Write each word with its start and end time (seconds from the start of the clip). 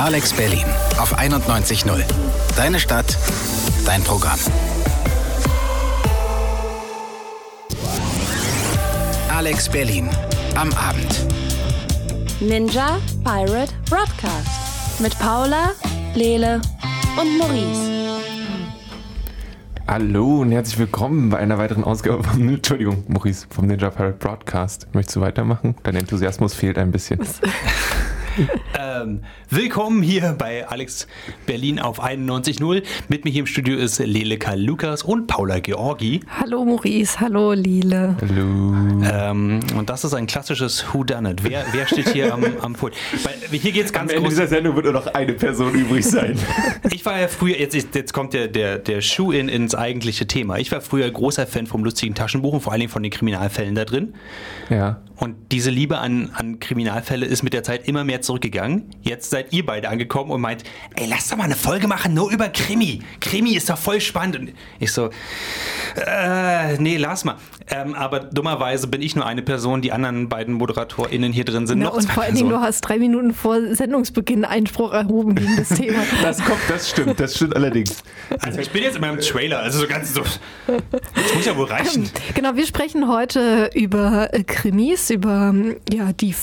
Alex 0.00 0.32
Berlin 0.32 0.64
auf 0.98 1.18
91.0. 1.18 2.02
Deine 2.56 2.80
Stadt, 2.80 3.18
dein 3.84 4.02
Programm. 4.02 4.38
Alex 9.28 9.68
Berlin 9.68 10.08
am 10.56 10.72
Abend. 10.72 11.26
Ninja 12.40 12.98
Pirate 13.24 13.74
Broadcast 13.90 15.00
mit 15.00 15.18
Paula, 15.18 15.72
Lele 16.14 16.62
und 17.20 17.36
Maurice. 17.36 17.90
Hallo 19.86 20.40
und 20.40 20.52
herzlich 20.52 20.78
willkommen 20.78 21.28
bei 21.28 21.36
einer 21.36 21.58
weiteren 21.58 21.84
Ausgabe 21.84 22.24
vom, 22.24 22.48
Entschuldigung, 22.48 23.04
Maurice, 23.06 23.46
vom 23.50 23.66
Ninja 23.66 23.90
Pirate 23.90 24.16
Broadcast. 24.16 24.86
Möchtest 24.94 25.16
du 25.16 25.20
weitermachen? 25.20 25.74
Dein 25.82 25.96
Enthusiasmus 25.96 26.54
fehlt 26.54 26.78
ein 26.78 26.90
bisschen. 26.90 27.20
Ähm, 28.90 29.20
willkommen 29.50 30.02
hier 30.02 30.34
bei 30.38 30.66
Alex 30.66 31.06
Berlin 31.46 31.78
auf 31.78 32.02
91.0. 32.02 32.82
Mit 33.08 33.24
mir 33.24 33.30
hier 33.30 33.40
im 33.40 33.46
Studio 33.46 33.76
ist 33.76 33.98
Lele 33.98 34.38
Karl 34.38 34.60
Lukas 34.60 35.02
und 35.02 35.26
Paula 35.26 35.60
Georgi. 35.60 36.20
Hallo 36.40 36.64
Maurice, 36.64 37.20
hallo 37.20 37.52
Lile. 37.52 38.16
Hallo. 38.20 38.74
Ähm, 39.04 39.60
und 39.76 39.90
das 39.90 40.04
ist 40.04 40.14
ein 40.14 40.26
klassisches 40.26 40.86
Who 40.92 41.04
Done 41.04 41.30
It. 41.32 41.44
Wer, 41.44 41.64
wer 41.72 41.86
steht 41.86 42.08
hier 42.08 42.32
am, 42.32 42.42
am 42.60 42.72
Pult? 42.72 42.94
Weil 43.22 43.34
hier 43.58 43.72
geht 43.72 43.84
es 43.86 43.92
ganz 43.92 44.10
Am 44.10 44.16
Ende 44.16 44.28
groß. 44.28 44.30
dieser 44.38 44.48
Sendung 44.48 44.74
wird 44.74 44.86
nur 44.86 44.94
noch 44.94 45.06
eine 45.08 45.34
Person 45.34 45.74
übrig 45.74 46.04
sein. 46.06 46.36
Ich 46.92 47.04
war 47.06 47.20
ja 47.20 47.28
früher, 47.28 47.58
jetzt, 47.58 47.74
ist- 47.74 47.94
jetzt 47.94 48.12
kommt 48.12 48.32
der, 48.34 48.48
der, 48.48 48.78
der 48.78 49.00
Schuh 49.00 49.30
in, 49.32 49.48
ins 49.48 49.74
eigentliche 49.74 50.26
Thema. 50.26 50.58
Ich 50.58 50.72
war 50.72 50.80
früher 50.80 51.08
großer 51.10 51.46
Fan 51.46 51.66
vom 51.66 51.84
lustigen 51.84 52.14
Taschenbuch 52.14 52.54
und 52.54 52.60
vor 52.60 52.72
allen 52.72 52.80
Dingen 52.80 52.90
von 52.92 53.02
den 53.02 53.12
Kriminalfällen 53.12 53.74
da 53.74 53.84
drin. 53.84 54.14
ja. 54.70 55.00
Und 55.16 55.36
diese 55.52 55.68
Liebe 55.68 55.98
an, 55.98 56.30
an 56.32 56.60
Kriminalfälle 56.60 57.26
ist 57.26 57.42
mit 57.42 57.52
der 57.52 57.62
Zeit 57.62 57.86
immer 57.86 58.04
mehr 58.04 58.22
zurückgegangen. 58.22 58.79
Jetzt 59.02 59.30
seid 59.30 59.52
ihr 59.52 59.64
beide 59.64 59.88
angekommen 59.88 60.30
und 60.30 60.40
meint, 60.40 60.64
ey, 60.96 61.06
lass 61.06 61.28
doch 61.28 61.36
mal 61.36 61.44
eine 61.44 61.56
Folge 61.56 61.88
machen, 61.88 62.14
nur 62.14 62.30
über 62.30 62.48
Krimi. 62.48 63.00
Krimi 63.20 63.54
ist 63.54 63.70
doch 63.70 63.78
voll 63.78 64.00
spannend. 64.00 64.38
Und 64.38 64.52
ich 64.78 64.92
so, 64.92 65.10
äh, 65.96 66.76
nee, 66.78 66.96
lass 66.96 67.24
mal. 67.24 67.36
Ähm, 67.72 67.94
aber 67.94 68.20
dummerweise 68.20 68.88
bin 68.88 69.00
ich 69.00 69.14
nur 69.14 69.24
eine 69.24 69.42
Person, 69.42 69.80
die 69.80 69.92
anderen 69.92 70.28
beiden 70.28 70.54
ModeratorInnen 70.54 71.32
hier 71.32 71.44
drin 71.44 71.66
sind 71.68 71.78
Na, 71.78 71.86
noch 71.86 71.94
und 71.94 72.02
zwei 72.02 72.14
vor 72.14 72.22
allen 72.24 72.34
Dingen, 72.34 72.50
du 72.50 72.60
hast 72.60 72.80
drei 72.80 72.98
Minuten 72.98 73.32
vor 73.32 73.58
Sendungsbeginn 73.74 74.44
Einspruch 74.44 74.92
erhoben 74.92 75.36
gegen 75.36 75.56
das 75.56 75.68
Thema. 75.68 76.00
Das 76.22 76.44
kommt, 76.44 76.60
das 76.68 76.90
stimmt, 76.90 77.18
das 77.18 77.36
stimmt 77.36 77.56
allerdings. 77.56 78.02
Also 78.40 78.60
ich 78.60 78.70
bin 78.70 78.82
jetzt 78.82 78.96
in 78.96 79.00
meinem 79.00 79.20
Trailer, 79.20 79.60
also 79.60 79.80
so 79.80 79.86
ganz 79.86 80.12
so, 80.12 80.22
das 80.22 81.34
muss 81.34 81.46
ja 81.46 81.56
wohl 81.56 81.66
reichen. 81.66 82.10
Genau, 82.34 82.56
wir 82.56 82.66
sprechen 82.66 83.08
heute 83.08 83.70
über 83.74 84.32
äh, 84.32 84.42
Krimis, 84.44 85.10
über 85.10 85.50
ähm, 85.50 85.76
ja, 85.92 86.12
die, 86.12 86.34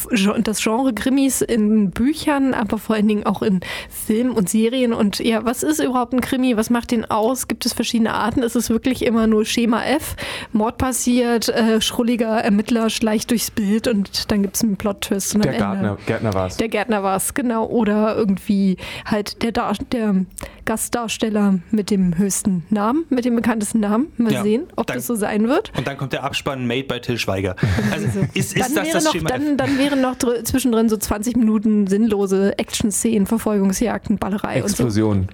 das 0.43 0.61
Genre 0.61 0.93
Krimis 0.93 1.41
in 1.41 1.91
Büchern, 1.91 2.26
aber 2.31 2.77
vor 2.77 2.95
allen 2.95 3.07
Dingen 3.07 3.25
auch 3.25 3.41
in 3.41 3.61
Filmen 3.89 4.31
und 4.31 4.49
Serien. 4.49 4.93
Und 4.93 5.19
ja, 5.19 5.45
was 5.45 5.63
ist 5.63 5.79
überhaupt 5.79 6.13
ein 6.13 6.21
Krimi? 6.21 6.57
Was 6.57 6.69
macht 6.69 6.91
den 6.91 7.05
aus? 7.05 7.47
Gibt 7.47 7.65
es 7.65 7.73
verschiedene 7.73 8.13
Arten? 8.13 8.43
Ist 8.43 8.55
es 8.55 8.69
wirklich 8.69 9.05
immer 9.05 9.27
nur 9.27 9.45
Schema 9.45 9.83
F? 9.83 10.15
Mord 10.51 10.77
passiert, 10.77 11.49
äh, 11.49 11.79
schrulliger 11.81 12.37
Ermittler 12.39 12.89
schleicht 12.89 13.31
durchs 13.31 13.51
Bild 13.51 13.87
und 13.87 14.31
dann 14.31 14.41
gibt 14.41 14.55
es 14.57 14.63
einen 14.63 14.77
Plot-Twist. 14.77 15.35
Der 15.43 15.51
Gärtner, 15.53 15.97
Gärtner 16.05 16.33
war 16.33 16.47
es. 16.47 16.57
Der 16.57 16.67
Gärtner 16.69 17.03
war 17.03 17.15
es, 17.17 17.33
genau. 17.33 17.65
Oder 17.67 18.15
irgendwie 18.15 18.77
halt 19.05 19.41
der, 19.43 19.51
Dar 19.51 19.73
der 19.91 20.25
Gastdarsteller 20.65 21.59
mit 21.71 21.89
dem 21.91 22.17
höchsten 22.17 22.65
Namen, 22.69 23.05
mit 23.09 23.25
dem 23.25 23.35
bekanntesten 23.35 23.79
Namen. 23.79 24.07
Mal 24.17 24.33
Ja, 24.33 24.43
sehen, 24.43 24.67
ob 24.75 24.87
dann- 24.87 24.97
das 24.97 25.07
so 25.07 25.15
sein 25.15 25.47
wird. 25.47 25.71
Und 25.77 25.87
dann 25.87 25.97
kommt 25.97 26.13
der 26.13 26.23
Abspann 26.23 26.67
Made 26.67 26.83
by 26.83 26.99
Till 26.99 27.17
Schweiger. 27.17 27.55
Also 27.91 28.07
ist, 28.33 28.55
ist 28.55 28.59
Dann, 28.59 28.75
das 28.75 28.85
wäre 28.85 28.93
das 28.93 29.03
noch, 29.05 29.11
Schema? 29.13 29.29
dann, 29.29 29.57
dann 29.57 29.77
wären 29.77 30.01
noch 30.01 30.15
dr- 30.15 30.43
zwischendrin 30.43 30.89
so 30.89 30.97
20 30.97 31.37
Minuten 31.37 31.87
sinnlose 32.17 32.57
Action-Szenen, 32.57 33.27
Verfolgungsjagden, 33.27 34.17
Ballerei 34.17 34.63
und 34.63 34.69
so. 34.69 34.83
Explosion. 34.83 35.27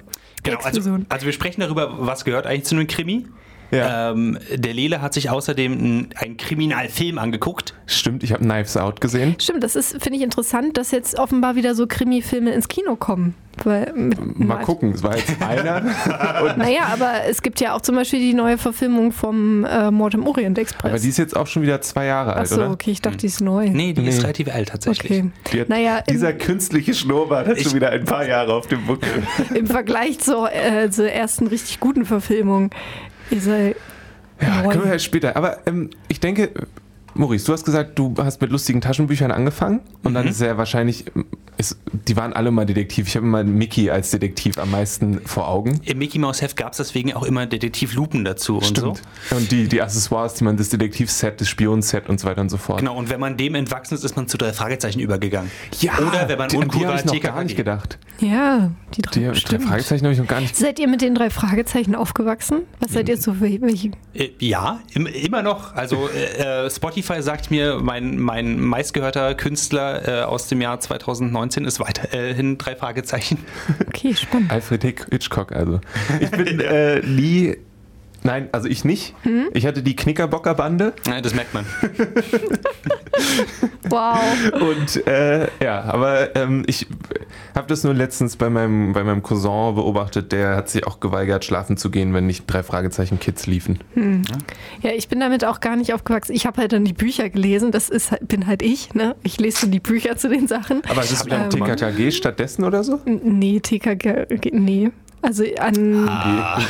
Genau, 0.43 0.57
also, 0.57 0.69
Explosion. 0.69 1.05
also 1.09 1.25
wir 1.25 1.33
sprechen 1.33 1.61
darüber, 1.61 2.05
was 2.05 2.25
gehört 2.25 2.45
eigentlich 2.45 2.65
zu 2.65 2.75
einem 2.75 2.87
Krimi. 2.87 3.27
Ja. 3.73 4.11
Ähm, 4.11 4.37
der 4.53 4.73
Lele 4.73 5.01
hat 5.01 5.13
sich 5.13 5.29
außerdem 5.29 5.71
einen- 5.73 6.09
einen 6.15 6.37
Kriminalfilm 6.37 7.17
angeguckt. 7.17 7.73
Stimmt, 7.85 8.23
ich 8.23 8.31
habe 8.31 8.43
Knives 8.43 8.77
Out 8.77 9.01
gesehen. 9.01 9.35
Stimmt, 9.39 9.63
das 9.63 9.75
ist, 9.75 9.91
finde 10.01 10.17
ich, 10.17 10.21
interessant, 10.23 10.77
dass 10.77 10.91
jetzt 10.91 11.17
offenbar 11.19 11.55
wieder 11.55 11.75
so 11.75 11.87
Krimi-Filme 11.87 12.51
ins 12.51 12.67
Kino 12.67 12.95
kommen. 12.95 13.35
Weil 13.63 13.93
mit, 13.93 14.39
Mal 14.39 14.63
gucken, 14.63 14.93
es 14.93 15.03
war 15.03 15.15
jetzt 15.15 15.39
einer. 15.47 15.81
Naja, 16.57 16.87
aber 16.91 17.25
es 17.29 17.43
gibt 17.43 17.59
ja 17.61 17.75
auch 17.75 17.81
zum 17.81 17.95
Beispiel 17.95 18.17
die 18.19 18.33
neue 18.33 18.57
Verfilmung 18.57 19.11
vom 19.11 19.63
äh, 19.63 19.91
Mord 19.91 20.15
im 20.15 20.25
Orient 20.25 20.57
Express. 20.57 20.89
aber 20.91 20.99
die 20.99 21.09
ist 21.09 21.17
jetzt 21.17 21.35
auch 21.35 21.45
schon 21.45 21.61
wieder 21.61 21.79
zwei 21.81 22.05
Jahre 22.05 22.33
alt, 22.33 22.41
Achso, 22.51 22.55
oder? 22.55 22.71
okay, 22.71 22.89
ich 22.89 23.01
dachte, 23.01 23.17
die 23.17 23.27
ist 23.27 23.41
neu. 23.41 23.69
Nee, 23.69 23.93
die 23.93 24.01
Nee. 24.01 24.09
ist 24.09 24.23
relativ 24.23 24.51
alt 24.51 24.69
tatsächlich. 24.69 25.11
Okay. 25.11 25.29
Die 25.51 25.61
hat- 25.61 25.69
Naja, 25.69 25.97
im, 25.99 26.13
Dieser 26.13 26.33
künstliche 26.33 26.95
Schnurrbart 26.95 27.47
hat 27.47 27.57
Ich- 27.57 27.63
schon 27.65 27.75
wieder 27.75 27.91
ein 27.91 28.05
paar 28.05 28.25
Jahre 28.27 28.53
auf 28.55 28.65
dem 28.65 28.87
Buckel. 28.87 29.21
im 29.53 29.67
Vergleich 29.67 30.17
zur, 30.19 30.51
äh, 30.51 30.89
zur 30.89 31.11
ersten 31.11 31.45
richtig 31.45 31.79
guten 31.79 32.05
Verfilmung 32.05 32.71
ist 33.29 33.47
er 33.47 33.75
Ja, 34.41 34.61
können 34.63 34.83
wir 34.83 34.91
ja 34.91 34.99
später. 34.99 35.35
Aber 35.35 35.59
ähm, 35.65 35.89
ich 36.07 36.19
denke, 36.19 36.51
Maurice, 37.15 37.45
du 37.45 37.53
hast 37.53 37.63
gesagt, 37.63 37.97
du 37.99 38.13
hast 38.17 38.41
mit 38.41 38.51
lustigen 38.51 38.81
Taschenbüchern 38.81 39.31
angefangen 39.31 39.81
und 40.03 40.13
dann 40.13 40.27
ist 40.27 40.41
ja 40.41 40.57
wahrscheinlich, 40.57 41.05
ist, 41.57 41.77
die 42.07 42.15
waren 42.15 42.33
alle 42.33 42.49
mal 42.51 42.65
Detektiv. 42.65 43.07
Ich 43.07 43.15
habe 43.15 43.25
immer 43.25 43.43
Mickey 43.43 43.89
als 43.91 44.09
Detektiv 44.11 44.57
am 44.57 44.71
meisten 44.71 45.21
vor 45.25 45.47
Augen. 45.47 45.79
Im 45.85 45.99
Mickey 45.99 46.17
Mouse 46.17 46.41
Heft 46.41 46.57
gab 46.57 46.71
es 46.71 46.77
deswegen 46.77 47.13
auch 47.13 47.23
immer 47.23 47.45
Detektivlupen 47.45 48.25
dazu 48.25 48.57
und 48.57 48.77
so. 48.77 48.93
Und 49.29 49.51
die, 49.51 49.67
die 49.67 49.81
Accessoires, 49.81 50.33
die 50.33 50.43
man 50.43 50.57
das 50.57 50.69
Detektivset, 50.69 51.39
das 51.39 51.47
Spionset 51.47 52.09
und 52.09 52.19
so 52.19 52.27
weiter 52.27 52.41
und 52.41 52.49
so 52.49 52.57
fort. 52.57 52.79
Genau, 52.79 52.97
und 52.97 53.09
wenn 53.09 53.19
man 53.19 53.37
dem 53.37 53.53
entwachsen 53.55 53.93
ist, 53.93 54.03
ist 54.03 54.15
man 54.15 54.27
zu 54.27 54.37
drei 54.37 54.51
Fragezeichen 54.53 54.99
übergegangen. 54.99 55.51
Ja, 55.79 55.97
Oder 55.99 56.27
wenn 56.27 56.37
man 56.37 56.49
die, 56.49 56.57
uncool 56.57 56.79
die 56.79 56.85
war, 56.85 56.97
habe 56.97 57.05
ich 57.05 57.13
noch 57.13 57.21
gar 57.21 57.43
nicht 57.43 57.55
gedacht. 57.55 57.99
Ja, 58.19 58.71
die 58.95 59.01
drei, 59.03 59.11
Die 59.19 59.25
drei 59.25 59.33
stimmt. 59.35 59.63
Fragezeichen 59.65 60.05
habe 60.05 60.13
ich 60.13 60.19
noch 60.19 60.27
gar 60.27 60.41
nicht 60.41 60.55
Seid 60.55 60.79
ihr 60.79 60.87
mit 60.87 61.01
den 61.01 61.13
drei 61.13 61.29
Fragezeichen 61.29 61.93
aufgewachsen? 61.95 62.61
Was 62.79 62.93
seid 62.93 63.09
ihr 63.09 63.17
so 63.17 63.33
für 63.33 63.61
welche? 63.61 63.91
Äh, 64.13 64.29
ja, 64.39 64.79
im, 64.93 65.05
immer 65.05 65.41
noch. 65.41 65.75
Also 65.75 66.09
äh, 66.09 66.65
äh, 66.65 66.69
Spotify 67.03 67.21
sagt 67.21 67.51
mir, 67.51 67.79
mein, 67.81 68.17
mein 68.17 68.59
meistgehörter 68.59 69.35
Künstler 69.35 70.07
äh, 70.07 70.23
aus 70.23 70.47
dem 70.47 70.61
Jahr 70.61 70.79
2019 70.79 71.65
ist 71.65 71.79
weiterhin 71.81 72.57
drei 72.57 72.75
Fragezeichen. 72.77 73.39
Okay, 73.87 74.15
spannend. 74.15 74.51
Alfred 74.51 74.83
Hitchcock, 75.11 75.51
also. 75.51 75.81
Ich 76.21 76.31
bin 76.31 76.59
äh, 76.61 77.01
nie. 77.01 77.57
Nein, 78.23 78.47
also 78.51 78.67
ich 78.69 78.85
nicht. 78.85 79.13
Hm? 79.23 79.49
Ich 79.53 79.65
hatte 79.65 79.83
die 79.83 79.95
Knickerbocker-Bande 79.95 80.93
Ja, 81.07 81.19
das 81.21 81.33
merkt 81.35 81.53
man. 81.53 81.65
Wow. 83.89 84.17
und 84.59 85.05
äh, 85.07 85.47
ja, 85.63 85.81
aber 85.83 86.35
ähm, 86.35 86.63
ich 86.67 86.87
habe 87.53 87.67
das 87.67 87.83
nur 87.83 87.93
letztens 87.93 88.37
bei 88.37 88.49
meinem, 88.49 88.93
bei 88.93 89.03
meinem 89.03 89.21
Cousin 89.21 89.75
beobachtet, 89.75 90.31
der 90.31 90.55
hat 90.55 90.69
sich 90.69 90.87
auch 90.87 90.99
geweigert, 90.99 91.45
schlafen 91.45 91.77
zu 91.77 91.91
gehen, 91.91 92.13
wenn 92.13 92.25
nicht 92.25 92.45
drei 92.47 92.63
Fragezeichen 92.63 93.19
Kids 93.19 93.45
liefen. 93.45 93.79
Ja, 94.81 94.91
ich 94.91 95.09
bin 95.09 95.19
damit 95.19 95.45
auch 95.45 95.59
gar 95.59 95.75
nicht 95.75 95.93
aufgewachsen. 95.93 96.33
Ich 96.33 96.45
habe 96.47 96.61
halt 96.61 96.71
dann 96.73 96.85
die 96.85 96.93
Bücher 96.93 97.29
gelesen. 97.29 97.71
Das 97.71 97.89
ist, 97.89 98.11
halt- 98.11 98.27
bin 98.27 98.47
halt 98.47 98.61
ich. 98.63 98.93
Ne? 98.95 99.15
Ich 99.21 99.39
lese 99.39 99.61
so 99.61 99.67
die 99.67 99.79
Bücher 99.79 100.15
zu 100.17 100.29
den 100.29 100.47
Sachen. 100.47 100.81
Aber 100.89 101.01
es 101.01 101.11
ist 101.11 101.25
wieder 101.25 101.43
Ähm, 101.43 101.49
TKKG 101.49 102.11
stattdessen 102.11 102.63
oder 102.63 102.83
so? 102.83 102.99
Nee, 103.05 103.59
TKG, 103.59 104.25
nee. 104.53 104.89
Also 105.23 105.43
an. 105.59 106.09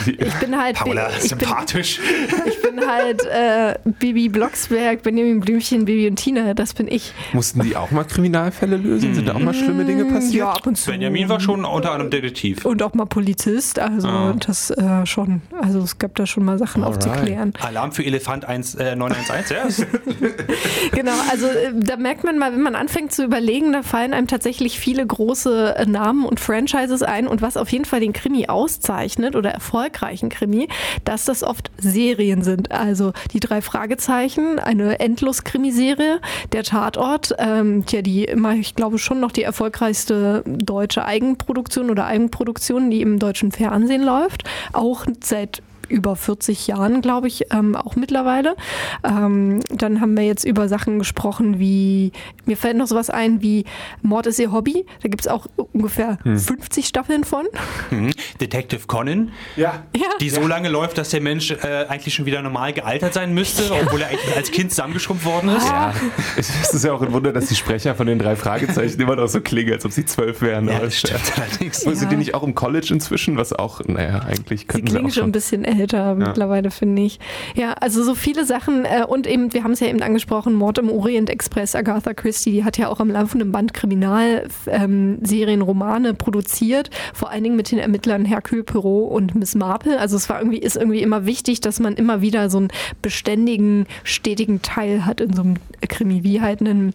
Ich 0.05 0.33
bin 0.35 0.57
halt. 0.61 0.77
Ah, 0.79 0.83
Paula, 0.83 1.09
ich 1.09 1.19
bin, 1.29 1.39
sympathisch. 1.39 1.99
ich 2.45 2.61
bin 2.61 2.87
halt 2.87 3.21
äh, 3.25 3.77
Bibi 3.83 4.29
Blocksberg, 4.29 5.01
Benjamin 5.03 5.39
Blümchen, 5.39 5.85
Bibi 5.85 6.07
und 6.07 6.15
Tina. 6.17 6.53
Das 6.53 6.73
bin 6.73 6.87
ich. 6.87 7.11
Mussten 7.33 7.61
die 7.63 7.75
auch 7.75 7.89
mal 7.91 8.03
Kriminalfälle 8.05 8.77
lösen? 8.77 9.15
Sind 9.15 9.27
da 9.27 9.33
auch 9.35 9.39
mal 9.39 9.53
schlimme 9.55 9.85
Dinge 9.85 10.05
passiert? 10.05 10.33
Ja, 10.35 10.51
ab 10.51 10.67
und 10.67 10.77
zu. 10.77 10.91
Benjamin 10.91 11.27
war 11.29 11.39
schon 11.39 11.65
unter 11.65 11.91
anderem 11.91 12.11
Detektiv. 12.11 12.63
Und 12.65 12.81
auch 12.83 12.93
mal 12.93 13.05
Polizist. 13.05 13.79
Also 13.79 14.07
Ah. 14.07 14.35
das 14.45 14.69
äh, 14.69 15.05
schon. 15.05 15.41
Also 15.59 15.79
es 15.79 15.97
gab 15.97 16.13
da 16.15 16.25
schon 16.27 16.45
mal 16.45 16.57
Sachen 16.59 16.83
Alright. 16.83 17.07
aufzuklären. 17.07 17.53
Alarm 17.59 17.91
für 17.91 18.03
Elefant 18.05 18.45
1, 18.45 18.75
äh, 18.75 18.95
911, 18.95 19.49
ja. 19.49 19.63
Genau, 20.91 21.13
also 21.31 21.47
äh, 21.47 21.71
da 21.73 21.97
merkt 21.97 22.23
man 22.23 22.37
mal, 22.37 22.53
wenn 22.53 22.61
man 22.61 22.75
anfängt 22.75 23.11
zu 23.11 23.23
überlegen, 23.23 23.73
da 23.73 23.81
fallen 23.83 24.13
einem 24.13 24.27
tatsächlich 24.27 24.79
viele 24.79 25.05
große 25.05 25.75
äh, 25.77 25.85
Namen 25.85 26.25
und 26.25 26.39
Franchises 26.39 27.01
ein. 27.01 27.27
Und 27.27 27.41
was 27.41 27.57
auf 27.57 27.69
jeden 27.71 27.85
Fall 27.85 27.99
den 27.99 28.13
Krimi 28.13 28.42
auszeichnet 28.49 29.35
oder 29.35 29.51
erfolgreichen 29.51 30.29
Krimi, 30.29 30.67
dass 31.05 31.25
das 31.25 31.43
oft 31.43 31.71
Serien 31.77 32.43
sind. 32.43 32.71
Also 32.71 33.13
die 33.33 33.39
drei 33.39 33.61
Fragezeichen, 33.61 34.59
eine 34.59 34.99
Endlos-Krimiserie, 34.99 36.19
der 36.51 36.63
Tatort, 36.63 37.35
ähm, 37.37 37.85
tja, 37.85 38.01
die 38.01 38.25
immer, 38.25 38.53
ich 38.53 38.75
glaube, 38.75 38.97
schon 38.97 39.19
noch 39.19 39.31
die 39.31 39.43
erfolgreichste 39.43 40.43
deutsche 40.45 41.05
Eigenproduktion 41.05 41.89
oder 41.89 42.05
Eigenproduktion, 42.05 42.89
die 42.89 43.01
im 43.01 43.19
deutschen 43.19 43.51
Fernsehen 43.51 44.03
läuft. 44.03 44.43
Auch 44.73 45.05
seit 45.21 45.61
über 45.89 46.15
40 46.15 46.67
Jahren, 46.67 47.01
glaube 47.01 47.27
ich, 47.27 47.45
ähm, 47.51 47.75
auch 47.75 47.95
mittlerweile. 47.95 48.55
Ähm, 49.03 49.61
dann 49.69 50.01
haben 50.01 50.15
wir 50.17 50.23
jetzt 50.25 50.43
über 50.45 50.67
Sachen 50.67 50.99
gesprochen 50.99 51.59
wie, 51.59 52.11
mir 52.45 52.57
fällt 52.57 52.77
noch 52.77 52.87
sowas 52.87 53.09
ein 53.09 53.41
wie 53.41 53.65
Mord 54.01 54.27
ist 54.27 54.39
ihr 54.39 54.51
Hobby. 54.51 54.85
Da 55.01 55.09
gibt 55.09 55.21
es 55.21 55.27
auch 55.27 55.47
ungefähr 55.73 56.17
50 56.23 56.87
Staffeln 56.87 57.23
von. 57.23 57.45
Mhm. 57.91 58.11
Detective 58.39 58.81
Conan. 58.87 59.31
Ja. 59.55 59.83
Ja, 59.95 60.07
die 60.19 60.29
so 60.29 60.45
lange 60.47 60.69
läuft, 60.69 60.97
dass 60.97 61.09
der 61.09 61.21
Mensch 61.21 61.51
äh, 61.51 61.85
eigentlich 61.87 62.13
schon 62.13 62.25
wieder 62.25 62.41
normal 62.41 62.73
gealtert 62.73 63.13
sein 63.13 63.33
müsste, 63.33 63.63
obwohl 63.71 64.01
er 64.01 64.09
eigentlich 64.09 64.35
als 64.35 64.51
Kind 64.51 64.71
zusammengeschrumpft 64.71 65.25
worden 65.25 65.49
ist. 65.49 65.67
Ja, 65.67 65.93
es 66.37 66.73
ist 66.73 66.83
ja 66.83 66.93
auch 66.93 67.01
ein 67.01 67.11
Wunder, 67.13 67.31
dass 67.31 67.47
die 67.47 67.55
Sprecher 67.55 67.95
von 67.95 68.07
den 68.07 68.19
drei 68.19 68.35
Fragezeichen 68.35 68.99
immer 68.99 69.15
noch 69.15 69.27
so 69.27 69.41
klingen, 69.41 69.73
als 69.73 69.85
ob 69.85 69.91
sie 69.91 70.05
zwölf 70.05 70.41
wären. 70.41 70.67
Ja, 70.67 70.79
das 70.79 70.97
stimmt 70.99 71.21
allerdings. 71.37 71.79
Sind 71.81 72.11
die 72.11 72.15
nicht 72.17 72.33
auch 72.33 72.43
im 72.43 72.55
College 72.55 72.87
inzwischen? 72.91 73.37
Was 73.37 73.53
auch, 73.53 73.81
naja, 73.85 74.19
eigentlich 74.21 74.61
Sie 74.61 74.67
könnten 74.67 74.87
sie, 74.87 74.93
klingen 74.93 75.09
auch 75.09 75.13
schon 75.13 75.21
schon. 75.21 75.29
ein 75.29 75.31
bisschen 75.31 75.63
älter 75.77 76.15
mittlerweile, 76.15 76.71
finde 76.71 77.01
ich. 77.01 77.19
Ja, 77.55 77.73
also 77.73 78.03
so 78.03 78.15
viele 78.15 78.45
Sachen 78.45 78.85
äh, 78.85 79.05
und 79.07 79.27
eben, 79.27 79.53
wir 79.53 79.63
haben 79.63 79.71
es 79.71 79.79
ja 79.79 79.87
eben 79.87 80.01
angesprochen, 80.01 80.53
Mord 80.53 80.77
im 80.77 80.89
Orient 80.89 81.29
Express, 81.29 81.75
Agatha 81.75 82.13
Christie, 82.13 82.51
die 82.51 82.63
hat 82.63 82.77
ja 82.77 82.89
auch 82.89 82.99
am 82.99 83.09
laufenden 83.09 83.51
Band 83.51 83.73
Kriminalserien, 83.73 85.61
Romane 85.61 86.13
produziert, 86.13 86.89
vor 87.13 87.29
allen 87.29 87.43
Dingen 87.43 87.55
mit 87.55 87.71
den 87.71 87.79
Ermittlern 87.79 88.25
Hercule 88.25 88.63
Poirot 88.63 89.11
und 89.11 89.35
Miss 89.35 89.55
Marple. 89.55 89.99
Also 89.99 90.15
es 90.15 90.29
war 90.29 90.39
irgendwie, 90.39 90.59
ist 90.59 90.77
irgendwie 90.77 91.01
immer 91.01 91.25
wichtig, 91.25 91.61
dass 91.61 91.79
man 91.79 91.95
immer 91.95 92.21
wieder 92.21 92.49
so 92.49 92.59
einen 92.59 92.69
beständigen, 93.01 93.85
stetigen 94.03 94.61
Teil 94.61 95.05
hat 95.05 95.21
in 95.21 95.33
so 95.33 95.41
einem 95.41 95.55
Krimi, 95.87 96.23
wie 96.23 96.41
halt 96.41 96.61
einen 96.61 96.93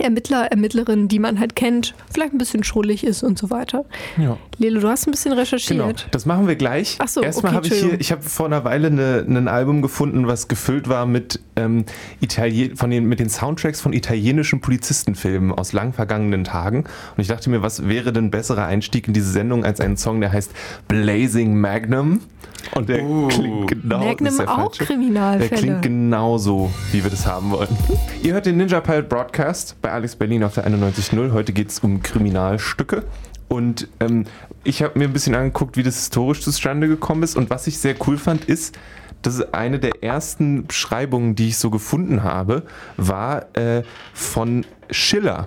Ermittler, 0.00 0.46
Ermittlerin, 0.50 1.08
die 1.08 1.18
man 1.18 1.38
halt 1.38 1.56
kennt, 1.56 1.94
vielleicht 2.12 2.32
ein 2.32 2.38
bisschen 2.38 2.64
schrullig 2.64 3.04
ist 3.04 3.22
und 3.22 3.38
so 3.38 3.50
weiter. 3.50 3.84
Ja. 4.16 4.36
Lelo, 4.58 4.80
du 4.80 4.88
hast 4.88 5.06
ein 5.06 5.10
bisschen 5.10 5.32
recherchiert. 5.32 5.78
Genau, 5.78 5.92
das 6.10 6.26
machen 6.26 6.48
wir 6.48 6.56
gleich. 6.56 6.96
Ach 6.98 7.08
so, 7.08 7.20
Erstmal 7.20 7.56
okay, 7.56 7.56
habe 7.56 7.74
ich 7.74 7.82
hier, 7.82 8.00
ich 8.00 8.12
habe 8.12 8.22
vor 8.22 8.46
einer 8.46 8.64
Weile 8.64 8.88
eine, 8.88 9.24
ein 9.26 9.48
Album 9.48 9.82
gefunden, 9.82 10.26
was 10.26 10.48
gefüllt 10.48 10.88
war 10.88 11.06
mit, 11.06 11.40
ähm, 11.56 11.84
Italien, 12.20 12.76
von 12.76 12.90
den, 12.90 13.04
mit 13.06 13.20
den 13.20 13.28
Soundtracks 13.28 13.80
von 13.80 13.92
italienischen 13.92 14.60
Polizistenfilmen 14.60 15.52
aus 15.52 15.72
lang 15.72 15.92
vergangenen 15.92 16.44
Tagen. 16.44 16.84
Und 17.16 17.20
ich 17.20 17.28
dachte 17.28 17.50
mir, 17.50 17.62
was 17.62 17.88
wäre 17.88 18.12
denn 18.12 18.30
besserer 18.30 18.64
Einstieg 18.66 19.08
in 19.08 19.14
diese 19.14 19.30
Sendung 19.30 19.64
als 19.64 19.80
ein 19.80 19.96
Song, 19.96 20.20
der 20.20 20.32
heißt 20.32 20.52
Blazing 20.88 21.58
Magnum? 21.60 22.20
Und 22.74 22.88
der 22.88 22.98
klingt 22.98 23.68
genau 23.68 24.04
Magnum 24.04 24.26
ist 24.28 24.38
der 24.38 24.50
auch. 24.50 24.72
Kriminalfälle. 24.72 25.48
Der 25.48 25.58
klingt 25.58 25.82
genauso, 25.82 26.70
wie 26.90 27.02
wir 27.02 27.10
das 27.10 27.26
haben 27.26 27.50
wollen. 27.50 27.68
Ihr 28.22 28.34
hört 28.34 28.46
den 28.46 28.56
Ninja 28.56 28.80
Pilot 28.80 29.08
Broadcast 29.08 29.80
bei 29.86 29.92
Alex 29.92 30.16
Berlin 30.16 30.42
auf 30.42 30.54
der 30.54 30.66
91.0. 30.66 31.30
Heute 31.30 31.52
geht 31.52 31.70
es 31.70 31.78
um 31.78 32.02
Kriminalstücke. 32.02 33.04
Und 33.46 33.86
ähm, 34.00 34.24
ich 34.64 34.82
habe 34.82 34.98
mir 34.98 35.04
ein 35.04 35.12
bisschen 35.12 35.36
angeguckt, 35.36 35.76
wie 35.76 35.84
das 35.84 35.94
historisch 35.94 36.40
zustande 36.40 36.88
gekommen 36.88 37.22
ist. 37.22 37.36
Und 37.36 37.50
was 37.50 37.68
ich 37.68 37.78
sehr 37.78 37.94
cool 38.04 38.18
fand, 38.18 38.46
ist, 38.46 38.76
dass 39.22 39.54
eine 39.54 39.78
der 39.78 40.02
ersten 40.02 40.66
Beschreibungen, 40.66 41.36
die 41.36 41.50
ich 41.50 41.58
so 41.58 41.70
gefunden 41.70 42.24
habe, 42.24 42.64
war 42.96 43.56
äh, 43.56 43.84
von 44.12 44.66
Schiller. 44.90 45.46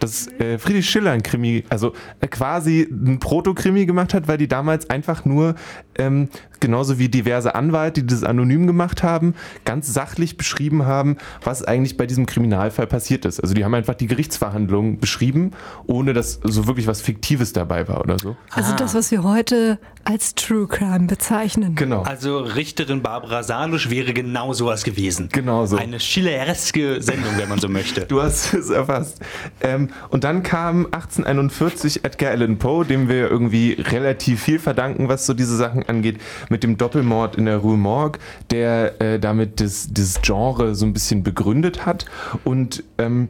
Dass 0.00 0.28
äh, 0.38 0.58
Friedrich 0.58 0.88
Schiller 0.88 1.12
ein 1.12 1.22
Krimi, 1.22 1.64
also 1.68 1.92
äh, 2.20 2.28
quasi 2.28 2.88
ein 2.90 3.18
Proto-Krimi 3.18 3.86
gemacht 3.86 4.14
hat, 4.14 4.28
weil 4.28 4.38
die 4.38 4.48
damals 4.48 4.90
einfach 4.90 5.24
nur, 5.24 5.54
ähm, 5.98 6.28
genauso 6.60 6.98
wie 6.98 7.08
diverse 7.08 7.54
Anwälte, 7.54 8.02
die 8.02 8.06
das 8.06 8.24
anonym 8.24 8.66
gemacht 8.66 9.02
haben, 9.02 9.34
ganz 9.64 9.92
sachlich 9.92 10.36
beschrieben 10.36 10.86
haben, 10.86 11.16
was 11.42 11.62
eigentlich 11.62 11.96
bei 11.96 12.06
diesem 12.06 12.26
Kriminalfall 12.26 12.86
passiert 12.86 13.24
ist. 13.24 13.40
Also 13.40 13.54
die 13.54 13.64
haben 13.64 13.74
einfach 13.74 13.94
die 13.94 14.06
Gerichtsverhandlungen 14.06 14.98
beschrieben, 14.98 15.52
ohne 15.86 16.12
dass 16.12 16.40
so 16.42 16.66
wirklich 16.66 16.86
was 16.86 17.00
Fiktives 17.00 17.52
dabei 17.52 17.88
war 17.88 18.00
oder 18.00 18.18
so. 18.18 18.36
Also 18.50 18.74
das, 18.74 18.94
was 18.94 19.10
wir 19.10 19.22
heute 19.22 19.78
als 20.04 20.34
True 20.34 20.68
Crime 20.68 21.06
bezeichnen. 21.06 21.74
Genau. 21.74 22.02
Also 22.02 22.38
Richterin 22.38 23.02
Barbara 23.02 23.42
Salusch 23.42 23.90
wäre 23.90 24.12
genau 24.12 24.52
sowas 24.52 24.84
gewesen. 24.84 25.28
Genau 25.32 25.66
so. 25.66 25.76
Eine 25.76 25.98
schillereske 25.98 27.02
Sendung, 27.02 27.32
wenn 27.36 27.48
man 27.48 27.58
so 27.58 27.68
möchte. 27.68 28.02
Du 28.06 28.22
hast 28.22 28.54
es 28.54 28.70
erfasst. 28.70 29.20
Ähm, 29.60 29.85
und 30.10 30.24
dann 30.24 30.42
kam 30.42 30.86
1841 30.86 32.04
Edgar 32.04 32.30
Allan 32.30 32.58
Poe, 32.58 32.84
dem 32.84 33.08
wir 33.08 33.30
irgendwie 33.30 33.72
relativ 33.72 34.42
viel 34.42 34.58
verdanken, 34.58 35.08
was 35.08 35.26
so 35.26 35.34
diese 35.34 35.56
Sachen 35.56 35.88
angeht, 35.88 36.18
mit 36.48 36.62
dem 36.62 36.78
Doppelmord 36.78 37.36
in 37.36 37.46
der 37.46 37.58
Rue 37.58 37.76
Morgue, 37.76 38.20
der 38.50 39.00
äh, 39.00 39.18
damit 39.18 39.60
das, 39.60 39.88
das 39.90 40.20
Genre 40.22 40.74
so 40.74 40.86
ein 40.86 40.92
bisschen 40.92 41.22
begründet 41.22 41.86
hat. 41.86 42.06
Und 42.44 42.84
ähm, 42.98 43.28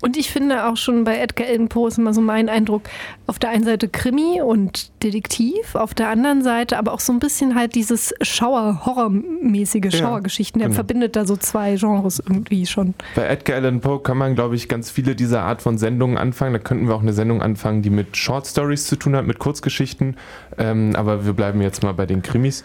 Und 0.00 0.16
ich 0.16 0.30
finde 0.30 0.66
auch 0.66 0.76
schon 0.76 1.04
bei 1.04 1.18
Edgar 1.18 1.48
Allan 1.48 1.68
Poe 1.68 1.88
ist 1.88 1.98
immer 1.98 2.14
so 2.14 2.20
mein 2.20 2.48
Eindruck, 2.48 2.82
auf 3.26 3.38
der 3.38 3.50
einen 3.50 3.64
Seite 3.64 3.88
Krimi 3.88 4.40
und 4.42 4.90
Detektiv, 5.02 5.74
auf 5.74 5.94
der 5.94 6.08
anderen 6.08 6.42
Seite 6.42 6.78
aber 6.78 6.92
auch 6.92 7.00
so 7.00 7.12
ein 7.12 7.18
bisschen 7.18 7.54
halt 7.54 7.74
dieses 7.74 8.14
Schauer, 8.22 8.82
Horrormäßige 8.84 9.96
Schauergeschichten. 9.96 10.60
Er 10.60 10.68
genau. 10.68 10.74
verbindet 10.74 11.16
da 11.16 11.26
so 11.26 11.36
zwei 11.36 11.76
Genres 11.76 12.20
irgendwie 12.20 12.66
schon. 12.66 12.94
bei 13.14 13.26
Edgar 13.26 13.56
Allan 13.56 13.80
Poe 13.80 14.00
kann 14.00 14.18
man, 14.18 14.34
glaube 14.34 14.56
ich, 14.56 14.68
ganz 14.68 14.90
viele 14.90 15.14
dieser 15.14 15.42
Art 15.42 15.62
von 15.62 15.78
Sendungen 15.78 15.91
anfangen. 16.00 16.52
Da 16.52 16.58
könnten 16.58 16.88
wir 16.88 16.94
auch 16.94 17.02
eine 17.02 17.12
Sendung 17.12 17.42
anfangen, 17.42 17.82
die 17.82 17.90
mit 17.90 18.16
Short 18.16 18.46
Stories 18.46 18.86
zu 18.86 18.96
tun 18.96 19.16
hat, 19.16 19.26
mit 19.26 19.38
Kurzgeschichten. 19.38 20.16
Ähm, 20.58 20.94
aber 20.96 21.26
wir 21.26 21.32
bleiben 21.32 21.60
jetzt 21.60 21.82
mal 21.82 21.92
bei 21.92 22.06
den 22.06 22.22
Krimis. 22.22 22.64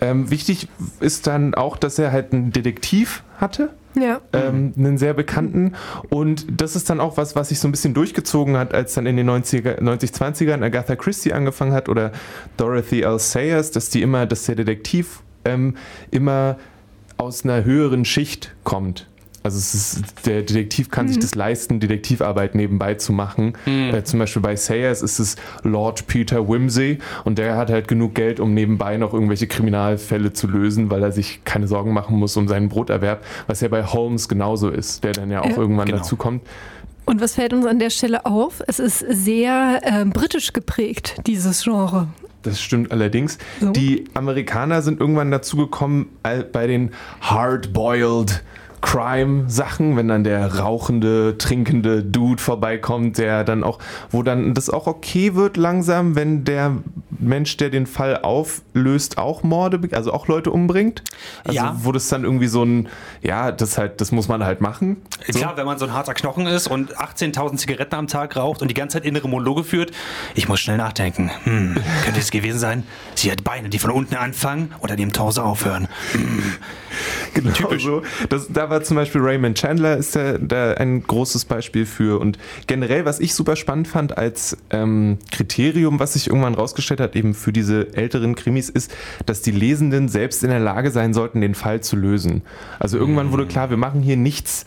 Ähm, 0.00 0.30
wichtig 0.30 0.68
ist 1.00 1.26
dann 1.26 1.54
auch, 1.54 1.76
dass 1.76 1.98
er 1.98 2.12
halt 2.12 2.32
einen 2.32 2.52
Detektiv 2.52 3.22
hatte. 3.38 3.70
Ja. 3.98 4.20
ähm, 4.32 4.74
einen 4.76 4.98
sehr 4.98 5.14
bekannten. 5.14 5.74
Und 6.08 6.46
das 6.60 6.76
ist 6.76 6.88
dann 6.88 7.00
auch 7.00 7.16
was, 7.16 7.34
was 7.34 7.48
sich 7.48 7.58
so 7.58 7.66
ein 7.66 7.72
bisschen 7.72 7.94
durchgezogen 7.94 8.56
hat, 8.56 8.72
als 8.74 8.94
dann 8.94 9.06
in 9.06 9.16
den 9.16 9.28
90er, 9.28 9.82
90 9.82 10.10
20ern 10.10 10.62
Agatha 10.62 10.94
Christie 10.94 11.32
angefangen 11.32 11.72
hat 11.72 11.88
oder 11.88 12.12
Dorothy 12.56 13.00
L. 13.00 13.18
Sayers, 13.18 13.70
dass 13.72 13.90
die 13.90 14.02
immer, 14.02 14.26
dass 14.26 14.44
der 14.44 14.54
Detektiv 14.54 15.22
ähm, 15.44 15.76
immer 16.10 16.58
aus 17.16 17.44
einer 17.44 17.64
höheren 17.64 18.04
Schicht 18.04 18.54
kommt. 18.62 19.07
Also 19.48 19.56
es 19.60 19.72
ist, 19.74 20.26
der 20.26 20.42
Detektiv 20.42 20.90
kann 20.90 21.08
sich 21.08 21.18
das 21.18 21.34
leisten, 21.34 21.80
Detektivarbeit 21.80 22.54
nebenbei 22.54 22.96
zu 22.96 23.14
machen. 23.14 23.54
Äh, 23.64 24.02
zum 24.02 24.18
Beispiel 24.18 24.42
bei 24.42 24.56
Sayers 24.56 25.00
ist 25.00 25.18
es 25.18 25.36
Lord 25.62 26.06
Peter 26.06 26.46
Wimsey 26.46 26.98
und 27.24 27.38
der 27.38 27.56
hat 27.56 27.70
halt 27.70 27.88
genug 27.88 28.14
Geld, 28.14 28.40
um 28.40 28.52
nebenbei 28.52 28.98
noch 28.98 29.14
irgendwelche 29.14 29.46
Kriminalfälle 29.46 30.34
zu 30.34 30.48
lösen, 30.48 30.90
weil 30.90 31.02
er 31.02 31.12
sich 31.12 31.40
keine 31.46 31.66
Sorgen 31.66 31.94
machen 31.94 32.18
muss 32.18 32.36
um 32.36 32.46
seinen 32.46 32.68
Broterwerb, 32.68 33.24
was 33.46 33.62
ja 33.62 33.68
bei 33.68 33.82
Holmes 33.84 34.28
genauso 34.28 34.68
ist, 34.68 35.02
der 35.02 35.12
dann 35.14 35.30
ja 35.30 35.40
auch 35.40 35.48
Ja, 35.48 35.56
irgendwann 35.56 35.86
genau. 35.86 35.98
dazu 35.98 36.16
kommt. 36.16 36.42
Und 37.06 37.22
was 37.22 37.36
fällt 37.36 37.54
uns 37.54 37.64
an 37.64 37.78
der 37.78 37.88
Stelle 37.88 38.26
auf? 38.26 38.62
Es 38.66 38.78
ist 38.78 38.98
sehr 39.08 39.80
äh, 39.82 40.04
britisch 40.04 40.52
geprägt, 40.52 41.16
dieses 41.26 41.64
Genre. 41.64 42.08
Das 42.42 42.60
stimmt 42.60 42.92
allerdings. 42.92 43.38
So. 43.60 43.70
Die 43.70 44.04
Amerikaner 44.12 44.82
sind 44.82 45.00
irgendwann 45.00 45.30
dazu 45.30 45.56
gekommen, 45.56 46.10
all- 46.22 46.44
bei 46.44 46.66
den 46.66 46.90
hard-boiled 47.22 48.42
Crime-Sachen, 48.80 49.96
wenn 49.96 50.08
dann 50.08 50.24
der 50.24 50.56
rauchende, 50.58 51.36
trinkende 51.38 52.02
Dude 52.02 52.40
vorbeikommt, 52.42 53.18
der 53.18 53.44
dann 53.44 53.64
auch, 53.64 53.78
wo 54.10 54.22
dann 54.22 54.54
das 54.54 54.70
auch 54.70 54.86
okay 54.86 55.34
wird 55.34 55.56
langsam, 55.56 56.14
wenn 56.14 56.44
der 56.44 56.76
Mensch, 57.18 57.56
der 57.56 57.70
den 57.70 57.86
Fall 57.86 58.18
auflöst, 58.22 59.18
auch 59.18 59.42
Morde, 59.42 59.80
also 59.96 60.12
auch 60.12 60.28
Leute 60.28 60.50
umbringt. 60.50 61.02
Also 61.44 61.56
Ja. 61.56 61.76
wo 61.82 61.92
das 61.92 62.08
dann 62.08 62.24
irgendwie 62.24 62.46
so 62.46 62.62
ein, 62.64 62.88
ja, 63.22 63.50
das 63.50 63.78
halt, 63.78 64.00
das 64.00 64.12
muss 64.12 64.28
man 64.28 64.44
halt 64.44 64.60
machen. 64.60 64.98
So. 65.26 65.38
Klar, 65.38 65.56
wenn 65.56 65.66
man 65.66 65.78
so 65.78 65.86
ein 65.86 65.92
harter 65.92 66.14
Knochen 66.14 66.46
ist 66.46 66.68
und 66.68 66.96
18.000 66.96 67.56
Zigaretten 67.56 67.94
am 67.96 68.06
Tag 68.06 68.36
raucht 68.36 68.62
und 68.62 68.68
die 68.68 68.74
ganze 68.74 68.98
Zeit 68.98 69.04
innere 69.04 69.28
Monologe 69.28 69.64
führt, 69.64 69.90
ich 70.34 70.48
muss 70.48 70.60
schnell 70.60 70.76
nachdenken. 70.76 71.30
Hm, 71.44 71.76
könnte 72.04 72.20
es 72.20 72.30
gewesen 72.30 72.58
sein? 72.58 72.84
Sie 73.14 73.30
hat 73.32 73.42
Beine, 73.42 73.68
die 73.68 73.78
von 73.78 73.90
unten 73.90 74.14
anfangen 74.14 74.72
oder 74.80 74.94
die 74.96 75.02
im 75.02 75.12
Torso 75.12 75.42
aufhören. 75.42 75.88
Genau 77.34 77.76
so. 77.78 78.02
Das, 78.28 78.48
da 78.48 78.67
war 78.70 78.82
zum 78.82 78.96
Beispiel 78.96 79.20
Raymond 79.20 79.58
Chandler 79.58 79.96
ist 79.96 80.16
da, 80.16 80.38
da 80.38 80.72
ein 80.74 81.02
großes 81.02 81.44
Beispiel 81.44 81.86
für. 81.86 82.20
Und 82.20 82.38
generell, 82.66 83.04
was 83.04 83.20
ich 83.20 83.34
super 83.34 83.56
spannend 83.56 83.88
fand 83.88 84.16
als 84.16 84.56
ähm, 84.70 85.18
Kriterium, 85.30 86.00
was 86.00 86.14
sich 86.14 86.28
irgendwann 86.28 86.54
rausgestellt 86.54 87.00
hat, 87.00 87.16
eben 87.16 87.34
für 87.34 87.52
diese 87.52 87.94
älteren 87.94 88.34
Krimis, 88.34 88.68
ist, 88.68 88.94
dass 89.26 89.42
die 89.42 89.50
Lesenden 89.50 90.08
selbst 90.08 90.42
in 90.44 90.50
der 90.50 90.60
Lage 90.60 90.90
sein 90.90 91.14
sollten, 91.14 91.40
den 91.40 91.54
Fall 91.54 91.80
zu 91.80 91.96
lösen. 91.96 92.42
Also 92.78 92.98
irgendwann 92.98 93.32
wurde 93.32 93.46
klar, 93.46 93.70
wir 93.70 93.76
machen 93.76 94.00
hier 94.00 94.16
nichts 94.16 94.64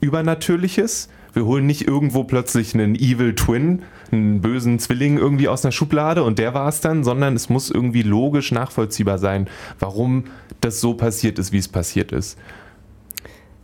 Übernatürliches. 0.00 1.08
Wir 1.32 1.44
holen 1.44 1.66
nicht 1.66 1.86
irgendwo 1.86 2.24
plötzlich 2.24 2.74
einen 2.74 2.94
Evil 2.94 3.34
Twin, 3.34 3.82
einen 4.10 4.40
bösen 4.40 4.78
Zwilling 4.78 5.18
irgendwie 5.18 5.48
aus 5.48 5.64
einer 5.64 5.72
Schublade 5.72 6.24
und 6.24 6.38
der 6.38 6.54
war 6.54 6.68
es 6.68 6.80
dann, 6.80 7.04
sondern 7.04 7.36
es 7.36 7.48
muss 7.48 7.70
irgendwie 7.70 8.02
logisch 8.02 8.50
nachvollziehbar 8.50 9.18
sein, 9.18 9.48
warum 9.78 10.24
das 10.60 10.80
so 10.80 10.94
passiert 10.94 11.38
ist, 11.38 11.52
wie 11.52 11.58
es 11.58 11.68
passiert 11.68 12.12
ist. 12.12 12.38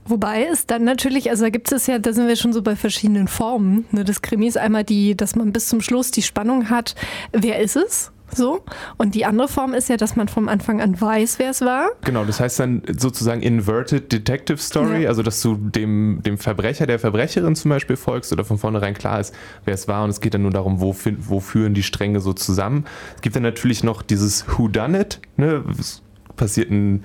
Wobei 0.06 0.44
es 0.44 0.66
dann 0.66 0.84
natürlich, 0.84 1.30
also 1.30 1.44
da 1.44 1.50
gibt 1.50 1.73
es 1.73 1.87
ja, 1.87 1.99
da 1.99 2.12
sind 2.12 2.28
wir 2.28 2.37
schon 2.37 2.52
so 2.52 2.62
bei 2.62 2.76
verschiedenen 2.76 3.28
Formen 3.28 3.87
ne, 3.90 4.04
des 4.04 4.23
Krimis. 4.23 4.56
Einmal 4.56 4.84
die, 4.84 5.16
dass 5.16 5.34
man 5.34 5.52
bis 5.52 5.68
zum 5.68 5.80
Schluss 5.80 6.11
die 6.11 6.23
Spannung 6.23 6.70
hat, 6.70 6.94
wer 7.32 7.61
ist 7.61 7.76
es? 7.76 8.11
So. 8.34 8.64
Und 8.96 9.14
die 9.14 9.25
andere 9.26 9.49
Form 9.49 9.75
ist 9.75 9.88
ja, 9.88 9.96
dass 9.96 10.16
man 10.16 10.28
vom 10.28 10.49
Anfang 10.49 10.80
an 10.80 11.00
weiß, 11.00 11.38
wer 11.38 11.50
es 11.50 11.61
war. 11.61 11.90
Genau, 12.04 12.25
das 12.25 12.40
heißt 12.40 12.58
dann 12.58 12.82
sozusagen 12.99 13.42
Inverted 13.42 14.11
Detective 14.11 14.58
Story, 14.58 15.02
Ja. 15.04 15.08
also 15.08 15.23
dass 15.23 15.40
du 15.40 15.54
dem, 15.54 16.20
dem 16.25 16.37
Verbrecher, 16.38 16.87
der 16.87 16.99
Verbrecherin 16.99 17.54
zum 17.54 17.68
Beispiel 17.68 17.96
folgst 17.96 18.32
oder 18.32 18.44
von 18.44 18.58
vornherein 18.58 18.94
klar 18.94 19.20
ist, 19.20 19.34
wer 19.64 19.75
es 19.75 19.87
war 19.88 20.02
und 20.04 20.11
es 20.11 20.20
geht 20.20 20.34
dann 20.34 20.42
nur 20.42 20.50
darum, 20.50 20.80
wo, 20.80 20.96
wo 21.20 21.40
führen 21.40 21.75
die 21.75 21.82
Stränge 21.84 22.20
so 22.20 22.32
zusammen. 22.32 22.87
Es 23.14 23.23
gibt 23.23 23.37
dann 23.37 23.42
natürlich 23.44 23.84
noch 23.84 24.02
dieses 24.02 24.46
Who 24.49 24.68
Done 24.68 25.00
It, 25.00 25.20
ne? 25.37 25.62
es 25.78 26.02
passiert 26.34 26.70
ein, 26.70 27.04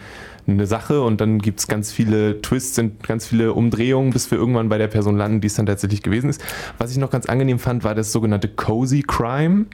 eine 0.53 0.67
Sache 0.67 1.01
und 1.01 1.21
dann 1.21 1.39
gibt 1.39 1.59
es 1.59 1.67
ganz 1.67 1.91
viele 1.91 2.41
Twists 2.41 2.77
und 2.79 3.03
ganz 3.03 3.27
viele 3.27 3.53
Umdrehungen, 3.53 4.11
bis 4.11 4.29
wir 4.31 4.37
irgendwann 4.37 4.69
bei 4.69 4.77
der 4.77 4.87
Person 4.87 5.17
landen, 5.17 5.41
die 5.41 5.47
es 5.47 5.55
dann 5.55 5.65
tatsächlich 5.65 6.01
gewesen 6.01 6.29
ist. 6.29 6.41
Was 6.77 6.91
ich 6.91 6.97
noch 6.97 7.09
ganz 7.09 7.27
angenehm 7.27 7.59
fand, 7.59 7.83
war 7.83 7.95
das 7.95 8.11
sogenannte 8.11 8.47
Cozy 8.47 9.03
Crime 9.05 9.65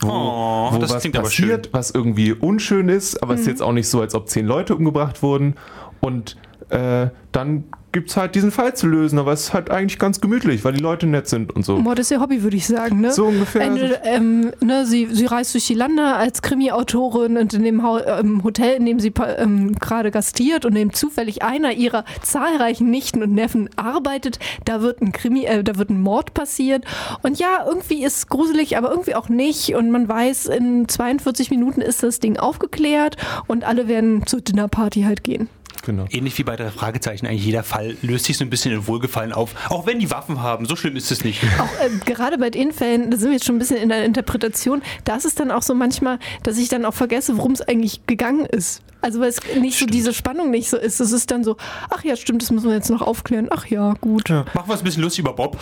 wo, 0.00 0.08
Oh, 0.08 0.72
wo 0.72 0.78
das 0.78 0.90
was 0.90 1.02
klingt 1.02 1.16
aber 1.16 1.24
passiert, 1.24 1.68
was 1.72 1.90
irgendwie 1.90 2.32
unschön 2.32 2.88
ist, 2.88 3.22
aber 3.22 3.34
es 3.34 3.40
ist 3.40 3.46
jetzt 3.46 3.62
auch 3.62 3.72
nicht 3.72 3.88
so, 3.88 4.00
als 4.00 4.14
ob 4.14 4.28
zehn 4.28 4.46
Leute 4.46 4.74
umgebracht 4.74 5.22
wurden. 5.22 5.54
Und 6.00 6.36
äh, 6.70 7.08
dann 7.32 7.64
gibt 7.94 8.10
es 8.10 8.16
halt 8.16 8.34
diesen 8.34 8.50
Fall 8.50 8.74
zu 8.74 8.88
lösen, 8.88 9.18
aber 9.20 9.32
es 9.32 9.44
ist 9.44 9.54
halt 9.54 9.70
eigentlich 9.70 9.98
ganz 10.00 10.20
gemütlich, 10.20 10.64
weil 10.64 10.72
die 10.72 10.82
Leute 10.82 11.06
nett 11.06 11.28
sind 11.28 11.54
und 11.54 11.64
so. 11.64 11.78
Mord 11.78 12.00
ist 12.00 12.10
ihr 12.10 12.20
Hobby, 12.20 12.42
würde 12.42 12.56
ich 12.56 12.66
sagen. 12.66 13.00
Ne? 13.00 13.12
So 13.12 13.26
ungefähr. 13.26 13.62
Ende, 13.62 14.00
ähm, 14.02 14.52
ne, 14.60 14.84
sie, 14.84 15.08
sie 15.12 15.26
reist 15.26 15.54
durch 15.54 15.68
die 15.68 15.74
Lande 15.74 16.04
als 16.04 16.42
Krimi-Autorin 16.42 17.38
und 17.38 17.54
in 17.54 17.62
dem 17.62 17.84
Hau 17.84 18.00
ähm, 18.00 18.42
Hotel, 18.42 18.74
in 18.74 18.84
dem 18.84 18.98
sie 18.98 19.12
ähm, 19.38 19.76
gerade 19.76 20.10
gastiert 20.10 20.64
und 20.64 20.72
in 20.72 20.88
dem 20.88 20.92
zufällig 20.92 21.44
einer 21.44 21.72
ihrer 21.72 22.04
zahlreichen 22.20 22.90
Nichten 22.90 23.22
und 23.22 23.32
Neffen 23.32 23.70
arbeitet, 23.76 24.40
da 24.64 24.82
wird 24.82 25.00
ein 25.00 25.12
Krimi, 25.12 25.44
äh, 25.44 25.62
da 25.62 25.76
wird 25.78 25.90
ein 25.90 26.00
Mord 26.00 26.34
passiert. 26.34 26.84
Und 27.22 27.38
ja, 27.38 27.64
irgendwie 27.64 28.04
ist 28.04 28.16
es 28.16 28.26
gruselig, 28.26 28.76
aber 28.76 28.90
irgendwie 28.90 29.14
auch 29.14 29.28
nicht. 29.28 29.76
Und 29.76 29.92
man 29.92 30.08
weiß, 30.08 30.46
in 30.46 30.88
42 30.88 31.50
Minuten 31.50 31.80
ist 31.80 32.02
das 32.02 32.18
Ding 32.18 32.38
aufgeklärt 32.38 33.16
und 33.46 33.62
alle 33.62 33.86
werden 33.86 34.26
zur 34.26 34.40
Dinnerparty 34.40 35.02
halt 35.02 35.22
gehen. 35.22 35.48
Genau. 35.84 36.06
Ähnlich 36.10 36.38
wie 36.38 36.44
bei 36.44 36.56
der 36.56 36.70
Fragezeichen, 36.70 37.26
eigentlich 37.26 37.44
jeder 37.44 37.62
Fall 37.62 37.96
löst 38.02 38.24
sich 38.24 38.38
so 38.38 38.44
ein 38.44 38.50
bisschen 38.50 38.72
in 38.72 38.86
Wohlgefallen 38.86 39.32
auf. 39.32 39.54
Auch 39.70 39.86
wenn 39.86 39.98
die 39.98 40.10
Waffen 40.10 40.42
haben, 40.42 40.66
so 40.66 40.76
schlimm 40.76 40.96
ist 40.96 41.10
es 41.10 41.24
nicht. 41.24 41.42
auch 41.58 41.84
äh, 41.84 41.90
gerade 42.04 42.38
bei 42.38 42.50
den 42.50 42.72
Fällen, 42.72 43.10
da 43.10 43.16
sind 43.16 43.28
wir 43.28 43.34
jetzt 43.34 43.44
schon 43.44 43.56
ein 43.56 43.58
bisschen 43.58 43.76
in 43.76 43.90
der 43.90 44.04
Interpretation, 44.04 44.82
da 45.04 45.16
ist 45.16 45.24
es 45.24 45.34
dann 45.34 45.50
auch 45.50 45.62
so 45.62 45.74
manchmal, 45.74 46.18
dass 46.42 46.56
ich 46.58 46.68
dann 46.68 46.84
auch 46.84 46.94
vergesse, 46.94 47.36
worum 47.36 47.52
es 47.52 47.60
eigentlich 47.60 48.06
gegangen 48.06 48.46
ist. 48.46 48.82
Also 49.04 49.20
weil 49.20 49.28
es 49.28 49.40
nicht 49.60 49.78
so 49.78 49.84
diese 49.84 50.14
Spannung 50.14 50.50
nicht 50.50 50.70
so 50.70 50.78
ist. 50.78 50.98
Es 50.98 51.12
ist 51.12 51.30
dann 51.30 51.44
so, 51.44 51.58
ach 51.90 52.02
ja, 52.04 52.16
stimmt, 52.16 52.40
das 52.40 52.50
müssen 52.50 52.68
wir 52.68 52.74
jetzt 52.74 52.88
noch 52.88 53.02
aufklären. 53.02 53.48
Ach 53.50 53.66
ja, 53.66 53.92
gut. 54.00 54.30
Machen 54.30 54.48
wir 54.54 54.72
es 54.72 54.80
ein 54.80 54.84
bisschen 54.84 55.02
lustig 55.02 55.24
über 55.24 55.34
Bob. 55.34 55.58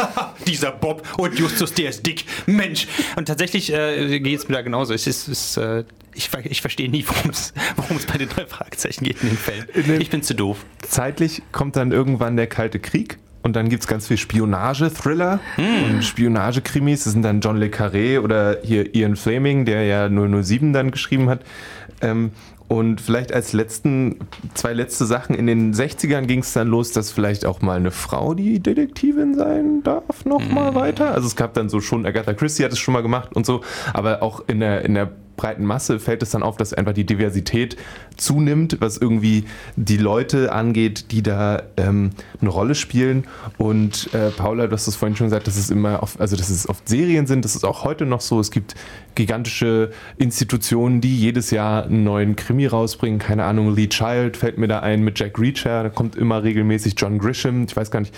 Dieser 0.46 0.72
Bob 0.72 1.06
und 1.18 1.38
Justus, 1.38 1.74
der 1.74 1.90
ist 1.90 2.06
dick. 2.06 2.24
Mensch. 2.46 2.88
Und 3.16 3.28
tatsächlich 3.28 3.70
äh, 3.70 4.18
geht 4.18 4.38
es 4.38 4.48
mir 4.48 4.54
da 4.54 4.62
genauso. 4.62 4.94
Es 4.94 5.06
ist, 5.06 5.28
es, 5.28 5.58
äh, 5.58 5.84
ich, 6.14 6.30
ich 6.44 6.62
verstehe 6.62 6.88
nie, 6.90 7.04
worum 7.76 7.96
es 7.98 8.06
bei 8.06 8.16
den 8.16 8.30
drei 8.30 8.46
Fragezeichen 8.46 9.04
geht 9.04 9.22
in 9.22 9.28
den 9.28 9.36
Fällen. 9.36 10.00
Ich 10.00 10.08
bin 10.08 10.22
zu 10.22 10.34
doof. 10.34 10.64
Zeitlich 10.80 11.42
kommt 11.52 11.76
dann 11.76 11.92
irgendwann 11.92 12.38
der 12.38 12.46
Kalte 12.46 12.78
Krieg 12.78 13.18
und 13.42 13.56
dann 13.56 13.68
gibt 13.68 13.82
es 13.82 13.86
ganz 13.86 14.08
viel 14.08 14.16
Spionage-Thriller 14.16 15.38
und 15.58 16.02
Spionage-Krimis. 16.02 17.04
Das 17.04 17.12
sind 17.12 17.22
dann 17.22 17.42
John 17.42 17.58
Le 17.58 17.66
Carré 17.66 18.20
oder 18.20 18.56
hier 18.62 18.94
Ian 18.94 19.16
Fleming, 19.16 19.66
der 19.66 19.84
ja 19.84 20.08
007 20.08 20.72
dann 20.72 20.90
geschrieben 20.90 21.28
hat. 21.28 21.42
Ähm, 22.00 22.32
und 22.68 23.00
vielleicht 23.00 23.32
als 23.32 23.52
letzten, 23.52 24.16
zwei 24.54 24.72
letzte 24.72 25.06
Sachen. 25.06 25.34
In 25.34 25.46
den 25.46 25.72
60ern 25.72 26.22
ging 26.22 26.40
es 26.40 26.52
dann 26.52 26.68
los, 26.68 26.92
dass 26.92 27.12
vielleicht 27.12 27.46
auch 27.46 27.60
mal 27.62 27.76
eine 27.76 27.90
Frau 27.90 28.34
die 28.34 28.60
Detektivin 28.60 29.34
sein 29.34 29.82
darf, 29.82 30.24
noch 30.24 30.46
mal 30.48 30.74
weiter. 30.74 31.12
Also 31.12 31.26
es 31.28 31.36
gab 31.36 31.54
dann 31.54 31.68
so 31.68 31.80
schon, 31.80 32.04
Agatha 32.06 32.34
Christie 32.34 32.64
hat 32.64 32.72
es 32.72 32.78
schon 32.78 32.94
mal 32.94 33.02
gemacht 33.02 33.34
und 33.34 33.46
so, 33.46 33.60
aber 33.92 34.22
auch 34.22 34.42
in 34.48 34.60
der, 34.60 34.84
in 34.84 34.94
der 34.94 35.10
breiten 35.36 35.64
Masse 35.64 36.00
fällt 36.00 36.22
es 36.22 36.30
dann 36.30 36.42
auf, 36.42 36.56
dass 36.56 36.72
einfach 36.72 36.94
die 36.94 37.04
Diversität 37.04 37.76
zunimmt, 38.16 38.78
was 38.80 38.96
irgendwie 38.96 39.44
die 39.76 39.98
Leute 39.98 40.52
angeht, 40.52 41.12
die 41.12 41.22
da 41.22 41.62
ähm, 41.76 42.10
eine 42.40 42.50
Rolle 42.50 42.74
spielen. 42.74 43.26
Und 43.58 44.12
äh, 44.14 44.30
Paula, 44.30 44.66
du 44.66 44.72
hast 44.72 44.86
es 44.86 44.96
vorhin 44.96 45.16
schon 45.16 45.26
gesagt, 45.26 45.46
dass 45.46 45.56
es 45.56 45.70
immer, 45.70 46.02
auf, 46.02 46.18
also 46.20 46.36
dass 46.36 46.48
es 46.48 46.68
oft 46.68 46.88
Serien 46.88 47.26
sind, 47.26 47.44
das 47.44 47.54
ist 47.54 47.64
auch 47.64 47.84
heute 47.84 48.06
noch 48.06 48.20
so. 48.20 48.40
Es 48.40 48.50
gibt 48.50 48.74
gigantische 49.16 49.90
Institutionen, 50.18 51.00
die 51.00 51.16
jedes 51.16 51.50
Jahr 51.50 51.84
einen 51.84 52.04
neuen 52.04 52.36
Krimi 52.36 52.66
rausbringen. 52.66 53.18
Keine 53.18 53.44
Ahnung, 53.44 53.74
Lee 53.74 53.88
Child 53.88 54.36
fällt 54.36 54.58
mir 54.58 54.68
da 54.68 54.80
ein 54.80 55.02
mit 55.02 55.18
Jack 55.18 55.38
Reacher, 55.38 55.82
da 55.82 55.88
kommt 55.88 56.14
immer 56.14 56.44
regelmäßig 56.44 56.94
John 56.96 57.18
Grisham, 57.18 57.64
ich 57.64 57.76
weiß 57.76 57.90
gar 57.90 58.00
nicht, 58.00 58.14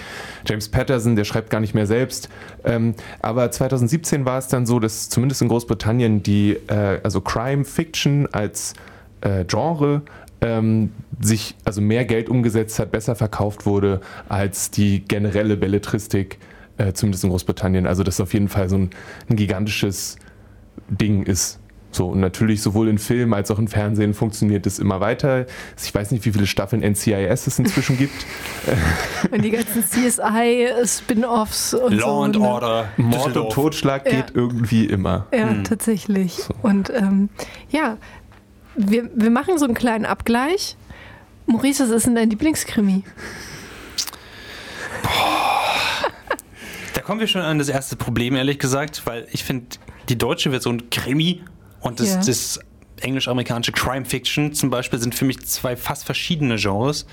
James 0.47 0.69
Patterson, 0.69 1.17
der 1.17 1.25
schreibt 1.25 1.49
gar 1.49 1.61
nicht 1.61 1.75
mehr 1.75 1.87
selbst. 1.87 2.28
Ähm, 2.64 2.95
aber 3.21 3.50
2017 3.50 4.26
war 4.26 4.38
es 4.38 4.49
dann 4.49 4.67
so, 4.67 4.78
dass 4.78 5.09
zumindest 5.09 5.40
in 5.40 5.49
Großbritannien 5.49 6.23
die, 6.23 6.59
äh, 6.67 7.00
also 7.02 7.21
Crime 7.23 7.64
Fiction 7.64 8.28
als 8.33 8.75
äh, 9.23 9.45
Genre 9.47 10.02
ähm, 10.40 10.93
sich 11.21 11.57
also 11.64 11.81
mehr 11.81 12.05
Geld 12.05 12.28
umgesetzt 12.28 12.78
hat, 12.78 12.93
besser 12.93 13.14
verkauft 13.14 13.67
wurde 13.67 14.00
als 14.28 14.71
die 14.71 15.00
generelle 15.00 15.57
Belletristik, 15.57 16.38
äh, 16.76 16.93
zumindest 16.93 17.25
in 17.25 17.31
Großbritannien. 17.31 17.87
Also 17.87 18.02
das 18.02 18.21
auf 18.21 18.35
jeden 18.35 18.49
Fall 18.49 18.69
so 18.69 18.76
ein, 18.76 18.90
ein 19.28 19.37
gigantisches 19.37 20.17
Ding 20.88 21.23
ist. 21.25 21.58
So, 21.90 22.08
und 22.08 22.20
natürlich 22.20 22.61
sowohl 22.61 22.88
in 22.88 22.99
Film 22.99 23.32
als 23.32 23.50
auch 23.50 23.58
in 23.58 23.66
Fernsehen 23.66 24.12
funktioniert 24.12 24.66
es 24.66 24.78
immer 24.78 25.00
weiter. 25.00 25.47
Ich 25.82 25.94
weiß 25.94 26.11
nicht, 26.11 26.23
wie 26.26 26.32
viele 26.32 26.47
Staffeln 26.47 26.82
NCIS 26.82 27.47
es 27.47 27.58
inzwischen 27.58 27.97
gibt. 27.97 28.26
Und 29.30 29.42
die 29.42 29.50
ganzen 29.50 29.82
CSI-Spin-Offs 29.82 31.73
und 31.75 31.94
Law 31.94 32.00
so. 32.00 32.23
and 32.25 32.37
ne? 32.38 32.47
Order. 32.47 32.88
Mord 32.99 33.37
und. 33.38 33.50
Totschlag 33.52 34.04
Ja. 34.04 34.20
geht 34.20 34.32
irgendwie 34.35 34.85
immer. 34.85 35.26
Ja, 35.32 35.62
tatsächlich. 35.64 36.38
Und 36.61 36.90
ähm, 36.90 37.30
ja, 37.70 37.97
wir, 38.76 39.08
wir 39.14 39.30
machen 39.30 39.56
so 39.58 39.64
einen 39.64 39.75
kleinen 39.75 40.04
Abgleich. 40.04 40.76
Maurice, 41.47 41.82
was 41.85 41.90
ist 41.90 42.06
denn 42.06 42.14
dein 42.16 42.28
Lieblingskrimi? 42.28 43.02
Da 46.94 47.00
kommen 47.00 47.20
wir 47.20 47.26
schon 47.26 47.42
an 47.42 47.58
das 47.58 47.68
erste 47.68 47.97
Problem, 47.97 48.35
ehrlich 48.37 48.58
gesagt, 48.58 49.06
weil 49.06 49.26
ich 49.30 49.44
finde, 49.44 49.66
die 50.09 50.17
deutsche 50.19 50.50
Version 50.50 50.91
Krimi 50.91 51.43
und 51.81 52.00
das, 52.00 52.09
Ja. 52.15 52.17
das 52.25 52.61
englisch-amerikanische 53.00 53.73
Crime 53.73 54.05
Fiction 54.05 54.53
zum 54.53 54.71
Beispiel 54.71 54.99
sind 54.99 55.15
für 55.15 55.25
mich 55.25 55.41
zwei 55.47 55.77
fast 55.77 56.05
verschiedene 56.05 56.57
Genres. 56.57 57.07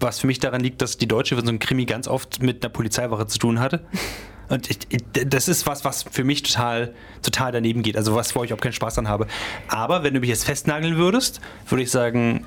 Was 0.00 0.18
für 0.18 0.26
mich 0.26 0.40
daran 0.40 0.60
liegt, 0.60 0.82
dass 0.82 0.98
die 0.98 1.06
deutsche 1.08 1.36
Version 1.36 1.58
Krimi 1.58 1.84
ganz 1.86 2.08
oft 2.08 2.42
mit 2.42 2.62
einer 2.64 2.72
Polizeiwache 2.72 3.26
zu 3.26 3.38
tun 3.38 3.60
hatte. 3.60 3.84
Und 4.48 4.68
ich, 4.70 4.78
ich, 4.90 5.00
das 5.28 5.48
ist 5.48 5.66
was, 5.66 5.84
was 5.86 6.02
für 6.02 6.24
mich 6.24 6.42
total, 6.42 6.92
total 7.22 7.52
daneben 7.52 7.82
geht. 7.82 7.96
Also 7.96 8.14
was, 8.14 8.34
wo 8.34 8.44
ich 8.44 8.52
auch 8.52 8.58
keinen 8.58 8.72
Spaß 8.74 8.96
dran 8.96 9.08
habe. 9.08 9.26
Aber 9.68 10.02
wenn 10.02 10.12
du 10.12 10.20
mich 10.20 10.28
jetzt 10.28 10.44
festnageln 10.44 10.96
würdest, 10.96 11.40
würde 11.68 11.84
ich 11.84 11.90
sagen, 11.90 12.44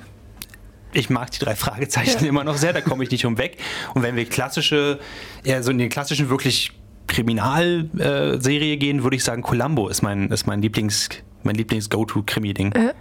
ich 0.93 1.09
mag 1.09 1.31
die 1.31 1.39
drei 1.39 1.55
Fragezeichen 1.55 2.23
Ja. 2.23 2.29
immer 2.29 2.43
noch 2.43 2.57
sehr, 2.57 2.73
da 2.73 2.81
komme 2.81 3.03
ich 3.03 3.09
nicht 3.09 3.25
um 3.25 3.39
weg. 3.39 3.57
Und 3.95 4.03
wenn 4.03 4.15
wir 4.15 4.25
klassische, 4.25 4.99
eher 5.43 5.63
so 5.63 5.71
in 5.71 5.79
den 5.79 5.89
klassischen 5.89 6.29
wirklich 6.29 6.73
Kriminalserie 7.07 8.77
gehen, 8.77 9.03
würde 9.03 9.15
ich 9.15 9.23
sagen, 9.23 9.41
Columbo 9.41 9.87
ist 9.87 10.01
mein, 10.01 10.29
ist 10.29 10.47
mein 10.47 10.61
Lieblings, 10.61 11.09
mein 11.43 11.55
Lieblings-Go-To-Krimi-Ding. 11.55 12.71
Äh, 12.73 12.93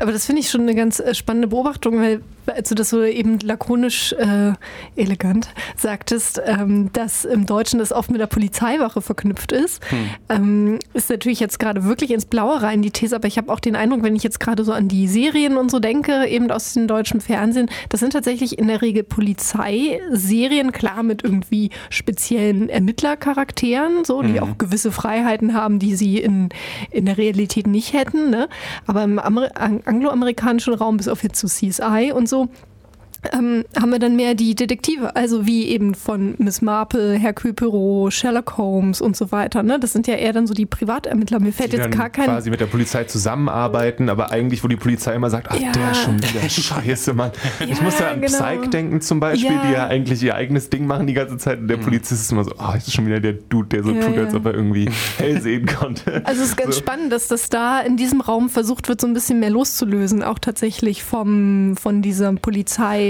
aber 0.00 0.12
das 0.12 0.26
finde 0.26 0.40
ich 0.40 0.50
schon 0.50 0.62
eine 0.62 0.74
ganz 0.74 1.00
äh, 1.00 1.14
spannende 1.14 1.48
Beobachtung, 1.48 2.00
weil 2.00 2.20
als 2.46 2.68
du 2.68 2.74
das 2.74 2.90
so 2.90 3.02
eben 3.02 3.38
lakonisch 3.40 4.12
äh, 4.12 4.52
elegant 4.96 5.50
sagtest, 5.76 6.40
ähm, 6.44 6.90
dass 6.92 7.24
im 7.24 7.46
Deutschen 7.46 7.78
das 7.78 7.92
oft 7.92 8.10
mit 8.10 8.20
der 8.20 8.26
Polizeiwache 8.26 9.00
verknüpft 9.00 9.52
ist, 9.52 9.82
ähm, 10.28 10.78
ist 10.94 11.10
natürlich 11.10 11.40
jetzt 11.40 11.58
gerade 11.58 11.84
wirklich 11.84 12.10
ins 12.10 12.24
Blaue 12.24 12.62
rein 12.62 12.82
die 12.82 12.90
These, 12.90 13.14
aber 13.14 13.28
ich 13.28 13.38
habe 13.38 13.52
auch 13.52 13.60
den 13.60 13.76
Eindruck, 13.76 14.02
wenn 14.02 14.16
ich 14.16 14.22
jetzt 14.22 14.40
gerade 14.40 14.64
so 14.64 14.72
an 14.72 14.88
die 14.88 15.06
Serien 15.06 15.56
und 15.56 15.70
so 15.70 15.78
denke, 15.78 16.26
eben 16.26 16.50
aus 16.50 16.72
dem 16.72 16.86
deutschen 16.86 17.20
Fernsehen, 17.20 17.70
das 17.88 18.00
sind 18.00 18.12
tatsächlich 18.12 18.58
in 18.58 18.66
der 18.66 18.82
Regel 18.82 19.04
Polizeiserien, 19.04 20.72
klar 20.72 21.02
mit 21.02 21.22
irgendwie 21.22 21.70
speziellen 21.88 22.68
Ermittlercharakteren, 22.68 24.04
so, 24.04 24.22
die 24.22 24.40
auch 24.40 24.58
gewisse 24.58 24.92
Freiheiten 24.92 25.54
haben, 25.54 25.78
die 25.78 25.94
sie 25.94 26.18
in, 26.18 26.48
in 26.90 27.06
der 27.06 27.18
Realität 27.18 27.66
nicht 27.66 27.92
hätten. 27.92 28.30
Ne? 28.30 28.48
Aber 28.86 29.04
im 29.04 29.18
Amer 29.18 29.50
angloamerikanischen 29.60 30.74
Raum, 30.74 30.96
bis 30.96 31.08
auf 31.08 31.22
jetzt 31.22 31.38
zu 31.38 31.46
CSI 31.46 32.12
und 32.14 32.28
so, 32.28 32.48
ähm, 33.32 33.64
haben 33.80 33.90
wir 33.90 33.98
dann 33.98 34.16
mehr 34.16 34.34
die 34.34 34.54
Detektive, 34.54 35.14
also 35.16 35.46
wie 35.46 35.66
eben 35.66 35.94
von 35.94 36.34
Miss 36.38 36.62
Marple, 36.62 37.14
Hercule 37.18 37.54
Poirot, 37.54 38.12
Sherlock 38.12 38.56
Holmes 38.56 39.00
und 39.00 39.16
so 39.16 39.30
weiter. 39.32 39.62
Ne? 39.62 39.78
Das 39.78 39.92
sind 39.92 40.06
ja 40.06 40.14
eher 40.14 40.32
dann 40.32 40.46
so 40.46 40.54
die 40.54 40.66
Privatermittler. 40.66 41.40
Mir 41.40 41.52
fällt 41.52 41.72
die 41.72 41.76
jetzt 41.76 41.84
dann 41.86 41.98
gar 41.98 42.10
kein... 42.10 42.24
quasi 42.26 42.50
mit 42.50 42.60
der 42.60 42.66
Polizei 42.66 43.04
zusammenarbeiten, 43.04 44.08
aber 44.08 44.30
eigentlich, 44.30 44.62
wo 44.64 44.68
die 44.68 44.76
Polizei 44.76 45.14
immer 45.14 45.30
sagt, 45.30 45.48
ach, 45.50 45.58
Ja. 45.58 45.72
der 45.72 45.94
schon 45.94 46.16
wieder, 46.22 46.40
scheiße, 46.48 47.14
Mann. 47.14 47.30
ich 47.60 47.76
Ja, 47.78 47.82
muss 47.82 47.96
da 47.98 48.10
an 48.12 48.20
genau. 48.20 48.32
Psych 48.38 48.70
denken 48.70 49.00
zum 49.00 49.20
Beispiel, 49.20 49.50
Ja. 49.52 49.62
die 49.66 49.72
ja 49.72 49.86
eigentlich 49.86 50.22
ihr 50.22 50.34
eigenes 50.34 50.70
Ding 50.70 50.86
machen 50.86 51.06
die 51.06 51.14
ganze 51.14 51.38
Zeit 51.38 51.58
und 51.60 51.68
der 51.68 51.76
Polizist 51.76 52.22
ist 52.22 52.32
immer 52.32 52.44
so, 52.44 52.52
ah, 52.58 52.72
oh, 52.72 52.76
ist 52.76 52.92
schon 52.92 53.06
wieder 53.06 53.20
der 53.20 53.32
Dude, 53.34 53.68
der 53.68 53.82
so 53.82 53.90
Ja, 53.92 54.02
tut, 54.02 54.18
als 54.18 54.34
ob 54.34 54.46
er 54.46 54.54
irgendwie 54.54 54.88
hell 55.18 55.40
sehen 55.40 55.66
konnte. 55.66 56.22
Also 56.30 56.42
es 56.42 56.50
ist 56.50 56.56
ganz 56.56 56.74
So. 56.76 56.80
spannend, 56.82 57.12
dass 57.12 57.28
das 57.28 57.48
da 57.48 57.80
in 57.80 57.96
diesem 57.96 58.20
Raum 58.20 58.48
versucht 58.50 58.88
wird, 58.88 59.00
so 59.00 59.06
ein 59.06 59.14
bisschen 59.14 59.40
mehr 59.40 59.50
loszulösen, 59.50 60.22
auch 60.22 60.38
tatsächlich 60.38 61.02
vom, 61.02 61.76
von 61.76 62.02
dieser 62.02 62.32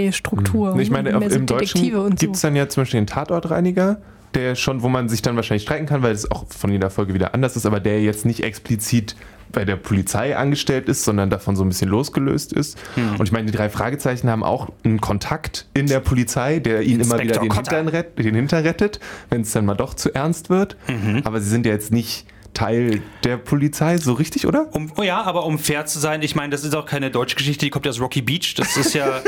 Polizeistruktur. 0.00 0.78
Ich 0.78 0.90
meine, 0.90 1.18
mehr 1.18 1.30
so 1.30 1.36
im 1.36 1.46
Detektive 1.46 1.96
Deutschen 1.96 2.16
gibt 2.16 2.34
es 2.36 2.40
so. 2.40 2.48
dann 2.48 2.56
ja 2.56 2.68
zum 2.68 2.82
Beispiel 2.82 3.00
den 3.00 3.06
Tatortreiniger, 3.06 4.00
der 4.34 4.54
schon, 4.54 4.82
wo 4.82 4.88
man 4.88 5.08
sich 5.08 5.22
dann 5.22 5.36
wahrscheinlich 5.36 5.62
streiten 5.62 5.86
kann, 5.86 6.02
weil 6.02 6.12
es 6.12 6.30
auch 6.30 6.46
von 6.48 6.70
jeder 6.70 6.90
Folge 6.90 7.14
wieder 7.14 7.34
anders 7.34 7.56
ist, 7.56 7.66
aber 7.66 7.80
der 7.80 8.02
jetzt 8.02 8.24
nicht 8.24 8.42
explizit 8.42 9.16
bei 9.52 9.64
der 9.64 9.74
Polizei 9.74 10.36
angestellt 10.36 10.88
ist, 10.88 11.04
sondern 11.04 11.28
davon 11.28 11.56
so 11.56 11.64
ein 11.64 11.68
bisschen 11.68 11.90
losgelöst 11.90 12.52
ist. 12.52 12.78
Hm. 12.94 13.16
Und 13.18 13.26
ich 13.26 13.32
meine, 13.32 13.46
die 13.46 13.52
drei 13.52 13.68
Fragezeichen 13.68 14.30
haben 14.30 14.44
auch 14.44 14.68
einen 14.84 15.00
Kontakt 15.00 15.66
in 15.74 15.88
der 15.88 15.98
Polizei, 15.98 16.60
der 16.60 16.82
ihnen 16.82 17.00
immer 17.00 17.20
Inspektor 17.20 17.42
wieder 17.42 17.54
den. 17.54 17.64
Hintern, 17.64 17.88
rett, 17.88 18.18
den 18.18 18.34
Hintern 18.36 18.62
rettet, 18.62 19.00
wenn 19.28 19.40
es 19.40 19.50
dann 19.50 19.66
mal 19.66 19.74
doch 19.74 19.94
zu 19.94 20.14
ernst 20.14 20.50
wird. 20.50 20.76
Mhm. 20.86 21.22
Aber 21.24 21.40
sie 21.40 21.50
sind 21.50 21.66
ja 21.66 21.72
jetzt 21.72 21.92
nicht 21.92 22.26
Teil 22.54 23.02
der 23.24 23.36
Polizei, 23.36 23.98
so 23.98 24.12
richtig, 24.12 24.46
oder? 24.46 24.74
Um, 24.74 24.92
oh 24.96 25.02
ja, 25.02 25.22
aber 25.22 25.44
um 25.46 25.58
fair 25.58 25.86
zu 25.86 25.98
sein, 25.98 26.22
ich 26.22 26.34
meine, 26.34 26.50
das 26.50 26.64
ist 26.64 26.74
auch 26.74 26.86
keine 26.86 27.10
deutsche 27.10 27.36
Geschichte, 27.36 27.66
die 27.66 27.70
kommt 27.70 27.86
ja 27.86 27.90
aus 27.90 28.00
Rocky 28.00 28.22
Beach. 28.22 28.54
Das 28.56 28.76
ist 28.76 28.94
ja. 28.94 29.20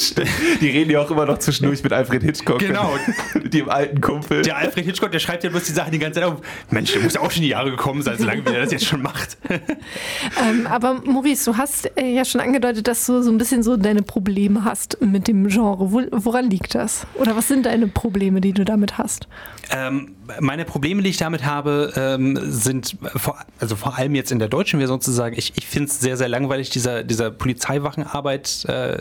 die 0.60 0.68
reden 0.68 0.90
ja 0.90 1.00
auch 1.00 1.10
immer 1.10 1.26
noch 1.26 1.38
zwischendurch 1.38 1.82
mit 1.82 1.92
Alfred 1.92 2.22
Hitchcock. 2.22 2.58
Genau. 2.58 2.96
dem 3.44 3.68
alten 3.68 4.00
Kumpel. 4.00 4.42
Der 4.42 4.56
Alfred 4.56 4.84
Hitchcock, 4.84 5.12
der 5.12 5.18
schreibt 5.18 5.44
ja 5.44 5.50
bloß 5.50 5.64
die 5.64 5.72
Sachen 5.72 5.92
die 5.92 5.98
ganze 5.98 6.20
Zeit 6.20 6.28
auf. 6.28 6.40
Mensch, 6.70 6.92
der 6.92 7.02
muss 7.02 7.14
ja 7.14 7.20
auch 7.20 7.30
schon 7.30 7.42
die 7.42 7.48
Jahre 7.48 7.70
gekommen 7.70 8.02
sein, 8.02 8.18
so 8.18 8.24
lange 8.24 8.44
wie 8.44 8.50
er 8.50 8.62
das 8.62 8.72
jetzt 8.72 8.86
schon 8.86 9.02
macht. 9.02 9.38
ähm, 9.48 10.66
aber 10.66 11.00
Maurice, 11.04 11.50
du 11.50 11.56
hast 11.56 11.90
äh, 11.96 12.12
ja 12.12 12.24
schon 12.24 12.40
angedeutet, 12.40 12.88
dass 12.88 13.06
du 13.06 13.22
so 13.22 13.30
ein 13.30 13.38
bisschen 13.38 13.62
so 13.62 13.76
deine 13.76 14.02
Probleme 14.02 14.64
hast 14.64 15.00
mit 15.00 15.28
dem 15.28 15.48
Genre. 15.48 15.92
Wo, 15.92 16.02
woran 16.10 16.50
liegt 16.50 16.74
das? 16.74 17.06
Oder 17.14 17.36
was 17.36 17.48
sind 17.48 17.66
deine 17.66 17.86
Probleme, 17.86 18.40
die 18.40 18.52
du 18.52 18.64
damit 18.64 18.98
hast? 18.98 19.28
Ähm, 19.70 20.14
meine 20.40 20.64
Probleme, 20.64 21.02
die 21.02 21.10
ich 21.10 21.16
damit 21.16 21.44
habe, 21.44 21.92
ähm, 21.96 22.38
sind 22.64 22.96
vor, 23.14 23.38
also 23.60 23.76
vor 23.76 23.96
allem 23.96 24.14
jetzt 24.14 24.32
in 24.32 24.38
der 24.38 24.48
deutschen 24.48 24.80
Version 24.80 25.00
zu 25.00 25.12
sagen, 25.12 25.36
ich, 25.38 25.52
ich 25.56 25.66
finde 25.66 25.90
es 25.90 26.00
sehr, 26.00 26.16
sehr 26.16 26.28
langweilig, 26.28 26.70
dieser, 26.70 27.04
dieser 27.04 27.30
Polizeiwachenarbeit 27.30 28.64
äh, 28.66 28.98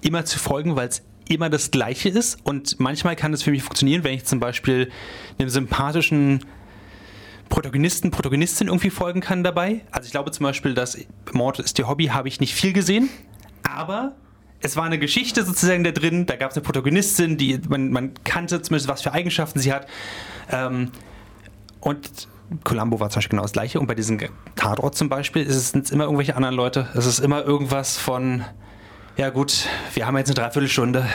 immer 0.00 0.24
zu 0.24 0.38
folgen, 0.38 0.76
weil 0.76 0.88
es 0.88 1.02
immer 1.28 1.50
das 1.50 1.70
Gleiche 1.70 2.08
ist. 2.08 2.38
Und 2.44 2.78
manchmal 2.80 3.16
kann 3.16 3.32
es 3.32 3.42
für 3.42 3.50
mich 3.50 3.62
funktionieren, 3.62 4.04
wenn 4.04 4.14
ich 4.14 4.24
zum 4.24 4.40
Beispiel 4.40 4.90
einem 5.38 5.48
sympathischen 5.48 6.44
Protagonisten, 7.48 8.10
Protagonistin 8.10 8.68
irgendwie 8.68 8.90
folgen 8.90 9.20
kann 9.20 9.44
dabei. 9.44 9.82
Also 9.90 10.06
ich 10.06 10.12
glaube 10.12 10.30
zum 10.30 10.44
Beispiel, 10.44 10.74
dass 10.74 10.98
Mord 11.32 11.58
ist 11.58 11.78
ihr 11.78 11.88
Hobby, 11.88 12.06
habe 12.06 12.28
ich 12.28 12.40
nicht 12.40 12.54
viel 12.54 12.72
gesehen, 12.72 13.08
aber 13.62 14.14
es 14.60 14.76
war 14.76 14.84
eine 14.84 14.98
Geschichte 14.98 15.44
sozusagen 15.44 15.84
da 15.84 15.92
drin, 15.92 16.26
da 16.26 16.36
gab 16.36 16.50
es 16.50 16.56
eine 16.56 16.64
Protagonistin, 16.64 17.36
die 17.36 17.60
man, 17.68 17.90
man, 17.90 18.14
kannte 18.24 18.62
zumindest, 18.62 18.88
was 18.88 19.02
für 19.02 19.12
Eigenschaften 19.12 19.60
sie 19.60 19.72
hat. 19.72 19.86
Ähm, 20.50 20.90
und 21.80 22.28
Columbo 22.64 23.00
war 23.00 23.10
zum 23.10 23.18
Beispiel 23.18 23.30
genau 23.30 23.42
das 23.42 23.52
gleiche. 23.52 23.80
Und 23.80 23.86
bei 23.86 23.94
diesem 23.94 24.18
Tatort 24.54 24.94
zum 24.94 25.08
Beispiel 25.08 25.42
ist 25.42 25.74
es 25.74 25.90
immer 25.90 26.04
irgendwelche 26.04 26.36
anderen 26.36 26.54
Leute. 26.54 26.88
Es 26.94 27.06
ist 27.06 27.18
immer 27.18 27.44
irgendwas 27.44 27.96
von, 27.96 28.44
ja 29.16 29.30
gut, 29.30 29.66
wir 29.94 30.06
haben 30.06 30.16
jetzt 30.16 30.28
eine 30.28 30.34
Dreiviertelstunde. 30.34 31.06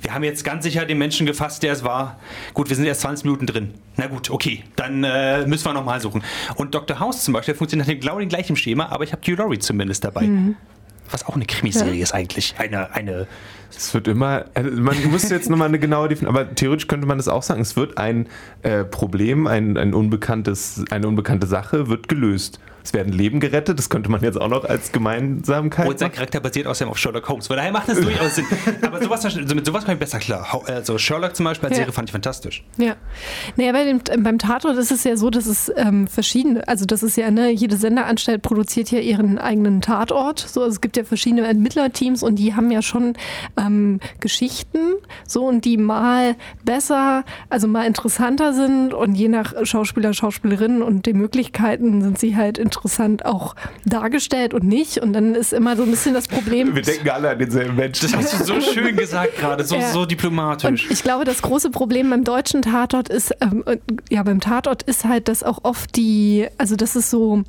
Wir 0.00 0.14
haben 0.14 0.22
jetzt 0.22 0.44
ganz 0.44 0.64
sicher 0.64 0.84
den 0.84 0.98
Menschen 0.98 1.26
gefasst, 1.26 1.62
der 1.62 1.72
es 1.72 1.82
war. 1.82 2.18
Gut, 2.54 2.68
wir 2.68 2.76
sind 2.76 2.84
erst 2.84 3.00
20 3.00 3.24
Minuten 3.24 3.46
drin. 3.46 3.74
Na 3.96 4.06
gut, 4.06 4.30
okay, 4.30 4.64
dann 4.76 5.02
äh, 5.02 5.44
müssen 5.46 5.64
wir 5.64 5.72
nochmal 5.72 6.00
suchen. 6.00 6.22
Und 6.54 6.74
Dr. 6.74 7.00
House 7.00 7.24
zum 7.24 7.34
Beispiel 7.34 7.54
funktioniert 7.54 7.88
nach 7.88 7.92
dem 7.92 8.00
genau 8.00 8.18
dem 8.18 8.28
gleichen 8.28 8.54
Schema, 8.54 8.86
aber 8.86 9.04
ich 9.04 9.12
habe 9.12 9.22
Hugh 9.22 9.36
Laurie 9.36 9.58
zumindest 9.58 10.04
dabei. 10.04 10.22
Mhm 10.22 10.56
was 11.10 11.26
auch 11.26 11.34
eine 11.34 11.46
Krimiserie 11.46 11.94
ja. 11.94 12.02
ist 12.02 12.12
eigentlich. 12.12 12.54
Eine, 12.58 12.92
eine. 12.94 13.26
Es 13.70 13.92
wird 13.92 14.08
immer, 14.08 14.46
also 14.54 14.70
man 14.80 14.96
müsste 15.10 15.34
jetzt 15.34 15.50
nochmal 15.50 15.68
eine 15.68 15.78
genaue 15.78 16.08
Definition, 16.08 16.36
aber 16.36 16.54
theoretisch 16.54 16.88
könnte 16.88 17.06
man 17.06 17.18
das 17.18 17.28
auch 17.28 17.42
sagen. 17.42 17.60
Es 17.60 17.76
wird 17.76 17.98
ein 17.98 18.26
äh, 18.62 18.84
Problem, 18.84 19.46
ein, 19.46 19.76
ein 19.76 19.94
unbekanntes, 19.94 20.84
eine 20.90 21.06
unbekannte 21.06 21.46
Sache 21.46 21.88
wird 21.88 22.08
gelöst. 22.08 22.60
Es 22.88 22.94
werden 22.94 23.12
Leben 23.12 23.38
gerettet, 23.38 23.78
das 23.78 23.90
könnte 23.90 24.10
man 24.10 24.22
jetzt 24.22 24.40
auch 24.40 24.48
noch 24.48 24.64
als 24.64 24.92
Gemeinsamkeit. 24.92 25.86
Und 25.86 25.98
sein 25.98 26.10
Charakter 26.10 26.40
basiert 26.40 26.66
außerdem 26.66 26.90
auf 26.90 26.96
Sherlock 26.96 27.28
Holmes. 27.28 27.46
Von 27.46 27.56
daher 27.58 27.70
macht 27.70 27.90
es 27.90 28.00
durchaus 28.00 28.36
Sinn. 28.36 28.46
Aber 28.80 29.02
sowas, 29.02 29.24
mit 29.36 29.66
sowas 29.66 29.84
komme 29.84 29.92
ich 29.92 30.00
besser 30.00 30.18
klar. 30.18 30.62
Also 30.64 30.96
Sherlock 30.96 31.36
zum 31.36 31.44
Beispiel 31.44 31.68
als 31.68 31.76
ja. 31.76 31.82
Serie 31.82 31.92
fand 31.92 32.08
ich 32.08 32.12
fantastisch. 32.12 32.64
Ja. 32.78 32.96
Naja, 33.56 33.72
bei 33.72 33.84
dem, 33.84 34.00
beim 34.22 34.38
Tatort 34.38 34.78
ist 34.78 34.90
es 34.90 35.04
ja 35.04 35.18
so, 35.18 35.28
dass 35.28 35.44
es 35.44 35.70
ähm, 35.76 36.06
verschiedene, 36.06 36.66
also 36.66 36.86
das 36.86 37.02
ist 37.02 37.18
ja, 37.18 37.30
ne, 37.30 37.50
jede 37.50 37.76
Senderanstalt 37.76 38.40
produziert 38.40 38.90
ja 38.90 39.00
ihren 39.00 39.36
eigenen 39.36 39.82
Tatort. 39.82 40.38
So, 40.38 40.62
also 40.62 40.72
es 40.72 40.80
gibt 40.80 40.96
ja 40.96 41.04
verschiedene 41.04 41.46
Ermittlerteams 41.46 42.22
und 42.22 42.36
die 42.36 42.54
haben 42.54 42.70
ja 42.70 42.80
schon 42.80 43.12
ähm, 43.58 44.00
Geschichten, 44.20 44.78
so 45.26 45.44
und 45.44 45.66
die 45.66 45.76
mal 45.76 46.36
besser, 46.64 47.24
also 47.50 47.68
mal 47.68 47.86
interessanter 47.86 48.54
sind 48.54 48.94
und 48.94 49.14
je 49.14 49.28
nach 49.28 49.52
Schauspieler, 49.64 50.14
Schauspielerinnen 50.14 50.80
und 50.80 51.04
den 51.04 51.18
Möglichkeiten 51.18 52.00
sind 52.00 52.18
sie 52.18 52.34
halt 52.34 52.56
interessant 52.56 52.77
interessant 52.78 53.26
auch 53.26 53.54
dargestellt 53.84 54.54
und 54.54 54.64
nicht. 54.64 54.98
Und 54.98 55.12
dann 55.12 55.34
ist 55.34 55.52
immer 55.52 55.76
so 55.76 55.82
ein 55.82 55.90
bisschen 55.90 56.14
das 56.14 56.28
Problem. 56.28 56.74
Wir 56.74 56.82
denken 56.82 57.10
alle 57.10 57.30
an 57.30 57.38
denselben 57.38 57.76
Menschen. 57.76 58.10
Das 58.10 58.32
hast 58.32 58.40
du 58.40 58.44
so 58.44 58.60
schön 58.60 58.96
gesagt 58.96 59.36
gerade, 59.36 59.64
so, 59.64 59.76
ja. 59.76 59.90
so 59.90 60.06
diplomatisch. 60.06 60.84
Und 60.84 60.90
ich 60.90 61.02
glaube, 61.02 61.24
das 61.24 61.42
große 61.42 61.70
Problem 61.70 62.10
beim 62.10 62.24
deutschen 62.24 62.62
Tatort 62.62 63.08
ist, 63.08 63.34
ähm, 63.40 63.64
ja, 64.10 64.22
beim 64.22 64.40
Tatort 64.40 64.82
ist 64.84 65.04
halt, 65.04 65.28
dass 65.28 65.42
auch 65.42 65.60
oft 65.64 65.96
die, 65.96 66.46
also 66.56 66.76
das 66.76 66.96
ist 66.96 67.10
so 67.10 67.42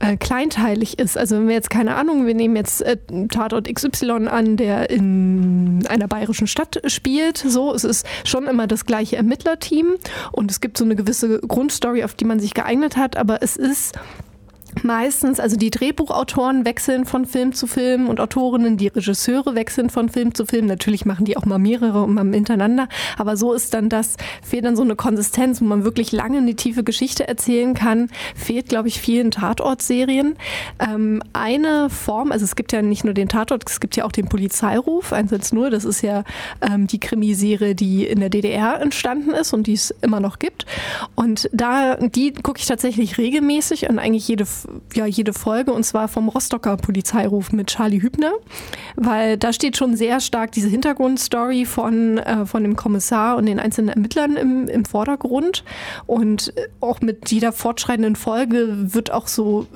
äh, 0.00 0.16
kleinteilig 0.16 0.98
ist. 0.98 1.16
Also 1.16 1.36
wenn 1.36 1.48
wir 1.48 1.54
jetzt 1.54 1.70
keine 1.70 1.94
Ahnung, 1.94 2.26
wir 2.26 2.34
nehmen 2.34 2.56
jetzt 2.56 2.82
äh, 2.82 2.96
Tatort 3.28 3.72
XY 3.72 4.28
an, 4.28 4.56
der 4.56 4.90
in 4.90 5.86
einer 5.88 6.08
bayerischen 6.08 6.46
Stadt 6.46 6.82
spielt. 6.86 7.38
So, 7.38 7.72
es 7.72 7.84
ist 7.84 8.06
schon 8.24 8.46
immer 8.46 8.66
das 8.66 8.84
gleiche 8.84 9.16
Ermittlerteam 9.16 9.94
und 10.32 10.50
es 10.50 10.60
gibt 10.60 10.78
so 10.78 10.84
eine 10.84 10.96
gewisse 10.96 11.40
Grundstory, 11.40 12.04
auf 12.04 12.14
die 12.14 12.24
man 12.24 12.40
sich 12.40 12.54
geeignet 12.54 12.96
hat, 12.96 13.16
aber 13.16 13.42
es 13.42 13.56
ist 13.56 13.94
meistens, 14.82 15.40
also 15.40 15.56
die 15.56 15.70
Drehbuchautoren 15.70 16.64
wechseln 16.64 17.04
von 17.04 17.26
Film 17.26 17.52
zu 17.52 17.66
Film 17.66 18.08
und 18.08 18.20
Autorinnen, 18.20 18.76
die 18.76 18.88
Regisseure 18.88 19.54
wechseln 19.54 19.90
von 19.90 20.08
Film 20.08 20.34
zu 20.34 20.46
Film. 20.46 20.66
Natürlich 20.66 21.04
machen 21.04 21.24
die 21.24 21.36
auch 21.36 21.44
mal 21.44 21.58
mehrere 21.58 22.02
und 22.02 22.14
mal 22.14 22.24
hintereinander, 22.24 22.88
aber 23.18 23.36
so 23.36 23.52
ist 23.52 23.74
dann 23.74 23.88
das, 23.88 24.16
fehlt 24.42 24.64
dann 24.64 24.76
so 24.76 24.82
eine 24.82 24.96
Konsistenz, 24.96 25.60
wo 25.60 25.66
man 25.66 25.84
wirklich 25.84 26.12
lange 26.12 26.38
eine 26.38 26.54
tiefe 26.54 26.82
Geschichte 26.82 27.28
erzählen 27.28 27.74
kann, 27.74 28.08
fehlt, 28.34 28.68
glaube 28.68 28.88
ich, 28.88 29.00
vielen 29.00 29.30
Tatortserien. 29.30 30.36
Ähm, 30.78 31.22
eine 31.32 31.90
Form, 31.90 32.32
also 32.32 32.44
es 32.44 32.56
gibt 32.56 32.72
ja 32.72 32.82
nicht 32.82 33.04
nur 33.04 33.14
den 33.14 33.28
Tatort, 33.28 33.64
es 33.68 33.80
gibt 33.80 33.96
ja 33.96 34.04
auch 34.04 34.12
den 34.12 34.28
Polizeiruf 34.28 35.12
110, 35.12 35.70
das 35.70 35.84
ist 35.84 36.02
ja 36.02 36.24
ähm, 36.60 36.86
die 36.86 37.00
Krimiserie, 37.00 37.74
die 37.74 38.06
in 38.06 38.20
der 38.20 38.30
DDR 38.30 38.80
entstanden 38.80 39.30
ist 39.30 39.52
und 39.52 39.66
die 39.66 39.74
es 39.74 39.94
immer 40.00 40.20
noch 40.20 40.38
gibt. 40.38 40.66
Und 41.14 41.48
da, 41.52 41.96
die 41.96 42.32
gucke 42.32 42.58
ich 42.58 42.66
tatsächlich 42.66 43.18
regelmäßig 43.18 43.88
und 43.88 43.98
eigentlich 43.98 44.26
jede 44.28 44.46
ja, 44.94 45.06
jede 45.06 45.32
Folge 45.32 45.72
und 45.72 45.84
zwar 45.84 46.08
vom 46.08 46.28
Rostocker 46.28 46.76
Polizeiruf 46.76 47.52
mit 47.52 47.68
Charlie 47.68 48.02
Hübner, 48.02 48.32
weil 48.96 49.36
da 49.36 49.52
steht 49.52 49.76
schon 49.76 49.96
sehr 49.96 50.20
stark 50.20 50.52
diese 50.52 50.68
Hintergrundstory 50.68 51.64
von, 51.64 52.18
äh, 52.18 52.46
von 52.46 52.62
dem 52.62 52.76
Kommissar 52.76 53.36
und 53.36 53.46
den 53.46 53.58
einzelnen 53.58 53.90
Ermittlern 53.90 54.36
im, 54.36 54.68
im 54.68 54.84
Vordergrund. 54.84 55.64
Und 56.06 56.52
auch 56.80 57.00
mit 57.00 57.30
jeder 57.30 57.52
fortschreitenden 57.52 58.16
Folge 58.16 58.92
wird 58.94 59.10
auch 59.10 59.26
so, 59.26 59.66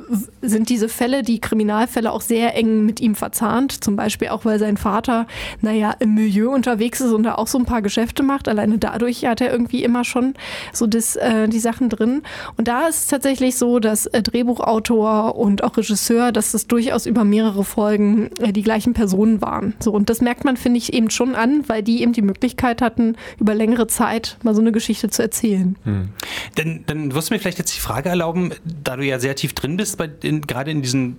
sind 0.42 0.68
diese 0.68 0.88
Fälle, 0.88 1.22
die 1.22 1.40
Kriminalfälle 1.40 2.12
auch 2.12 2.20
sehr 2.20 2.57
eng 2.57 2.85
mit 2.85 3.01
ihm 3.01 3.14
verzahnt, 3.14 3.85
zum 3.85 3.96
Beispiel 3.96 4.29
auch, 4.29 4.44
weil 4.44 4.59
sein 4.59 4.77
Vater, 4.77 5.27
naja, 5.61 5.94
im 5.98 6.14
Milieu 6.14 6.51
unterwegs 6.51 7.01
ist 7.01 7.12
und 7.12 7.22
da 7.22 7.35
auch 7.35 7.46
so 7.46 7.59
ein 7.59 7.64
paar 7.64 7.83
Geschäfte 7.83 8.22
macht, 8.22 8.48
alleine 8.48 8.79
dadurch 8.79 9.24
hat 9.24 9.40
er 9.40 9.51
irgendwie 9.51 9.85
immer 9.85 10.05
schon 10.05 10.35
so 10.72 10.87
das, 10.87 11.16
äh, 11.16 11.48
die 11.48 11.61
Sachen 11.61 11.88
drin. 11.88 12.22
Und 12.57 12.68
da 12.68 12.87
ist 12.87 12.96
es 12.96 13.07
tatsächlich 13.09 13.57
so, 13.57 13.79
dass 13.79 14.07
äh, 14.07 14.22
Drehbuch 14.22 14.61
Drehbuchautor 14.79 15.37
und 15.37 15.64
auch 15.64 15.77
Regisseur, 15.77 16.33
dass 16.33 16.53
das 16.53 16.67
durchaus 16.67 17.07
über 17.07 17.25
mehrere 17.25 17.64
Folgen 17.64 18.31
äh, 18.41 18.53
die 18.53 18.62
gleichen 18.62 18.95
Personen 18.95 19.41
waren. 19.41 19.75
So, 19.81 19.93
und 19.93 20.11
das 20.11 20.21
merkt 20.21 20.45
man, 20.45 20.57
finde 20.57 20.79
ich, 20.79 20.93
eben 20.93 21.11
schon 21.11 21.35
an, 21.35 21.64
weil 21.69 21.83
die 21.83 22.03
eben 22.03 22.12
die 22.12 22.23
Möglichkeit 22.23 22.83
hatten, 22.83 23.17
über 23.38 23.55
längere 23.55 23.87
Zeit 23.87 24.38
mal 24.43 24.55
so 24.55 24.61
eine 24.61 24.73
Geschichte 24.73 25.11
zu 25.11 25.23
erzählen. 25.23 25.77
Hm. 25.85 26.09
Dann, 26.55 26.85
dann 26.87 27.14
wirst 27.14 27.31
du 27.31 27.35
mir 27.35 27.41
vielleicht 27.41 27.59
jetzt 27.59 27.75
die 27.75 27.81
Frage 27.81 28.09
erlauben, 28.09 28.53
da 28.64 28.97
du 28.97 29.05
ja 29.05 29.19
sehr 29.19 29.37
tief 29.37 29.53
drin 29.53 29.77
bist, 29.77 29.99
bei 29.99 30.09
in, 30.23 30.43
gerade 30.43 30.71
in 30.71 30.83
diesen 30.83 31.17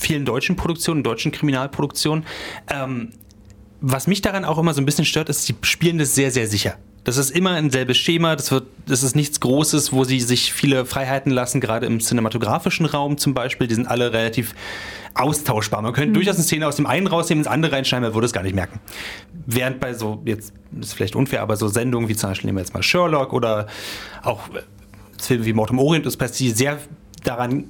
vielen 0.00 0.24
deutschen 0.24 0.56
Produktionen, 0.56 1.02
deutschen 1.02 1.32
Kriminalproduktionen, 1.32 2.24
ähm, 2.70 3.10
was 3.80 4.06
mich 4.06 4.22
daran 4.22 4.44
auch 4.44 4.58
immer 4.58 4.74
so 4.74 4.80
ein 4.80 4.86
bisschen 4.86 5.04
stört, 5.04 5.28
ist, 5.28 5.44
sie 5.44 5.54
spielen 5.62 5.98
das 5.98 6.14
sehr, 6.14 6.30
sehr 6.30 6.46
sicher. 6.46 6.76
Das 7.04 7.16
ist 7.16 7.30
immer 7.30 7.50
ein 7.52 7.70
selbes 7.70 7.96
Schema, 7.96 8.36
das, 8.36 8.52
wird, 8.52 8.64
das 8.86 9.02
ist 9.02 9.16
nichts 9.16 9.40
Großes, 9.40 9.92
wo 9.92 10.04
sie 10.04 10.20
sich 10.20 10.52
viele 10.52 10.86
Freiheiten 10.86 11.32
lassen, 11.32 11.60
gerade 11.60 11.86
im 11.86 12.00
cinematografischen 12.00 12.86
Raum 12.86 13.18
zum 13.18 13.34
Beispiel. 13.34 13.66
Die 13.66 13.74
sind 13.74 13.86
alle 13.86 14.12
relativ 14.12 14.54
austauschbar. 15.14 15.82
Man 15.82 15.92
könnte 15.92 16.10
mhm. 16.10 16.14
durchaus 16.14 16.36
eine 16.36 16.44
Szene 16.44 16.66
aus 16.66 16.76
dem 16.76 16.86
einen 16.86 17.08
rausnehmen, 17.08 17.42
ins 17.42 17.50
andere 17.50 17.72
reinschneiden, 17.72 18.04
man 18.06 18.14
würde 18.14 18.26
es 18.26 18.32
gar 18.32 18.44
nicht 18.44 18.54
merken. 18.54 18.80
Während 19.46 19.80
bei 19.80 19.94
so, 19.94 20.22
jetzt 20.24 20.52
ist 20.80 20.94
vielleicht 20.94 21.16
unfair, 21.16 21.42
aber 21.42 21.56
so 21.56 21.66
Sendungen 21.66 22.08
wie 22.08 22.14
zum 22.14 22.30
Beispiel 22.30 22.48
nehmen 22.48 22.58
wir 22.58 22.62
jetzt 22.62 22.74
mal 22.74 22.82
Sherlock 22.82 23.32
oder 23.32 23.66
auch 24.22 24.42
Filme 25.20 25.44
wie 25.44 25.52
Mord 25.52 25.70
im 25.70 25.80
Orient 25.80 26.06
Express, 26.06 26.32
die 26.32 26.50
sehr 26.50 26.78
daran 27.24 27.64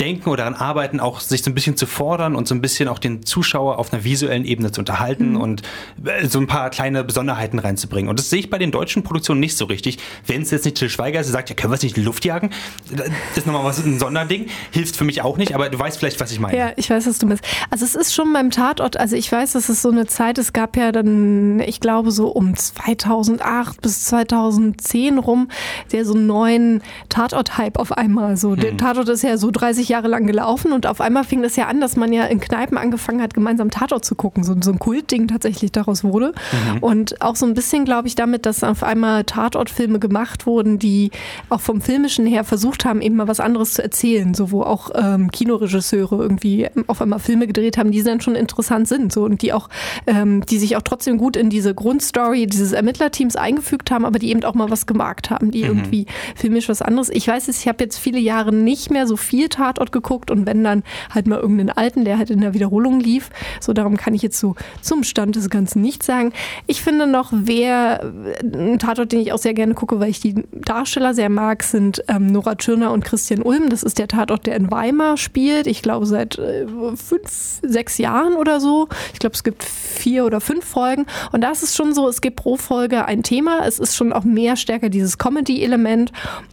denken 0.00 0.28
oder 0.28 0.46
daran 0.46 0.54
arbeiten, 0.54 1.00
auch 1.00 1.20
sich 1.20 1.42
so 1.42 1.50
ein 1.50 1.54
bisschen 1.54 1.76
zu 1.76 1.86
fordern 1.86 2.36
und 2.36 2.46
so 2.46 2.54
ein 2.54 2.60
bisschen 2.60 2.88
auch 2.88 2.98
den 2.98 3.24
Zuschauer 3.24 3.78
auf 3.78 3.92
einer 3.92 4.04
visuellen 4.04 4.44
Ebene 4.44 4.70
zu 4.72 4.80
unterhalten 4.80 5.30
mhm. 5.30 5.40
und 5.40 5.62
äh, 6.04 6.26
so 6.26 6.38
ein 6.38 6.46
paar 6.46 6.70
kleine 6.70 7.04
Besonderheiten 7.04 7.58
reinzubringen. 7.58 8.08
Und 8.08 8.18
das 8.18 8.30
sehe 8.30 8.40
ich 8.40 8.50
bei 8.50 8.58
den 8.58 8.70
deutschen 8.70 9.02
Produktionen 9.02 9.40
nicht 9.40 9.56
so 9.56 9.64
richtig. 9.64 9.98
Wenn 10.26 10.42
es 10.42 10.50
jetzt 10.50 10.64
nicht 10.64 10.76
Till 10.76 10.88
Schweiger 10.88 11.20
ist, 11.20 11.26
der 11.26 11.32
sagt, 11.32 11.48
ja, 11.48 11.56
können 11.56 11.72
wir 11.72 11.76
es 11.76 11.82
nicht 11.82 11.96
in 11.96 12.02
die 12.02 12.06
Luft 12.06 12.24
jagen? 12.24 12.50
Das 12.90 13.08
ist 13.36 13.46
nochmal 13.46 13.64
was, 13.64 13.84
ein 13.84 13.98
Sonderding. 13.98 14.46
Hilft 14.70 14.96
für 14.96 15.04
mich 15.04 15.22
auch 15.22 15.36
nicht, 15.36 15.54
aber 15.54 15.68
du 15.68 15.78
weißt 15.78 15.98
vielleicht, 15.98 16.20
was 16.20 16.30
ich 16.30 16.40
meine. 16.40 16.56
Ja, 16.56 16.72
ich 16.76 16.90
weiß, 16.90 17.06
was 17.06 17.18
du 17.18 17.26
meinst. 17.26 17.44
Also 17.70 17.84
es 17.84 17.94
ist 17.94 18.14
schon 18.14 18.32
beim 18.32 18.50
Tatort, 18.50 18.96
also 18.96 19.16
ich 19.16 19.30
weiß, 19.30 19.52
dass 19.52 19.68
es 19.68 19.82
so 19.82 19.90
eine 19.90 20.06
Zeit, 20.06 20.38
es 20.38 20.52
gab 20.52 20.76
ja 20.76 20.92
dann, 20.92 21.60
ich 21.60 21.80
glaube 21.80 22.10
so 22.10 22.28
um 22.28 22.54
2008 22.54 23.80
bis 23.80 24.04
2010 24.04 25.18
rum, 25.18 25.48
der 25.92 26.04
so 26.04 26.14
einen 26.14 26.26
neuen 26.26 26.82
Tatort-Hype 27.08 27.78
auf 27.78 27.92
einmal. 27.92 28.36
So, 28.36 28.50
mhm. 28.50 28.60
der 28.60 28.76
Tatort 28.76 29.08
ist 29.08 29.22
ja 29.22 29.36
so 29.36 29.50
30 29.50 29.85
Jahre 29.88 30.06
Jahre 30.06 30.08
lang 30.08 30.26
gelaufen 30.26 30.72
und 30.72 30.86
auf 30.86 31.00
einmal 31.00 31.24
fing 31.24 31.42
das 31.42 31.56
ja 31.56 31.66
an, 31.66 31.80
dass 31.80 31.96
man 31.96 32.12
ja 32.12 32.24
in 32.24 32.38
Kneipen 32.38 32.78
angefangen 32.78 33.22
hat, 33.22 33.34
gemeinsam 33.34 33.70
Tatort 33.70 34.04
zu 34.04 34.14
gucken. 34.14 34.44
So, 34.44 34.54
so 34.60 34.70
ein 34.70 34.78
Kultding 34.78 35.28
tatsächlich 35.28 35.72
daraus 35.72 36.04
wurde. 36.04 36.32
Mhm. 36.72 36.78
Und 36.82 37.22
auch 37.22 37.36
so 37.36 37.46
ein 37.46 37.54
bisschen, 37.54 37.84
glaube 37.84 38.08
ich, 38.08 38.14
damit, 38.14 38.46
dass 38.46 38.62
auf 38.62 38.82
einmal 38.82 39.24
Tatortfilme 39.24 39.98
gemacht 39.98 40.46
wurden, 40.46 40.78
die 40.78 41.10
auch 41.48 41.60
vom 41.60 41.80
Filmischen 41.80 42.26
her 42.26 42.44
versucht 42.44 42.84
haben, 42.84 43.00
eben 43.00 43.16
mal 43.16 43.28
was 43.28 43.40
anderes 43.40 43.74
zu 43.74 43.82
erzählen. 43.82 44.34
So, 44.34 44.50
wo 44.50 44.62
auch 44.62 44.90
ähm, 44.94 45.30
Kinoregisseure 45.30 46.16
irgendwie 46.16 46.68
auf 46.86 47.00
einmal 47.00 47.18
Filme 47.18 47.46
gedreht 47.46 47.78
haben, 47.78 47.90
die 47.90 48.02
dann 48.02 48.20
schon 48.20 48.34
interessant 48.34 48.88
sind. 48.88 49.12
So, 49.12 49.24
und 49.24 49.42
die 49.42 49.52
auch, 49.52 49.68
ähm, 50.06 50.44
die 50.46 50.58
sich 50.58 50.76
auch 50.76 50.82
trotzdem 50.82 51.18
gut 51.18 51.36
in 51.36 51.50
diese 51.50 51.74
Grundstory 51.74 52.46
dieses 52.46 52.72
Ermittlerteams 52.72 53.36
eingefügt 53.36 53.90
haben, 53.90 54.04
aber 54.04 54.18
die 54.18 54.30
eben 54.30 54.44
auch 54.44 54.54
mal 54.54 54.70
was 54.70 54.86
gemacht 54.86 55.30
haben, 55.30 55.50
die 55.50 55.62
mhm. 55.62 55.68
irgendwie 55.68 56.06
filmisch 56.34 56.68
was 56.68 56.82
anderes. 56.82 57.08
Ich 57.08 57.26
weiß 57.26 57.48
es, 57.48 57.60
ich 57.60 57.68
habe 57.68 57.82
jetzt 57.82 57.98
viele 57.98 58.18
Jahre 58.18 58.54
nicht 58.54 58.90
mehr 58.90 59.06
so 59.06 59.16
viel 59.16 59.48
Tatort 59.48 59.75
geguckt 59.92 60.30
und 60.30 60.46
wenn 60.46 60.64
dann 60.64 60.82
halt 61.14 61.26
mal 61.26 61.38
irgendeinen 61.38 61.70
alten, 61.70 62.04
der 62.04 62.18
halt 62.18 62.30
in 62.30 62.40
der 62.40 62.54
Wiederholung 62.54 63.00
lief. 63.00 63.30
So, 63.60 63.72
darum 63.72 63.96
kann 63.96 64.14
ich 64.14 64.22
jetzt 64.22 64.38
so 64.38 64.54
zum 64.80 65.04
Stand 65.04 65.36
des 65.36 65.50
Ganzen 65.50 65.82
nichts 65.82 66.06
sagen. 66.06 66.32
Ich 66.66 66.82
finde 66.82 67.06
noch, 67.06 67.30
wer 67.32 68.12
ein 68.42 68.78
Tatort, 68.78 69.12
den 69.12 69.20
ich 69.20 69.32
auch 69.32 69.38
sehr 69.38 69.54
gerne 69.54 69.74
gucke, 69.74 70.00
weil 70.00 70.10
ich 70.10 70.20
die 70.20 70.44
Darsteller 70.52 71.14
sehr 71.14 71.28
mag, 71.28 71.62
sind 71.62 72.02
ähm, 72.08 72.26
Nora 72.26 72.54
Tschirner 72.54 72.92
und 72.92 73.04
Christian 73.04 73.42
Ulm. 73.42 73.68
Das 73.68 73.82
ist 73.82 73.98
der 73.98 74.08
Tatort, 74.08 74.46
der 74.46 74.56
in 74.56 74.70
Weimar 74.70 75.16
spielt. 75.16 75.66
Ich 75.66 75.82
glaube 75.82 76.06
seit 76.06 76.38
äh, 76.38 76.66
fünf, 76.96 77.60
sechs 77.62 77.98
Jahren 77.98 78.34
oder 78.34 78.60
so. 78.60 78.88
Ich 79.12 79.18
glaube, 79.18 79.34
es 79.34 79.44
gibt 79.44 79.64
vier 79.64 80.24
oder 80.24 80.40
fünf 80.40 80.64
Folgen. 80.64 81.06
Und 81.32 81.42
da 81.42 81.50
ist 81.50 81.62
es 81.62 81.74
schon 81.74 81.94
so, 81.94 82.08
es 82.08 82.20
gibt 82.20 82.36
pro 82.36 82.56
Folge 82.56 83.04
ein 83.04 83.22
Thema. 83.22 83.66
Es 83.66 83.78
ist 83.78 83.96
schon 83.96 84.12
auch 84.12 84.24
mehr 84.24 84.56
stärker 84.56 84.88
dieses 84.88 85.18
Comedy-Element. 85.18 86.12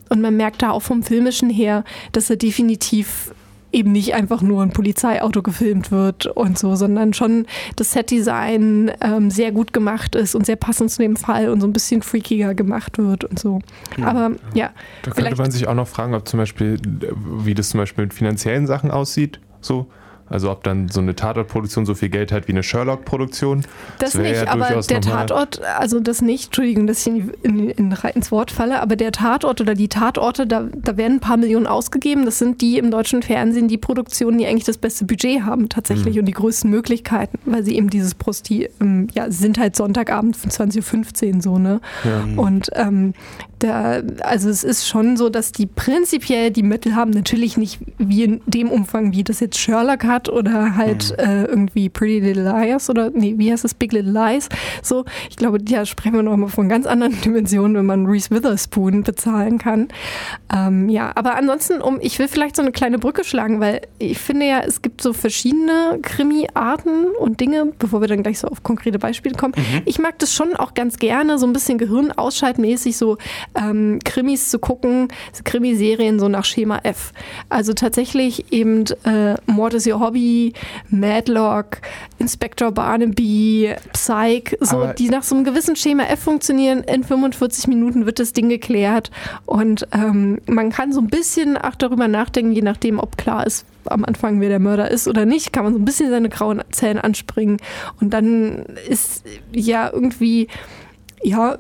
Und 0.10 0.22
man 0.22 0.38
merkt 0.38 0.62
da 0.62 0.72
auch 0.72 0.82
vom 0.82 1.04
Filmischen 1.04 1.50
her, 1.50 1.84
dass 2.12 2.30
er 2.30 2.36
definitiv 2.36 3.08
eben 3.74 3.92
nicht 3.92 4.14
einfach 4.14 4.42
nur 4.42 4.62
ein 4.62 4.70
Polizeiauto 4.70 5.42
gefilmt 5.42 5.92
wird 5.92 6.28
und 6.28 6.58
so, 6.58 6.76
sondern 6.76 7.14
schon 7.14 7.48
das 7.76 7.92
Setdesign 7.92 8.92
ähm, 9.02 9.32
sehr 9.32 9.52
gut 9.52 9.74
gemacht 9.74 10.16
ist 10.16 10.36
und 10.36 10.46
sehr 10.46 10.56
passend 10.56 10.92
zu 10.92 11.02
dem 11.02 11.16
Fall 11.16 11.50
und 11.50 11.60
so 11.60 11.68
ein 11.68 11.74
bisschen 11.74 12.04
freakiger 12.04 12.54
gemacht 12.54 13.00
wird 13.00 13.24
und 13.24 13.40
so. 13.40 13.60
Ja. 13.98 14.08
Aber 14.08 14.32
ja. 14.54 14.70
Da 15.02 15.12
könnte 15.12 15.36
man 15.36 15.52
sich 15.52 15.68
auch 15.68 15.74
noch 15.74 15.88
fragen, 15.88 16.14
ob 16.14 16.28
zum 16.28 16.38
Beispiel, 16.38 16.80
wie 17.44 17.56
das 17.56 17.70
zum 17.70 17.80
Beispiel 17.80 18.06
mit 18.06 18.14
finanziellen 18.14 18.68
Sachen 18.68 18.92
aussieht. 18.92 19.40
So, 19.60 19.88
also 20.34 20.50
ob 20.50 20.64
dann 20.64 20.90
so 20.90 21.00
eine 21.00 21.16
Tatortproduktion 21.16 21.86
so 21.86 21.94
viel 21.94 22.10
Geld 22.10 22.32
hat 22.32 22.48
wie 22.48 22.54
eine 22.54 22.64
Sherlock-Produktion. 22.64 23.62
Das, 24.00 24.14
das 24.14 24.22
nicht, 24.22 24.36
ja 24.36 24.48
aber 24.48 24.82
der 24.82 25.02
Tatort, 25.02 25.62
also 25.62 26.00
das 26.00 26.24
nicht, 26.24 26.46
Entschuldigung, 26.46 26.88
dass 26.88 27.06
ich 27.06 27.14
in, 27.14 27.30
in, 27.44 27.70
in, 27.70 27.92
ins 28.16 28.32
Wort 28.32 28.50
falle, 28.50 28.82
aber 28.82 28.96
der 28.96 29.12
Tatort 29.12 29.62
oder 29.62 29.76
die 29.76 29.90
Tatorte, 29.90 30.48
da, 30.48 30.68
da 30.76 30.98
werden 30.98 31.18
ein 31.18 31.20
paar 31.20 31.38
Millionen 31.38 31.68
ausgegeben. 31.68 32.26
Das 32.26 32.40
sind 32.40 32.62
die 32.62 32.80
im 32.80 32.90
deutschen 32.90 33.22
Fernsehen, 33.22 33.68
die 33.68 33.78
Produktionen, 33.78 34.40
die 34.40 34.48
eigentlich 34.48 34.64
das 34.64 34.80
beste 34.80 35.06
Budget 35.06 35.44
haben 35.44 35.70
tatsächlich 35.70 36.16
mhm. 36.16 36.22
und 36.22 36.26
die 36.26 36.34
größten 36.34 36.68
Möglichkeiten, 36.68 37.38
weil 37.46 37.64
sie 37.64 37.78
eben 37.78 37.92
dieses 37.92 38.16
Prosti, 38.16 38.70
ähm, 38.82 39.10
ja, 39.14 39.30
sind 39.30 39.60
halt 39.60 39.76
Sonntagabend 39.76 40.36
von 40.36 40.50
20.15 40.50 41.36
Uhr 41.36 41.42
so, 41.44 41.60
ne? 41.60 41.80
Ja. 42.04 42.42
Und 42.42 42.72
ähm, 42.74 43.14
da, 43.64 44.02
also 44.22 44.50
es 44.50 44.64
ist 44.64 44.88
schon 44.88 45.16
so, 45.16 45.30
dass 45.30 45.52
die 45.52 45.66
prinzipiell 45.66 46.52
die 46.52 46.64
Mittel 46.64 46.96
haben, 46.96 47.12
natürlich 47.12 47.58
nicht 47.58 47.80
wie 47.98 48.24
in 48.24 48.42
dem 48.46 48.70
Umfang, 48.70 49.14
wie 49.14 49.24
das 49.24 49.40
jetzt 49.40 49.58
Sherlock 49.58 50.04
hat 50.04 50.30
oder 50.30 50.76
halt 50.76 51.12
mhm. 51.12 51.24
äh, 51.24 51.44
irgendwie 51.46 51.90
Pretty 51.90 52.20
Little 52.20 52.44
Liars 52.44 52.90
oder 52.90 53.10
nee, 53.12 53.36
wie 53.38 53.52
heißt 53.52 53.64
das, 53.64 53.74
Big 53.74 53.94
Little 53.94 54.12
Lies. 54.12 54.50
So, 54.82 55.06
ich 55.30 55.38
glaube, 55.38 55.60
ja, 55.68 55.86
sprechen 55.86 56.16
wir 56.16 56.24
nochmal 56.24 56.50
von 56.50 56.68
ganz 56.68 56.86
anderen 56.86 57.20
Dimensionen, 57.26 57.76
wenn 57.78 57.86
man 57.86 58.06
Reese 58.06 58.32
Witherspoon 58.32 59.04
bezahlen 59.04 59.58
kann. 59.58 59.88
Ähm, 60.54 60.90
ja, 60.90 61.12
aber 61.16 61.36
ansonsten, 61.36 61.82
um, 61.82 62.00
ich 62.02 62.20
will 62.20 62.28
vielleicht 62.28 62.56
so 62.56 62.62
eine 62.62 62.72
kleine 62.72 63.00
Brücke 63.00 63.24
schlagen, 63.24 63.60
weil 63.60 63.82
ich 64.00 64.20
finde 64.20 64.48
ja, 64.48 64.60
es 64.60 64.82
gibt 64.82 65.02
so 65.02 65.14
verschiedene 65.14 66.00
Krimi-Arten 66.02 67.08
und 67.20 67.40
Dinge, 67.40 67.72
bevor 67.80 68.02
wir 68.02 68.08
dann 68.08 68.24
gleich 68.24 68.40
so 68.40 68.48
auf 68.48 68.64
konkrete 68.64 69.00
Beispiele 69.00 69.36
kommen. 69.36 69.54
Mhm. 69.56 69.82
Ich 69.86 70.00
mag 70.00 70.20
das 70.20 70.34
schon 70.34 70.56
auch 70.56 70.74
ganz 70.74 70.98
gerne, 70.98 71.38
so 71.38 71.46
ein 71.46 71.54
bisschen 71.54 71.78
Gehirn 71.78 72.12
ausschaltmäßig 72.12 72.98
so 72.98 73.18
ähm, 73.56 74.00
Krimis 74.04 74.50
zu 74.50 74.60
gucken, 74.60 75.08
Krimiserien 75.44 76.20
so 76.20 76.28
nach 76.28 76.46
Schema 76.46 76.80
F. 76.84 77.14
Also 77.50 77.74
tatsächlich 77.74 78.52
eben 78.52 78.86
äh, 79.06 79.36
Mord 79.46 79.74
ist 79.74 79.86
ihr 79.86 80.00
Hobby, 80.00 80.54
Madlock, 80.90 81.78
Inspector 82.20 82.72
Barnaby, 82.72 83.76
Psych, 83.94 84.58
so, 84.60 84.78
Aber 84.78 84.94
die 84.94 85.10
nach 85.10 85.24
so 85.24 85.36
einem 85.36 85.44
gewissen 85.44 85.76
Schema 85.76 86.04
F 86.04 86.22
funktionieren. 86.22 86.84
In 86.84 87.04
45 87.04 87.68
Minuten 87.68 88.06
wird 88.06 88.20
das 88.20 88.34
Ding 88.34 88.50
geklärt 88.50 89.12
und 89.46 89.88
ähm, 89.92 90.40
man 90.48 90.72
kann 90.72 90.94
so 90.94 91.02
ein 91.02 91.08
bisschen 91.08 91.58
auch 91.58 91.76
darüber 91.76 92.08
nachdenken, 92.08 92.54
je 92.54 92.62
nachdem, 92.62 93.00
ob 93.00 93.18
klar 93.18 93.46
ist, 93.46 93.66
am 93.86 94.06
Anfang, 94.06 94.40
wer 94.40 94.50
der 94.50 94.60
Mörder 94.60 94.90
ist 94.90 95.08
oder 95.08 95.26
nicht, 95.26 95.52
kann 95.52 95.66
man 95.66 95.74
so 95.74 95.80
ein 95.80 95.86
bisschen 95.86 96.10
seine 96.10 96.30
grauen 96.30 96.64
Zellen 96.72 96.98
anspringen 96.98 97.58
und 98.00 98.12
dann 98.12 98.66
ist 98.88 99.24
ja 99.52 99.90
irgendwie 99.92 100.48
ja, 101.24 101.58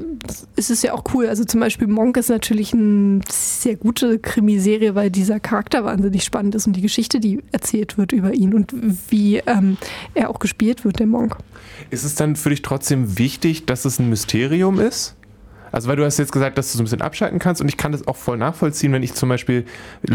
es 0.56 0.70
ist 0.70 0.84
ja 0.84 0.94
auch 0.94 1.04
cool. 1.14 1.28
Also 1.28 1.44
zum 1.46 1.60
Beispiel 1.60 1.88
Monk 1.88 2.18
ist 2.18 2.30
natürlich 2.30 2.74
eine 2.74 3.22
sehr 3.30 3.76
gute 3.76 4.20
Krimiserie, 4.20 4.96
weil 4.96 5.10
dieser 5.10 5.40
Charakter 5.40 5.86
wahnsinnig 5.86 6.24
spannend 6.24 6.56
ist 6.56 6.68
und 6.68 6.76
die 6.76 6.82
Geschichte, 6.82 7.20
die 7.20 7.42
erzählt 7.52 7.98
wird 7.98 8.12
über 8.12 8.34
ihn 8.34 8.54
und 8.54 8.74
wie 9.10 9.38
ähm, 9.38 9.78
er 10.14 10.30
auch 10.30 10.40
gespielt 10.40 10.84
wird, 10.86 11.00
der 11.00 11.08
Monk. 11.08 11.38
Ist 11.90 12.04
es 12.04 12.16
dann 12.16 12.36
für 12.36 12.50
dich 12.50 12.62
trotzdem 12.62 13.18
wichtig, 13.18 13.66
dass 13.66 13.86
es 13.86 14.00
ein 14.00 14.10
Mysterium 14.10 14.80
ist? 14.80 15.16
Also 15.72 15.90
weil 15.90 15.96
du 15.96 16.06
hast 16.06 16.20
jetzt 16.20 16.32
gesagt, 16.32 16.58
dass 16.60 16.72
du 16.72 16.78
so 16.78 16.84
ein 16.84 16.86
bisschen 16.86 17.02
abschalten 17.02 17.40
kannst 17.40 17.60
und 17.60 17.68
ich 17.68 17.78
kann 17.78 17.92
das 17.92 18.08
auch 18.08 18.16
voll 18.16 18.38
nachvollziehen, 18.38 18.94
wenn 18.94 19.02
ich 19.02 19.16
zum 19.16 19.30
Beispiel 19.30 19.66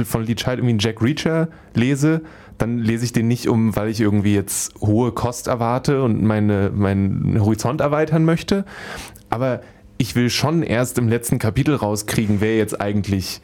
von 0.04 0.24
Lee 0.24 0.37
Child 0.37 0.58
irgendwie 0.58 0.70
einen 0.70 0.78
Jack 0.78 1.02
Reacher 1.02 1.48
lese, 1.74 2.22
dann 2.58 2.78
lese 2.78 3.04
ich 3.04 3.12
den 3.12 3.28
nicht 3.28 3.48
um, 3.48 3.74
weil 3.76 3.88
ich 3.88 4.00
irgendwie 4.00 4.34
jetzt 4.34 4.74
hohe 4.80 5.12
Kost 5.12 5.46
erwarte 5.46 6.02
und 6.02 6.22
meine, 6.22 6.70
meinen 6.74 7.40
Horizont 7.40 7.80
erweitern 7.80 8.24
möchte, 8.24 8.64
aber 9.30 9.62
ich 9.96 10.14
will 10.14 10.30
schon 10.30 10.62
erst 10.62 10.98
im 10.98 11.08
letzten 11.08 11.38
Kapitel 11.38 11.74
rauskriegen, 11.74 12.40
wer 12.40 12.56
jetzt 12.56 12.80
eigentlich 12.80 13.40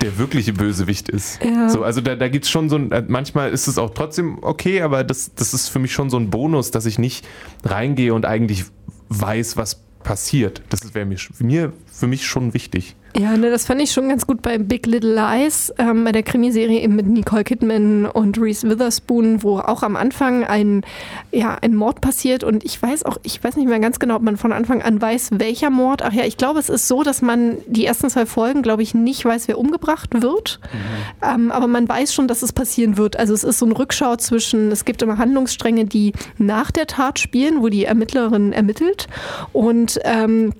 der 0.00 0.18
wirkliche 0.18 0.52
Bösewicht 0.52 1.08
ist. 1.08 1.42
Ja. 1.42 1.68
So, 1.68 1.82
also 1.82 2.00
da, 2.00 2.16
da 2.16 2.28
gibt 2.28 2.44
es 2.44 2.50
schon 2.50 2.68
so 2.68 2.76
ein, 2.76 2.92
äh, 2.92 3.04
manchmal 3.06 3.50
ist 3.50 3.66
es 3.66 3.78
auch 3.78 3.90
trotzdem 3.90 4.38
okay, 4.42 4.82
aber 4.82 5.04
das, 5.04 5.34
das 5.34 5.54
ist 5.54 5.68
für 5.68 5.78
mich 5.78 5.92
schon 5.92 6.10
so 6.10 6.16
ein 6.16 6.30
Bonus, 6.30 6.70
dass 6.70 6.86
ich 6.86 6.98
nicht 6.98 7.26
reingehe 7.64 8.12
und 8.12 8.26
eigentlich 8.26 8.64
weiß, 9.08 9.56
was 9.56 9.80
passiert. 10.02 10.62
Das 10.68 10.94
wäre 10.94 11.06
mir, 11.06 11.16
mir 11.38 11.72
für 11.94 12.06
mich 12.06 12.26
schon 12.26 12.54
wichtig. 12.54 12.96
Ja, 13.16 13.36
ne, 13.36 13.48
das 13.48 13.66
fand 13.66 13.80
ich 13.80 13.92
schon 13.92 14.08
ganz 14.08 14.26
gut 14.26 14.42
bei 14.42 14.58
Big 14.58 14.86
Little 14.86 15.14
Lies, 15.14 15.72
ähm, 15.78 16.02
bei 16.02 16.10
der 16.10 16.24
Krimiserie 16.24 16.80
eben 16.80 16.96
mit 16.96 17.06
Nicole 17.06 17.44
Kidman 17.44 18.06
und 18.06 18.40
Reese 18.40 18.68
Witherspoon, 18.68 19.44
wo 19.44 19.60
auch 19.60 19.84
am 19.84 19.94
Anfang 19.94 20.42
ein, 20.42 20.82
ja, 21.30 21.56
ein 21.62 21.76
Mord 21.76 22.00
passiert 22.00 22.42
und 22.42 22.64
ich 22.64 22.82
weiß 22.82 23.04
auch, 23.04 23.18
ich 23.22 23.42
weiß 23.42 23.54
nicht 23.54 23.68
mehr 23.68 23.78
ganz 23.78 24.00
genau, 24.00 24.16
ob 24.16 24.22
man 24.22 24.36
von 24.36 24.52
Anfang 24.52 24.82
an 24.82 25.00
weiß, 25.00 25.30
welcher 25.34 25.70
Mord. 25.70 26.02
Ach 26.02 26.12
ja, 26.12 26.24
ich 26.24 26.36
glaube, 26.36 26.58
es 26.58 26.68
ist 26.68 26.88
so, 26.88 27.04
dass 27.04 27.22
man 27.22 27.58
die 27.68 27.86
ersten 27.86 28.10
zwei 28.10 28.26
Folgen, 28.26 28.62
glaube 28.62 28.82
ich, 28.82 28.94
nicht 28.94 29.24
weiß, 29.24 29.46
wer 29.46 29.58
umgebracht 29.58 30.20
wird, 30.20 30.58
mhm. 30.72 31.22
ähm, 31.22 31.52
aber 31.52 31.68
man 31.68 31.88
weiß 31.88 32.12
schon, 32.12 32.26
dass 32.26 32.42
es 32.42 32.52
passieren 32.52 32.96
wird. 32.96 33.16
Also 33.16 33.32
es 33.32 33.44
ist 33.44 33.60
so 33.60 33.66
ein 33.66 33.72
Rückschau 33.72 34.16
zwischen, 34.16 34.72
es 34.72 34.84
gibt 34.84 35.02
immer 35.02 35.18
Handlungsstränge, 35.18 35.84
die 35.84 36.14
nach 36.38 36.72
der 36.72 36.88
Tat 36.88 37.20
spielen, 37.20 37.62
wo 37.62 37.68
die 37.68 37.84
Ermittlerin 37.84 38.52
ermittelt 38.52 39.06
und 39.52 40.00
ähm, 40.02 40.52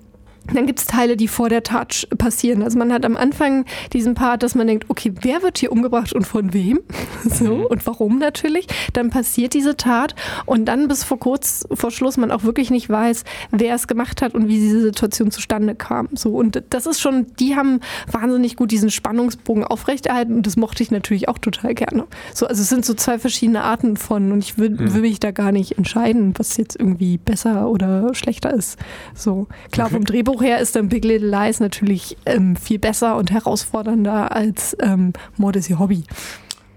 dann 0.53 0.65
gibt 0.65 0.79
es 0.79 0.85
Teile, 0.85 1.17
die 1.17 1.27
vor 1.27 1.49
der 1.49 1.63
Tat 1.63 2.07
passieren. 2.17 2.61
Also 2.61 2.77
man 2.77 2.91
hat 2.93 3.05
am 3.05 3.17
Anfang 3.17 3.65
diesen 3.93 4.13
Part, 4.15 4.43
dass 4.43 4.55
man 4.55 4.67
denkt, 4.67 4.85
okay, 4.89 5.13
wer 5.21 5.41
wird 5.41 5.57
hier 5.57 5.71
umgebracht 5.71 6.13
und 6.13 6.25
von 6.25 6.53
wem? 6.53 6.79
So, 7.27 7.55
mhm. 7.55 7.65
und 7.65 7.87
warum 7.87 8.19
natürlich? 8.19 8.67
Dann 8.93 9.09
passiert 9.09 9.55
diese 9.55 9.75
Tat 9.75 10.13
und 10.45 10.65
dann 10.65 10.87
bis 10.87 11.03
vor 11.03 11.19
kurz 11.19 11.65
vor 11.73 11.89
Schluss 11.89 12.17
man 12.17 12.29
auch 12.29 12.43
wirklich 12.43 12.69
nicht 12.69 12.87
weiß, 12.87 13.23
wer 13.51 13.73
es 13.73 13.87
gemacht 13.87 14.21
hat 14.21 14.35
und 14.35 14.47
wie 14.47 14.59
diese 14.59 14.79
Situation 14.81 15.31
zustande 15.31 15.73
kam. 15.73 16.09
So, 16.13 16.35
und 16.35 16.63
das 16.69 16.85
ist 16.85 17.01
schon, 17.01 17.25
die 17.39 17.55
haben 17.55 17.79
wahnsinnig 18.11 18.55
gut 18.55 18.71
diesen 18.71 18.91
Spannungsbogen 18.91 19.63
aufrechterhalten 19.63 20.35
und 20.35 20.45
das 20.45 20.55
mochte 20.55 20.83
ich 20.83 20.91
natürlich 20.91 21.27
auch 21.27 21.39
total 21.39 21.73
gerne. 21.73 22.05
So, 22.33 22.45
also 22.45 22.61
es 22.61 22.69
sind 22.69 22.85
so 22.85 22.93
zwei 22.93 23.17
verschiedene 23.17 23.63
Arten 23.63 23.97
von 23.97 24.31
und 24.31 24.39
ich 24.39 24.57
würde 24.57 24.83
mhm. 24.83 25.01
mich 25.01 25.19
da 25.19 25.31
gar 25.31 25.51
nicht 25.51 25.77
entscheiden, 25.77 26.33
was 26.37 26.57
jetzt 26.57 26.79
irgendwie 26.79 27.17
besser 27.17 27.69
oder 27.69 28.13
schlechter 28.13 28.53
ist. 28.53 28.77
So, 29.15 29.47
klar, 29.71 29.89
vom 29.89 30.05
Drehbuch 30.05 30.34
her 30.41 30.59
ist 30.59 30.75
dann 30.75 30.89
Big 30.89 31.03
Little 31.03 31.29
Lies 31.29 31.59
natürlich 31.59 32.17
ähm, 32.25 32.55
viel 32.55 32.79
besser 32.79 33.17
und 33.17 33.31
herausfordernder 33.31 34.35
als 34.35 34.75
ähm, 34.81 35.13
Mord 35.37 35.55
ist 35.55 35.69
ihr 35.69 35.79
Hobby. 35.79 36.03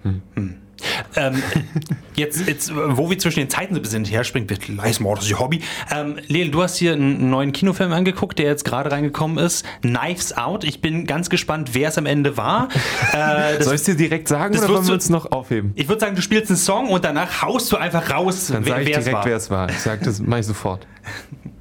Hm. 0.03 0.23
Hm. 0.35 0.55
Ähm, 1.17 1.43
jetzt, 2.15 2.47
jetzt, 2.47 2.73
wo 2.75 3.11
wir 3.11 3.19
zwischen 3.19 3.41
den 3.41 3.51
Zeiten 3.51 3.75
so 3.75 3.81
ein 3.81 3.83
bisschen 3.83 4.05
herspringen, 4.05 4.49
wird 4.49 4.69
Lies 4.69 5.01
Mord 5.01 5.21
ist 5.21 5.31
ihr 5.31 5.39
Hobby. 5.39 5.61
Ähm, 5.91 6.17
Leel, 6.29 6.51
du 6.51 6.63
hast 6.63 6.77
hier 6.77 6.93
einen 6.93 7.31
neuen 7.31 7.53
Kinofilm 7.53 7.93
angeguckt, 7.93 8.39
der 8.39 8.47
jetzt 8.47 8.65
gerade 8.65 8.91
reingekommen 8.91 9.39
ist. 9.39 9.65
Knives 9.83 10.37
Out. 10.37 10.65
Ich 10.65 10.81
bin 10.81 11.07
ganz 11.07 11.31
gespannt, 11.31 11.71
wer 11.75 11.89
es 11.89 11.99
am 11.99 12.07
Ende 12.07 12.37
war. 12.37 12.69
Äh, 13.13 13.63
Soll 13.63 13.75
ich 13.75 13.81
es 13.81 13.85
dir 13.85 13.97
direkt 13.97 14.29
sagen 14.29 14.57
oder 14.57 14.69
wollen 14.69 14.87
wir 14.87 14.95
es 14.95 15.09
noch 15.09 15.33
aufheben? 15.33 15.73
Ich 15.77 15.89
würde 15.89 16.01
sagen, 16.01 16.15
du 16.15 16.23
spielst 16.23 16.51
einen 16.51 16.57
Song 16.57 16.89
und 16.89 17.05
danach 17.05 17.43
haust 17.43 17.73
du 17.73 17.77
einfach 17.77 18.11
raus, 18.11 18.49
Dann 18.49 18.65
wer, 18.65 18.81
ich 18.81 18.87
direkt, 18.89 19.25
wer 19.25 19.37
es 19.37 19.51
war. 19.51 19.69
Ich 19.71 19.79
sage 19.79 20.05
das 20.05 20.21
mache 20.21 20.41
ich 20.41 20.47
sofort. 20.47 20.87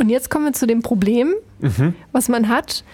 Und 0.00 0.08
jetzt 0.08 0.30
kommen 0.30 0.46
wir 0.46 0.52
zu 0.54 0.66
dem 0.66 0.80
Problem, 0.80 1.34
mhm. 1.60 1.94
was 2.10 2.30
man 2.30 2.48
hat, 2.48 2.84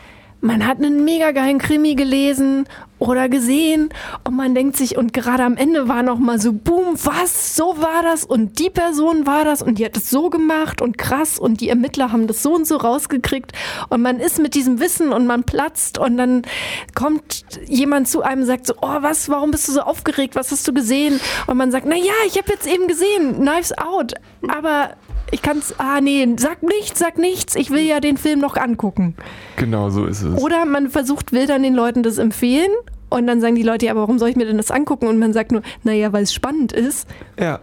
man 0.40 0.66
hat 0.66 0.78
einen 0.78 1.04
mega 1.04 1.30
geilen 1.30 1.58
Krimi 1.58 1.94
gelesen 1.94 2.66
oder 2.98 3.28
gesehen 3.28 3.90
und 4.24 4.36
man 4.36 4.54
denkt 4.54 4.76
sich, 4.76 4.96
und 4.96 5.12
gerade 5.12 5.44
am 5.44 5.56
Ende 5.56 5.88
war 5.88 6.02
noch 6.02 6.18
mal 6.18 6.40
so, 6.40 6.52
boom, 6.52 6.94
was, 7.04 7.56
so 7.56 7.76
war 7.78 8.02
das 8.02 8.24
und 8.24 8.58
die 8.58 8.70
Person 8.70 9.26
war 9.26 9.44
das 9.44 9.62
und 9.62 9.78
die 9.78 9.84
hat 9.84 9.96
es 9.96 10.10
so 10.10 10.30
gemacht 10.30 10.82
und 10.82 10.98
krass 10.98 11.38
und 11.38 11.60
die 11.60 11.68
Ermittler 11.68 12.12
haben 12.12 12.26
das 12.26 12.42
so 12.42 12.54
und 12.54 12.66
so 12.66 12.76
rausgekriegt. 12.76 13.52
Und 13.88 14.02
man 14.02 14.18
ist 14.18 14.38
mit 14.38 14.54
diesem 14.54 14.80
Wissen 14.80 15.12
und 15.12 15.26
man 15.26 15.44
platzt 15.44 15.98
und 15.98 16.16
dann 16.16 16.42
kommt 16.94 17.44
jemand 17.66 18.08
zu 18.08 18.22
einem 18.22 18.42
und 18.42 18.46
sagt 18.46 18.66
so, 18.66 18.74
oh, 18.82 18.96
was, 19.00 19.28
warum 19.28 19.52
bist 19.52 19.68
du 19.68 19.72
so 19.72 19.80
aufgeregt, 19.80 20.34
was 20.34 20.50
hast 20.50 20.66
du 20.66 20.74
gesehen? 20.74 21.20
Und 21.46 21.56
man 21.56 21.70
sagt, 21.70 21.86
na 21.88 21.96
ja, 21.96 22.12
ich 22.26 22.36
habe 22.36 22.52
jetzt 22.52 22.66
eben 22.66 22.88
gesehen, 22.88 23.36
Knives 23.36 23.76
Out, 23.78 24.14
aber 24.48 24.90
ich 25.30 25.42
kann's, 25.42 25.74
ah 25.78 26.00
nee, 26.00 26.26
sag 26.38 26.62
nichts, 26.62 26.98
sag 26.98 27.18
nichts, 27.18 27.54
ich 27.56 27.70
will 27.70 27.82
ja 27.82 28.00
den 28.00 28.16
Film 28.16 28.40
noch 28.40 28.56
angucken. 28.56 29.14
Genau 29.56 29.90
so 29.90 30.06
ist 30.06 30.22
es. 30.22 30.40
Oder 30.40 30.64
man 30.64 30.88
versucht, 30.90 31.32
will 31.32 31.46
dann 31.46 31.62
den 31.62 31.74
Leuten 31.74 32.02
das 32.02 32.18
empfehlen 32.18 32.70
und 33.08 33.26
dann 33.26 33.40
sagen 33.40 33.54
die 33.54 33.62
Leute, 33.62 33.86
ja, 33.86 33.92
aber 33.92 34.02
warum 34.02 34.18
soll 34.18 34.28
ich 34.28 34.36
mir 34.36 34.46
denn 34.46 34.56
das 34.56 34.70
angucken? 34.70 35.06
Und 35.06 35.18
man 35.18 35.32
sagt 35.32 35.52
nur, 35.52 35.62
naja, 35.82 36.12
weil 36.12 36.22
es 36.22 36.32
spannend 36.34 36.72
ist. 36.72 37.08
Ja. 37.38 37.60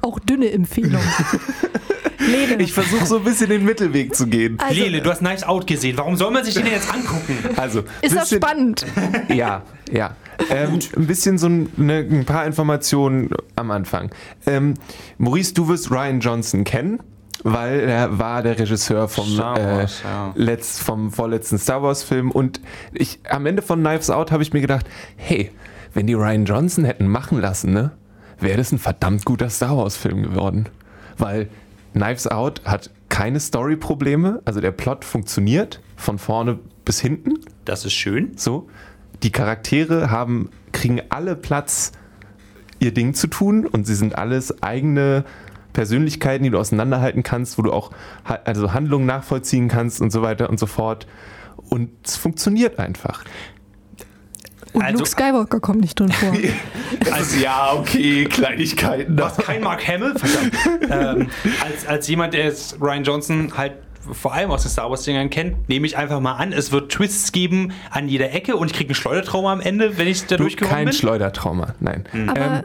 Auch 0.00 0.18
dünne 0.18 0.50
Empfehlung. 0.50 1.00
Lene. 2.18 2.62
Ich 2.62 2.72
versuche 2.72 3.06
so 3.06 3.18
ein 3.18 3.24
bisschen 3.24 3.48
den 3.48 3.64
Mittelweg 3.64 4.14
zu 4.14 4.26
gehen. 4.26 4.58
Also- 4.60 4.74
Lele, 4.82 5.00
du 5.00 5.10
hast 5.10 5.18
Knives 5.20 5.44
Out 5.44 5.66
gesehen. 5.66 5.96
Warum 5.96 6.16
soll 6.16 6.30
man 6.30 6.44
sich 6.44 6.54
den 6.54 6.64
denn 6.64 6.72
jetzt 6.74 6.92
angucken? 6.92 7.38
Also, 7.56 7.82
ist 8.02 8.14
das 8.16 8.30
spannend? 8.30 8.84
Ja, 9.28 9.62
ja. 9.90 10.16
Ähm, 10.50 10.78
ein 10.96 11.06
bisschen 11.06 11.38
so 11.38 11.48
ein, 11.48 11.68
ne, 11.76 11.98
ein 11.98 12.24
paar 12.24 12.46
Informationen 12.46 13.30
am 13.56 13.70
Anfang. 13.70 14.10
Ähm, 14.46 14.74
Maurice, 15.18 15.54
du 15.54 15.68
wirst 15.68 15.90
Ryan 15.90 16.20
Johnson 16.20 16.64
kennen, 16.64 17.00
weil 17.42 17.80
er 17.80 18.18
war 18.18 18.42
der 18.42 18.58
Regisseur 18.58 19.08
vom, 19.08 19.28
äh, 19.34 19.38
Wars, 19.38 20.02
ja. 20.04 20.32
letzt, 20.36 20.80
vom 20.80 21.10
vorletzten 21.10 21.58
Star 21.58 21.82
Wars 21.82 22.02
Film. 22.02 22.30
Und 22.30 22.60
ich, 22.92 23.20
am 23.28 23.46
Ende 23.46 23.62
von 23.62 23.80
Knives 23.80 24.10
Out 24.10 24.30
habe 24.32 24.42
ich 24.42 24.52
mir 24.52 24.60
gedacht, 24.60 24.86
hey, 25.16 25.50
wenn 25.94 26.06
die 26.06 26.14
Ryan 26.14 26.44
Johnson 26.44 26.84
hätten 26.84 27.08
machen 27.08 27.40
lassen, 27.40 27.72
ne, 27.72 27.92
wäre 28.38 28.58
das 28.58 28.72
ein 28.72 28.78
verdammt 28.78 29.24
guter 29.24 29.50
Star 29.50 29.76
Wars 29.76 29.96
Film 29.96 30.22
geworden. 30.22 30.68
Weil 31.16 31.48
Knives 31.94 32.28
Out 32.28 32.62
hat 32.64 32.90
keine 33.08 33.40
Story-Probleme, 33.40 34.40
also 34.44 34.60
der 34.60 34.70
Plot 34.70 35.04
funktioniert 35.04 35.80
von 35.96 36.18
vorne 36.18 36.58
bis 36.84 37.00
hinten. 37.00 37.40
Das 37.64 37.84
ist 37.84 37.94
schön. 37.94 38.32
So, 38.36 38.68
die 39.22 39.32
Charaktere 39.32 40.10
haben, 40.10 40.50
kriegen 40.72 41.00
alle 41.10 41.36
Platz, 41.36 41.92
ihr 42.78 42.92
Ding 42.94 43.14
zu 43.14 43.26
tun 43.26 43.66
und 43.66 43.86
sie 43.86 43.94
sind 43.94 44.16
alles 44.16 44.62
eigene 44.62 45.24
Persönlichkeiten, 45.72 46.44
die 46.44 46.50
du 46.50 46.58
auseinanderhalten 46.58 47.22
kannst, 47.22 47.58
wo 47.58 47.62
du 47.62 47.72
auch 47.72 47.90
also 48.44 48.72
Handlungen 48.72 49.06
nachvollziehen 49.06 49.68
kannst 49.68 50.00
und 50.00 50.10
so 50.10 50.22
weiter 50.22 50.48
und 50.50 50.58
so 50.58 50.66
fort. 50.66 51.06
Und 51.68 51.90
es 52.04 52.16
funktioniert 52.16 52.78
einfach. 52.78 53.24
Und 54.72 54.82
Also- 54.82 54.98
Luke 54.98 55.08
Skywalker 55.10 55.60
kommt 55.60 55.80
nicht 55.80 55.98
drin 55.98 56.12
vor. 56.12 56.32
Also 57.12 57.38
ja, 57.38 57.72
okay, 57.74 58.24
Kleinigkeiten. 58.24 59.16
Du 59.16 59.24
hast 59.24 59.38
kein 59.38 59.62
Mark 59.62 59.86
Hamill, 59.86 60.14
verdammt. 60.16 60.54
ähm, 61.22 61.30
als, 61.64 61.86
als 61.86 62.08
jemand, 62.08 62.34
der 62.34 62.44
jetzt 62.44 62.80
Ryan 62.80 63.04
Johnson 63.04 63.52
halt 63.56 63.74
vor 64.12 64.32
allem 64.34 64.50
aus 64.50 64.62
den 64.62 64.70
Star 64.70 64.90
Wars-Dingern 64.90 65.30
kennt, 65.30 65.68
nehme 65.68 65.86
ich 65.86 65.96
einfach 65.96 66.20
mal 66.20 66.34
an, 66.34 66.52
es 66.52 66.72
wird 66.72 66.90
Twists 66.92 67.32
geben 67.32 67.72
an 67.90 68.08
jeder 68.08 68.32
Ecke 68.32 68.56
und 68.56 68.68
ich 68.70 68.76
kriege 68.76 68.88
einen 68.90 68.94
Schleudertrauma 68.94 69.52
am 69.52 69.60
Ende, 69.60 69.98
wenn 69.98 70.08
ich 70.08 70.26
da 70.26 70.36
Du, 70.36 70.44
durchgekommen 70.44 70.74
kein 70.74 70.84
bin. 70.86 70.94
Schleudertrauma, 70.94 71.74
nein. 71.80 72.04
Aber 72.28 72.40
Ähm, 72.40 72.62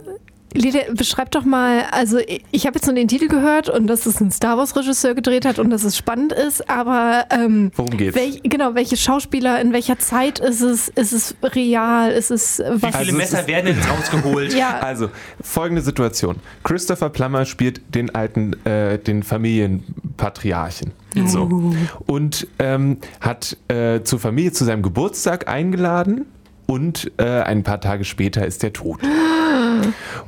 Lede, 0.56 0.80
beschreib 0.96 1.32
doch 1.32 1.46
mal, 1.46 1.86
also 1.92 2.20
ich 2.52 2.66
habe 2.68 2.76
jetzt 2.76 2.86
nur 2.86 2.96
den 2.96 3.08
Titel 3.08 3.28
gehört 3.28 3.70
und 3.70 3.88
dass 3.88 4.06
es 4.06 4.22
ein 4.22 4.32
Star 4.32 4.58
Wars-Regisseur 4.58 5.16
gedreht 5.16 5.46
hat 5.46 5.58
und 5.60 5.70
dass 5.72 5.84
es 5.84 5.98
spannend 5.98 6.32
ist, 6.32 6.70
aber 6.70 7.26
ähm, 7.32 7.72
Worum 7.76 7.98
geht's? 7.98 8.16
Welch, 8.16 8.42
genau, 8.44 8.76
welche 8.76 8.96
Schauspieler, 8.98 9.60
in 9.62 9.74
welcher 9.74 9.98
Zeit 10.00 10.40
ist 10.40 10.62
es? 10.62 10.90
Ist 10.90 11.12
es 11.12 11.36
real? 11.44 12.12
Ist 12.12 12.30
es 12.32 12.60
äh, 12.60 12.72
Wie 12.76 12.82
was? 12.84 12.90
viele 12.92 12.98
Also 13.00 13.12
es 13.12 13.18
Messer 13.18 13.40
ist- 13.42 13.48
werden 13.48 13.68
jetzt 13.76 13.90
rausgeholt? 13.98 14.54
ja, 14.54 14.80
Also, 14.80 15.10
folgende 15.42 15.82
Situation. 15.82 16.36
Christopher 16.64 17.10
Plummer 17.10 17.46
spielt 17.46 17.82
den 17.96 18.14
alten, 18.14 18.54
äh, 18.66 19.00
den 19.00 19.24
Familienpatriarchen. 19.24 20.92
So. 21.28 21.74
Und 22.08 22.48
ähm, 22.60 22.98
hat 23.22 23.58
äh, 23.68 24.02
zur 24.04 24.20
Familie 24.20 24.52
zu 24.52 24.66
seinem 24.66 24.82
Geburtstag 24.82 25.48
eingeladen 25.48 26.26
und 26.66 27.12
äh, 27.18 27.24
ein 27.42 27.64
paar 27.64 27.82
Tage 27.82 28.04
später 28.04 28.46
ist 28.46 28.64
er 28.64 28.74
tot. 28.74 29.00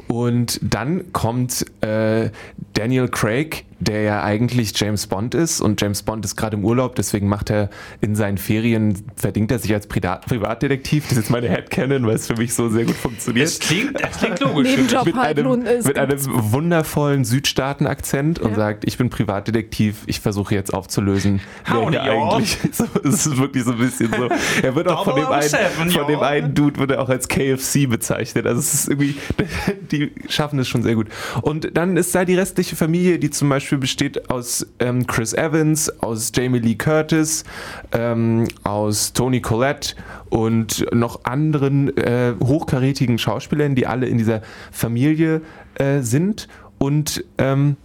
Und 0.07 0.59
dann 0.61 1.11
kommt 1.13 1.65
äh, 1.81 2.29
Daniel 2.73 3.07
Craig, 3.07 3.65
der 3.79 4.01
ja 4.03 4.23
eigentlich 4.23 4.71
James 4.79 5.07
Bond 5.07 5.35
ist 5.35 5.59
und 5.61 5.81
James 5.81 6.01
Bond 6.03 6.23
ist 6.23 6.35
gerade 6.35 6.55
im 6.55 6.63
Urlaub, 6.63 6.95
deswegen 6.95 7.27
macht 7.27 7.49
er 7.49 7.69
in 8.01 8.15
seinen 8.15 8.37
Ferien, 8.37 9.03
verdient 9.15 9.51
er 9.51 9.59
sich 9.59 9.73
als 9.73 9.87
Privat 9.87 10.25
Privatdetektiv. 10.25 11.03
Das 11.03 11.13
ist 11.13 11.17
jetzt 11.17 11.29
meine 11.29 11.49
Headcanon, 11.49 12.05
weil 12.07 12.15
es 12.15 12.27
für 12.27 12.35
mich 12.35 12.53
so 12.53 12.69
sehr 12.69 12.85
gut 12.85 12.95
funktioniert 12.95 13.47
Das 13.47 13.59
klingt, 13.59 13.99
das 14.01 14.17
klingt 14.17 14.39
logisch. 14.39 14.69
Nebenjob 14.69 15.05
mit 15.05 15.15
halt 15.15 15.39
einem, 15.39 15.63
mit 15.63 15.97
einem 15.97 16.19
wundervollen 16.51 17.25
Südstaaten-Akzent 17.25 18.39
und 18.39 18.51
Ja. 18.51 18.55
sagt, 18.55 18.85
ich 18.87 18.97
bin 18.97 19.09
Privatdetektiv, 19.09 20.03
ich 20.05 20.19
versuche 20.19 20.55
jetzt 20.55 20.73
aufzulösen, 20.73 21.41
wer 21.65 21.75
Howdy, 21.75 21.91
hier 21.99 22.11
eigentlich 22.11 22.57
so, 22.71 22.85
Es 23.03 23.25
ist 23.25 23.37
wirklich 23.37 23.63
so 23.65 23.71
ein 23.71 23.77
bisschen 23.77 24.09
so. 24.09 24.29
Er 24.63 24.75
wird 24.75 24.87
auch 24.87 25.03
von 25.03 25.15
dem, 25.15 25.27
einen, 25.27 25.49
007, 25.49 25.89
von 25.91 26.07
dem 26.07 26.19
einen 26.21 26.53
Dude 26.53 26.79
wird 26.79 26.91
er 26.91 27.01
auch 27.01 27.09
als 27.09 27.27
KFC 27.27 27.87
bezeichnet. 27.89 28.45
Also 28.47 28.59
es 28.59 28.73
ist 28.73 28.89
irgendwie, 28.89 29.15
die 29.91 30.11
schaffen 30.29 30.59
es 30.59 30.67
schon 30.67 30.83
sehr 30.83 30.95
gut. 30.95 31.07
Und 31.41 31.75
dann 31.75 31.97
ist 31.97 32.13
da 32.15 32.23
die 32.25 32.35
restliche 32.35 32.75
Familie, 32.75 33.19
die 33.19 33.29
zum 33.29 33.49
Beispiel 33.49 33.64
besteht 33.71 34.29
aus 34.29 34.65
ähm, 34.79 35.07
Chris 35.07 35.33
Evans, 35.33 35.89
aus 36.01 36.31
Jamie 36.33 36.59
Lee 36.59 36.75
Curtis, 36.75 37.43
ähm, 37.91 38.47
aus 38.63 39.13
Tony 39.13 39.41
Collette 39.41 39.95
und 40.29 40.85
noch 40.93 41.25
anderen 41.25 41.95
äh, 41.97 42.33
hochkarätigen 42.43 43.17
Schauspielern, 43.17 43.75
die 43.75 43.87
alle 43.87 44.07
in 44.07 44.17
dieser 44.17 44.41
Familie 44.71 45.41
äh, 45.75 46.01
sind. 46.01 46.47
Und 46.77 47.23
ähm, 47.37 47.77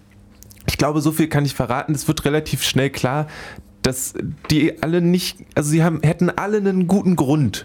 ich 0.66 0.78
glaube, 0.78 1.00
so 1.00 1.12
viel 1.12 1.28
kann 1.28 1.44
ich 1.44 1.54
verraten. 1.54 1.94
Es 1.94 2.06
wird 2.06 2.24
relativ 2.24 2.62
schnell 2.62 2.90
klar, 2.90 3.26
dass 3.82 4.14
die 4.50 4.82
alle 4.82 5.00
nicht, 5.00 5.38
also 5.54 5.70
sie 5.70 5.82
haben, 5.82 6.00
hätten 6.02 6.30
alle 6.30 6.58
einen 6.58 6.86
guten 6.86 7.16
Grund, 7.16 7.64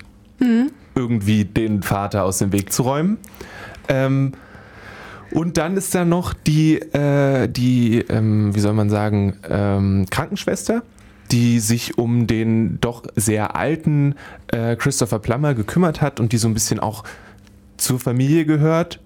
irgendwie 0.96 1.46
den 1.46 1.84
Vater 1.84 2.24
aus 2.24 2.40
dem 2.40 2.52
Weg 2.52 2.72
zu 2.72 2.84
räumen. 2.84 3.18
Ähm, 3.88 4.34
und 5.36 5.58
dann 5.58 5.76
ist 5.76 5.94
da 5.94 6.06
noch 6.06 6.34
die, 6.34 6.76
äh, 6.78 7.50
die 7.50 8.00
ähm, 8.10 8.56
wie 8.56 8.60
soll 8.62 8.74
man 8.74 8.90
sagen, 8.90 9.36
ähm, 9.50 10.06
Krankenschwester, 10.10 10.82
die 11.30 11.60
sich 11.60 11.98
um 11.98 12.26
den 12.26 12.80
doch 12.80 13.04
sehr 13.16 13.56
alten 13.56 14.16
äh, 14.48 14.78
Christopher 14.78 15.20
Plummer 15.20 15.54
gekümmert 15.54 16.02
hat 16.02 16.22
und 16.22 16.32
die 16.32 16.38
so 16.38 16.48
ein 16.48 16.54
bisschen 16.54 16.80
auch 16.80 17.04
zur 17.76 18.00
Familie 18.00 18.46
gehört 18.46 19.02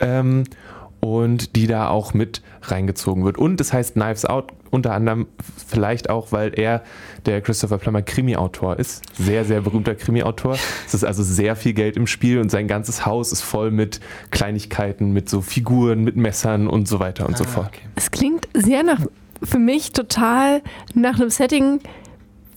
ähm, 0.00 0.44
und 1.00 1.56
die 1.56 1.66
da 1.66 1.88
auch 1.88 2.12
mit 2.12 2.42
reingezogen 2.62 3.24
wird. 3.24 3.38
Und 3.38 3.58
das 3.58 3.72
heißt 3.72 3.94
Knives 3.94 4.26
Out 4.26 4.52
unter 4.70 4.92
anderem 4.92 5.26
vielleicht 5.66 6.10
auch, 6.10 6.32
weil 6.32 6.58
er 6.58 6.82
der 7.26 7.40
Christopher 7.40 7.78
Plummer 7.78 8.02
Krimi-Autor 8.02 8.78
ist. 8.78 9.02
Sehr, 9.14 9.44
sehr 9.44 9.60
berühmter 9.60 9.94
Krimi-Autor. 9.94 10.56
Es 10.86 10.94
ist 10.94 11.04
also 11.04 11.22
sehr 11.22 11.56
viel 11.56 11.72
Geld 11.72 11.96
im 11.96 12.06
Spiel 12.06 12.38
und 12.38 12.50
sein 12.50 12.68
ganzes 12.68 13.06
Haus 13.06 13.32
ist 13.32 13.42
voll 13.42 13.70
mit 13.70 14.00
Kleinigkeiten, 14.30 15.12
mit 15.12 15.28
so 15.28 15.40
Figuren, 15.40 16.04
mit 16.04 16.16
Messern 16.16 16.66
und 16.66 16.88
so 16.88 17.00
weiter 17.00 17.26
und 17.26 17.36
so 17.36 17.44
fort. 17.44 17.70
es 17.96 18.10
klingt 18.10 18.48
sehr 18.54 18.82
nach, 18.82 19.00
für 19.42 19.58
mich 19.58 19.92
total 19.92 20.62
nach 20.94 21.18
einem 21.18 21.30
Setting, 21.30 21.80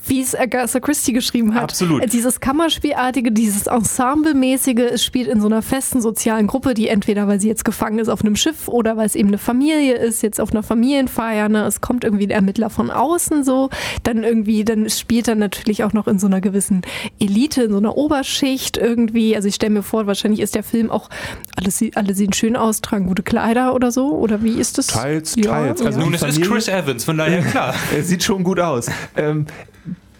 wie 0.05 0.21
es 0.21 0.35
Agatha 0.35 0.79
Christie 0.79 1.13
geschrieben 1.13 1.53
hat. 1.53 1.63
Absolut. 1.63 2.11
Dieses 2.11 2.39
Kammerspielartige, 2.39 3.31
dieses 3.31 3.67
Ensemblemäßige, 3.67 4.91
es 4.91 5.03
spielt 5.03 5.27
in 5.27 5.39
so 5.39 5.47
einer 5.47 5.61
festen 5.61 6.01
sozialen 6.01 6.47
Gruppe, 6.47 6.73
die 6.73 6.87
entweder, 6.87 7.27
weil 7.27 7.39
sie 7.39 7.47
jetzt 7.47 7.63
gefangen 7.63 7.99
ist 7.99 8.09
auf 8.09 8.21
einem 8.21 8.35
Schiff 8.35 8.67
oder 8.67 8.97
weil 8.97 9.05
es 9.05 9.15
eben 9.15 9.29
eine 9.29 9.37
Familie 9.37 9.95
ist, 9.95 10.21
jetzt 10.21 10.41
auf 10.41 10.51
einer 10.51 10.63
Familienfeier, 10.63 11.47
ne? 11.49 11.65
es 11.65 11.81
kommt 11.81 12.03
irgendwie 12.03 12.27
ein 12.27 12.31
Ermittler 12.31 12.69
von 12.69 12.91
außen 12.91 13.43
so, 13.43 13.69
dann 14.03 14.23
irgendwie, 14.23 14.65
dann 14.65 14.89
spielt 14.89 15.27
er 15.27 15.35
natürlich 15.35 15.83
auch 15.83 15.93
noch 15.93 16.07
in 16.07 16.19
so 16.19 16.27
einer 16.27 16.41
gewissen 16.41 16.81
Elite, 17.19 17.63
in 17.63 17.71
so 17.71 17.77
einer 17.77 17.95
Oberschicht 17.95 18.77
irgendwie, 18.77 19.35
also 19.35 19.47
ich 19.47 19.55
stelle 19.55 19.73
mir 19.73 19.83
vor, 19.83 20.07
wahrscheinlich 20.07 20.41
ist 20.41 20.55
der 20.55 20.63
Film 20.63 20.91
auch, 20.91 21.09
alles, 21.55 21.81
alle 21.95 22.13
sehen 22.13 22.33
schön 22.33 22.55
aus, 22.55 22.81
tragen 22.81 23.07
gute 23.07 23.23
Kleider 23.23 23.73
oder 23.73 23.91
so, 23.91 24.11
oder 24.11 24.43
wie 24.43 24.59
ist 24.59 24.77
das? 24.77 24.87
Teils, 24.87 25.35
teils. 25.35 25.81
Also 25.81 25.99
Nun, 25.99 26.09
die 26.09 26.15
es 26.15 26.23
ist 26.23 26.41
Chris 26.41 26.67
Evans, 26.67 27.03
von 27.05 27.17
daher 27.17 27.41
klar. 27.51 27.73
Er 27.95 28.03
sieht 28.03 28.23
schon 28.23 28.43
gut 28.43 28.59
aus. 28.59 28.87
Ähm, 29.15 29.45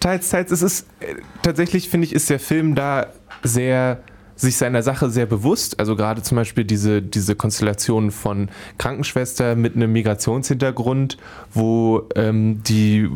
teils, 0.04 0.28
teils. 0.28 0.50
Es 0.50 0.62
ist 0.62 0.86
äh, 1.00 1.16
tatsächlich, 1.42 1.88
finde 1.88 2.06
ich, 2.06 2.12
ist 2.12 2.30
der 2.30 2.38
Film 2.38 2.74
da 2.74 3.06
sehr 3.42 4.02
sich 4.36 4.56
seiner 4.56 4.82
Sache 4.82 5.10
sehr 5.10 5.26
bewusst. 5.26 5.78
Also 5.78 5.96
gerade 5.96 6.22
zum 6.22 6.36
Beispiel 6.36 6.64
diese, 6.64 7.02
diese 7.02 7.36
Konstellation 7.36 8.10
von 8.10 8.48
Krankenschwester 8.78 9.54
mit 9.54 9.76
einem 9.76 9.92
Migrationshintergrund, 9.92 11.18
wo 11.52 12.08
ähm, 12.16 12.62
die, 12.64 13.08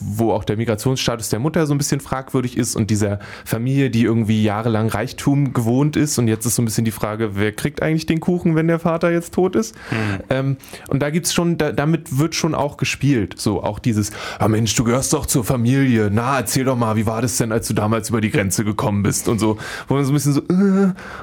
wo 0.00 0.32
auch 0.32 0.44
der 0.44 0.56
Migrationsstatus 0.56 1.28
der 1.28 1.38
Mutter 1.38 1.66
so 1.66 1.74
ein 1.74 1.78
bisschen 1.78 2.00
fragwürdig 2.00 2.56
ist 2.56 2.76
und 2.76 2.90
dieser 2.90 3.20
Familie, 3.44 3.90
die 3.90 4.02
irgendwie 4.02 4.42
jahrelang 4.42 4.88
Reichtum 4.88 5.52
gewohnt 5.52 5.96
ist 5.96 6.18
und 6.18 6.28
jetzt 6.28 6.46
ist 6.46 6.56
so 6.56 6.62
ein 6.62 6.64
bisschen 6.64 6.84
die 6.84 6.90
Frage, 6.90 7.36
wer 7.36 7.52
kriegt 7.52 7.82
eigentlich 7.82 8.06
den 8.06 8.20
Kuchen, 8.20 8.56
wenn 8.56 8.66
der 8.66 8.78
Vater 8.78 9.12
jetzt 9.12 9.34
tot 9.34 9.56
ist? 9.56 9.74
Mhm. 9.90 10.22
Ähm, 10.30 10.56
und 10.88 11.00
da 11.00 11.10
gibt's 11.10 11.32
schon, 11.32 11.56
da, 11.58 11.72
damit 11.72 12.18
wird 12.18 12.34
schon 12.34 12.54
auch 12.54 12.76
gespielt. 12.76 13.34
So 13.38 13.62
auch 13.62 13.78
dieses, 13.78 14.10
ah 14.38 14.48
Mensch, 14.48 14.74
du 14.74 14.84
gehörst 14.84 15.12
doch 15.12 15.26
zur 15.26 15.44
Familie. 15.44 16.10
Na, 16.12 16.38
erzähl 16.38 16.64
doch 16.64 16.76
mal, 16.76 16.96
wie 16.96 17.06
war 17.06 17.22
das 17.22 17.36
denn, 17.36 17.52
als 17.52 17.68
du 17.68 17.74
damals 17.74 18.10
über 18.10 18.20
die 18.20 18.30
Grenze 18.30 18.64
gekommen 18.64 19.02
bist 19.02 19.28
und 19.28 19.38
so, 19.38 19.58
wo 19.88 19.94
man 19.94 20.04
so 20.04 20.10
ein 20.10 20.14
bisschen 20.14 20.32
so, 20.32 20.40
äh, 20.40 20.73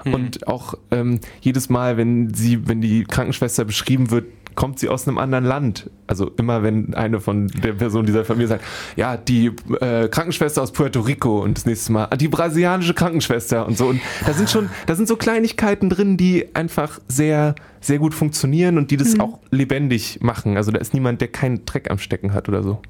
mhm. 0.05 0.13
und 0.13 0.47
auch 0.47 0.75
ähm, 0.91 1.19
jedes 1.41 1.69
Mal, 1.69 1.97
wenn 1.97 2.33
sie, 2.33 2.67
wenn 2.67 2.81
die 2.81 3.03
Krankenschwester 3.03 3.65
beschrieben 3.65 4.11
wird, 4.11 4.25
kommt 4.55 4.79
sie 4.79 4.89
aus 4.89 5.07
einem 5.07 5.17
anderen 5.17 5.45
Land. 5.45 5.89
Also 6.07 6.29
immer 6.37 6.63
wenn 6.63 6.93
eine 6.93 7.19
von 7.19 7.47
der 7.47 7.73
Person 7.73 8.05
dieser 8.05 8.25
Familie 8.25 8.47
sagt, 8.47 8.65
ja, 8.95 9.17
die 9.17 9.51
äh, 9.79 10.07
Krankenschwester 10.09 10.61
aus 10.61 10.71
Puerto 10.71 10.99
Rico 11.01 11.41
und 11.41 11.57
das 11.57 11.65
nächste 11.65 11.91
Mal 11.91 12.07
die 12.17 12.27
brasilianische 12.27 12.93
Krankenschwester 12.93 13.65
und 13.65 13.77
so. 13.77 13.87
Und 13.87 14.01
da 14.25 14.33
sind 14.33 14.49
schon, 14.49 14.69
da 14.87 14.95
sind 14.95 15.07
so 15.07 15.15
Kleinigkeiten 15.15 15.89
drin, 15.89 16.17
die 16.17 16.53
einfach 16.55 16.99
sehr, 17.07 17.55
sehr 17.81 17.99
gut 17.99 18.13
funktionieren 18.13 18.77
und 18.77 18.91
die 18.91 18.97
das 18.97 19.15
mhm. 19.15 19.21
auch 19.21 19.39
lebendig 19.49 20.19
machen. 20.21 20.55
Also 20.55 20.71
da 20.71 20.79
ist 20.79 20.93
niemand, 20.93 21.19
der 21.19 21.27
keinen 21.27 21.65
Dreck 21.65 21.91
am 21.91 21.97
Stecken 21.97 22.33
hat 22.33 22.47
oder 22.47 22.63
so. 22.63 22.81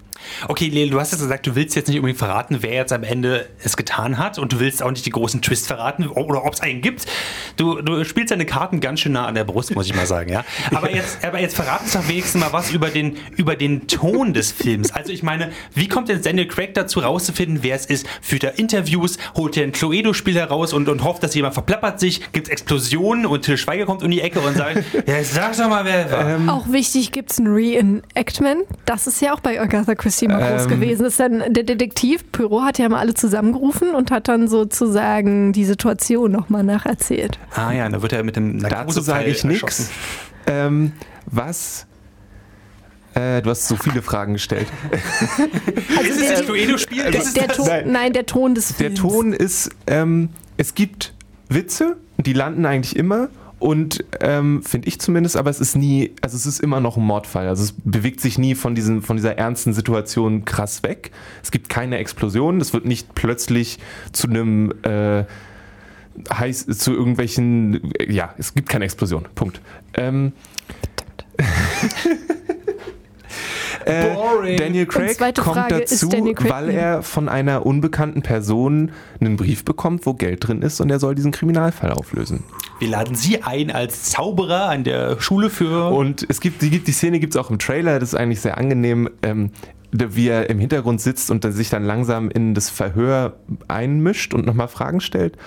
Okay, 0.48 0.68
Lele, 0.68 0.92
du 0.92 1.00
hast 1.00 1.12
jetzt 1.12 1.22
gesagt, 1.22 1.48
du 1.48 1.56
willst 1.56 1.76
jetzt 1.76 1.88
nicht 1.88 1.98
unbedingt 1.98 2.20
verraten, 2.20 2.58
wer 2.62 2.74
jetzt 2.74 2.94
am 2.94 3.04
Ende 3.04 3.48
es 3.64 3.78
getan 3.78 4.18
hat 4.18 4.40
und 4.40 4.54
du 4.54 4.60
willst 4.60 4.84
auch 4.84 4.92
nicht 4.92 5.06
die 5.06 5.10
großen 5.10 5.42
Twist 5.42 5.68
verraten 5.68 6.08
oder 6.08 6.46
ob 6.46 6.54
es 6.54 6.62
einen 6.62 6.82
gibt. 6.82 7.06
Du, 7.58 7.82
du 7.82 8.04
spielst 8.04 8.32
deine 8.32 8.46
Karten 8.46 8.80
ganz 8.80 9.02
schön 9.02 9.14
nah 9.14 9.26
an 9.26 9.36
der 9.36 9.44
Brust, 9.44 9.76
muss 9.76 9.88
ich 9.88 9.96
mal 9.96 10.06
sagen, 10.06 10.32
ja. 10.32 10.44
Aber 10.74 10.94
jetzt, 10.94 11.24
aber 11.24 11.40
jetzt 11.40 11.56
verrat 11.56 11.82
uns 11.82 11.94
doch 11.94 12.08
wenigstens 12.08 12.42
mal 12.42 12.54
was 12.54 12.72
über 12.72 12.90
den, 12.90 13.18
über 13.36 13.56
den 13.56 13.88
Ton 13.88 14.34
des 14.34 14.52
Films. 14.52 14.92
Also 14.92 15.12
ich 15.12 15.24
meine, 15.24 15.52
wie 15.74 15.88
kommt 15.88 16.10
jetzt 16.10 16.26
Daniel 16.26 16.48
Craig 16.48 16.74
dazu 16.74 17.00
rauszufinden, 17.00 17.60
wer 17.62 17.76
es 17.76 17.86
ist? 17.86 18.08
Führt 18.22 18.44
er 18.44 18.58
Interviews, 18.58 19.18
holt 19.36 19.58
er 19.58 19.64
ein 19.64 19.72
Cluedo-Spiel 19.72 20.36
heraus 20.36 20.74
und, 20.74 20.88
und 20.90 21.04
hofft, 21.04 21.24
dass 21.24 21.36
jemand 21.36 21.54
verplappert 21.54 22.00
sich, 22.00 22.32
gibt 22.32 22.48
es 22.48 22.52
Explosionen 22.52 23.26
und 23.26 23.44
Till 23.44 23.58
Schweiger 23.58 23.86
kommt 23.86 24.04
um 24.04 24.12
die 24.12 24.22
Ecke 24.22 24.40
und 24.40 24.56
sagt, 24.56 24.81
ja, 25.06 25.24
sag 25.24 25.56
doch 25.58 25.70
mal, 25.70 25.86
wer 25.86 26.12
war. 26.12 26.30
Ähm, 26.30 26.50
auch 26.50 26.72
wichtig, 26.72 27.12
gibt 27.12 27.32
es 27.32 27.40
ein 27.40 27.48
Reenactment. 27.48 28.64
Das 28.86 29.08
ist 29.08 29.22
ja 29.22 29.34
auch 29.34 29.40
bei 29.40 29.60
Agatha 29.60 29.96
Christie 29.96 30.28
mal 30.28 30.52
groß 30.52 30.64
ähm, 30.64 30.70
gewesen. 30.70 31.04
Das 31.04 31.14
ist 31.14 31.20
dann 31.20 31.54
der 31.54 31.64
Detektiv, 31.64 32.32
Pyro 32.32 32.62
hat 32.62 32.78
ja 32.78 32.90
mal 32.90 33.00
alle 33.00 33.14
zusammengerufen 33.14 33.94
und 33.96 34.12
hat 34.12 34.28
dann 34.28 34.48
sozusagen 34.48 35.54
die 35.54 35.66
Situation 35.66 36.32
nochmal 36.32 36.64
nacherzählt. 36.64 37.40
Ah 37.56 37.72
ja, 37.72 37.90
da 37.90 38.02
wird 38.02 38.14
er 38.14 38.24
mit 38.24 38.36
dem 38.36 38.60
Dazu 38.60 39.02
sage 39.02 39.26
ich 39.26 39.44
nichts. 39.44 39.90
Ähm, 40.48 40.94
was 41.26 41.86
äh, 43.14 43.42
du 43.42 43.50
hast 43.50 43.68
so 43.68 43.76
viele 43.76 44.02
Fragen 44.02 44.34
gestellt. 44.34 44.68
Also 45.98 46.10
ist 46.10 46.22
es 46.22 46.30
das 46.30 46.42
Cluedo-Spiel? 46.46 47.12
Der, 47.12 47.24
der 47.24 47.48
Ton, 47.50 47.68
nein. 47.68 47.92
nein, 47.92 48.14
der 48.14 48.26
Ton 48.26 48.56
des 48.56 48.72
Films. 48.72 49.00
Der 49.00 49.10
Ton 49.10 49.34
ist, 49.34 49.70
ähm, 49.86 50.30
es 50.58 50.74
gibt 50.74 51.14
Witze, 51.50 51.98
die 52.18 52.34
landen 52.34 52.66
eigentlich 52.66 52.96
immer 52.96 53.30
und 53.62 54.04
ähm, 54.22 54.64
finde 54.64 54.88
ich 54.88 55.00
zumindest, 55.00 55.38
aber 55.38 55.52
es 55.52 55.60
ist 55.60 55.76
nie, 55.76 56.16
also 56.22 56.36
es 56.36 56.48
ist 56.48 56.62
immer 56.62 56.80
noch 56.80 56.98
ein 56.98 57.04
Mordfall. 57.04 57.48
Also 57.48 57.64
es 57.64 57.76
bewegt 57.84 58.20
sich 58.20 58.40
nie 58.40 58.56
von, 58.56 58.74
diesen, 58.74 59.04
von 59.04 59.18
dieser 59.18 59.38
ernsten 59.38 59.72
Situation 59.74 60.46
krass 60.46 60.82
weg. 60.82 61.12
Es 61.44 61.52
gibt 61.52 61.70
keine 61.70 62.00
Explosion, 62.00 62.60
es 62.60 62.74
wird 62.74 62.86
nicht 62.86 63.14
plötzlich 63.14 63.78
zu 64.14 64.28
einem 64.28 64.74
äh, 64.82 65.26
heiß, 66.34 66.66
zu 66.66 66.92
irgendwelchen, 66.92 67.92
ja, 68.08 68.34
es 68.40 68.56
gibt 68.56 68.68
keine 68.68 68.86
Explosion. 68.86 69.28
Punkt. 69.36 69.62
Ähm, 69.94 70.34
Äh, 73.86 74.56
Daniel 74.58 74.86
Craig 74.86 75.18
kommt 75.18 75.58
Frage, 75.58 75.80
dazu, 75.80 76.10
Craig 76.10 76.50
weil 76.50 76.70
er 76.70 77.04
von 77.04 77.30
einer 77.30 77.66
unbekannten 77.66 78.22
Person 78.22 78.92
einen 79.20 79.38
Brief 79.38 79.66
bekommt, 79.66 80.06
wo 80.06 80.14
Geld 80.14 80.48
drin 80.48 80.62
ist 80.62 80.82
und 80.82 80.90
er 80.90 81.00
soll 81.00 81.16
diesen 81.16 81.32
Kriminalfall 81.32 81.92
auflösen. 81.92 82.44
Wir 82.80 82.90
laden 82.90 83.16
Sie 83.16 83.44
ein 83.44 83.72
als 83.72 84.06
Zauberer 84.06 84.70
an 84.70 84.84
der 84.84 85.20
Schule 85.22 85.50
für. 85.50 85.90
Und 85.90 86.26
es 86.30 86.42
gibt 86.42 86.62
die, 86.62 86.80
die 86.80 86.92
Szene 86.92 87.20
gibt 87.20 87.36
es 87.36 87.40
auch 87.40 87.50
im 87.50 87.60
Trailer, 87.60 88.00
das 88.00 88.14
ist 88.14 88.16
eigentlich 88.16 88.42
sehr 88.42 88.58
angenehm. 88.58 89.10
Ähm, 89.22 89.52
wie 89.92 90.28
er 90.30 90.50
im 90.50 90.60
Hintergrund 90.60 91.02
sitzt 91.02 91.32
und 91.32 91.44
sich 91.44 91.70
dann 91.70 91.84
langsam 91.84 92.30
in 92.30 92.54
das 92.54 92.70
Verhör 92.70 93.38
einmischt 93.68 94.34
und 94.34 94.46
nochmal 94.46 94.68
Fragen 94.68 95.02
stellt. 95.02 95.38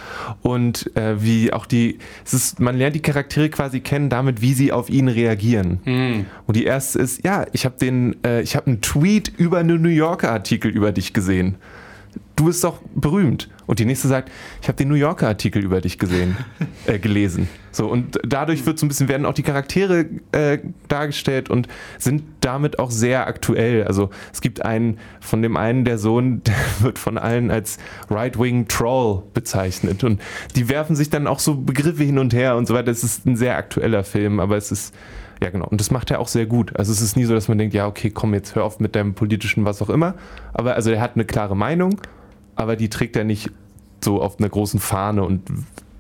Und 0.42 0.94
äh, 0.96 1.22
wie 1.22 1.52
auch 1.52 1.66
die, 1.66 1.98
es 2.24 2.34
ist, 2.34 2.60
man 2.60 2.76
lernt 2.76 2.94
die 2.94 3.02
Charaktere 3.02 3.48
quasi 3.48 3.80
kennen 3.80 4.08
damit, 4.08 4.40
wie 4.40 4.54
sie 4.54 4.72
auf 4.72 4.90
ihn 4.90 5.08
reagieren. 5.08 5.80
Mhm. 5.84 6.26
Und 6.46 6.56
die 6.56 6.64
erste 6.64 6.98
ist, 6.98 7.24
ja, 7.24 7.46
ich 7.52 7.64
habe 7.64 7.76
den, 7.80 8.16
äh, 8.24 8.42
ich 8.42 8.56
habe 8.56 8.66
einen 8.66 8.80
Tweet 8.80 9.32
über 9.36 9.58
einen 9.58 9.80
New 9.80 9.88
Yorker 9.88 10.30
Artikel 10.30 10.70
über 10.70 10.92
dich 10.92 11.12
gesehen 11.12 11.56
du 12.36 12.46
bist 12.46 12.64
doch 12.64 12.80
berühmt. 12.94 13.48
Und 13.66 13.78
die 13.78 13.84
nächste 13.84 14.08
sagt, 14.08 14.30
ich 14.60 14.68
habe 14.68 14.76
den 14.76 14.88
New 14.88 14.94
Yorker 14.94 15.28
Artikel 15.28 15.64
über 15.64 15.80
dich 15.80 15.98
gesehen, 15.98 16.36
äh, 16.86 16.98
gelesen. 16.98 17.48
So, 17.72 17.86
und 17.86 18.18
dadurch 18.22 18.66
wird 18.66 18.78
so 18.78 18.86
ein 18.86 18.88
bisschen, 18.88 19.08
werden 19.08 19.26
auch 19.26 19.32
die 19.32 19.42
Charaktere 19.42 20.06
äh, 20.32 20.58
dargestellt 20.88 21.48
und 21.48 21.68
sind 21.98 22.24
damit 22.40 22.78
auch 22.78 22.90
sehr 22.90 23.26
aktuell. 23.26 23.84
Also 23.84 24.10
es 24.32 24.40
gibt 24.40 24.64
einen, 24.64 24.98
von 25.20 25.42
dem 25.42 25.56
einen, 25.56 25.84
der 25.84 25.98
Sohn, 25.98 26.42
der 26.46 26.54
wird 26.80 26.98
von 26.98 27.18
allen 27.18 27.50
als 27.50 27.78
Right-Wing 28.10 28.68
Troll 28.68 29.22
bezeichnet. 29.32 30.04
Und 30.04 30.20
die 30.56 30.68
werfen 30.68 30.96
sich 30.96 31.10
dann 31.10 31.26
auch 31.26 31.38
so 31.38 31.54
Begriffe 31.54 32.04
hin 32.04 32.18
und 32.18 32.34
her 32.34 32.56
und 32.56 32.66
so 32.66 32.74
weiter. 32.74 32.90
Es 32.90 33.04
ist 33.04 33.26
ein 33.26 33.36
sehr 33.36 33.56
aktueller 33.56 34.04
Film, 34.04 34.40
aber 34.40 34.56
es 34.56 34.70
ist 34.70 34.94
ja, 35.44 35.50
genau. 35.50 35.66
Und 35.66 35.78
das 35.78 35.90
macht 35.90 36.10
er 36.10 36.20
auch 36.20 36.28
sehr 36.28 36.46
gut. 36.46 36.74
Also 36.76 36.90
es 36.90 37.02
ist 37.02 37.16
nie 37.16 37.24
so, 37.24 37.34
dass 37.34 37.48
man 37.48 37.58
denkt, 37.58 37.74
ja, 37.74 37.86
okay, 37.86 38.10
komm, 38.10 38.32
jetzt 38.32 38.54
hör 38.54 38.64
auf 38.64 38.80
mit 38.80 38.96
deinem 38.96 39.14
politischen 39.14 39.64
was 39.64 39.82
auch 39.82 39.90
immer. 39.90 40.14
Aber 40.54 40.74
also 40.74 40.90
er 40.90 41.00
hat 41.00 41.12
eine 41.14 41.26
klare 41.26 41.54
Meinung, 41.54 42.00
aber 42.56 42.76
die 42.76 42.88
trägt 42.88 43.14
er 43.14 43.24
nicht 43.24 43.50
so 44.02 44.22
auf 44.22 44.38
einer 44.38 44.48
großen 44.48 44.80
Fahne 44.80 45.22
und 45.22 45.42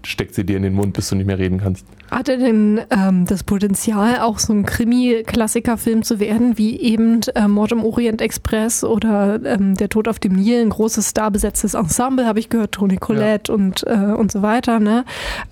steckt 0.06 0.34
sie 0.34 0.44
dir 0.44 0.56
in 0.56 0.62
den 0.62 0.74
Mund, 0.74 0.92
bis 0.92 1.08
du 1.08 1.16
nicht 1.16 1.26
mehr 1.26 1.38
reden 1.38 1.60
kannst. 1.60 1.86
Hat 2.10 2.28
er 2.28 2.36
denn 2.36 2.80
ähm, 2.90 3.26
das 3.26 3.42
Potenzial, 3.42 4.20
auch 4.20 4.38
so 4.38 4.52
ein 4.52 4.64
Krimi-Klassiker-Film 4.64 6.02
zu 6.02 6.20
werden, 6.20 6.58
wie 6.58 6.80
eben 6.80 7.20
äh, 7.34 7.48
Mord 7.48 7.72
im 7.72 7.84
Orient 7.84 8.20
Express 8.20 8.84
oder 8.84 9.40
ähm, 9.44 9.74
Der 9.74 9.88
Tod 9.88 10.08
auf 10.08 10.18
dem 10.18 10.34
Nil, 10.34 10.60
ein 10.60 10.70
großes 10.70 11.10
starbesetztes 11.10 11.74
Ensemble, 11.74 12.26
habe 12.26 12.38
ich 12.38 12.48
gehört, 12.48 12.72
Toni 12.72 12.96
Collette 12.96 13.50
ja. 13.50 13.56
und, 13.56 13.84
äh, 13.86 13.94
und 13.94 14.30
so 14.30 14.42
weiter. 14.42 14.80
Ne? 14.80 15.04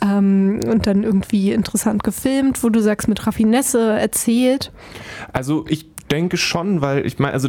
Ähm, 0.02 0.60
und 0.66 0.86
dann 0.86 1.02
irgendwie 1.02 1.52
interessant 1.52 2.04
gefilmt, 2.04 2.62
wo 2.62 2.68
du 2.68 2.80
sagst, 2.80 3.08
mit 3.08 3.26
Raffinesse 3.26 3.98
erzählt. 3.98 4.70
Also 5.32 5.64
ich 5.68 5.86
denke 6.10 6.36
schon, 6.36 6.80
weil 6.80 7.06
ich 7.06 7.18
meine, 7.18 7.32
also 7.32 7.48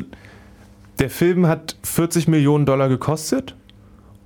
der 1.00 1.10
Film 1.10 1.48
hat 1.48 1.76
40 1.84 2.28
Millionen 2.28 2.66
Dollar 2.66 2.88
gekostet 2.88 3.56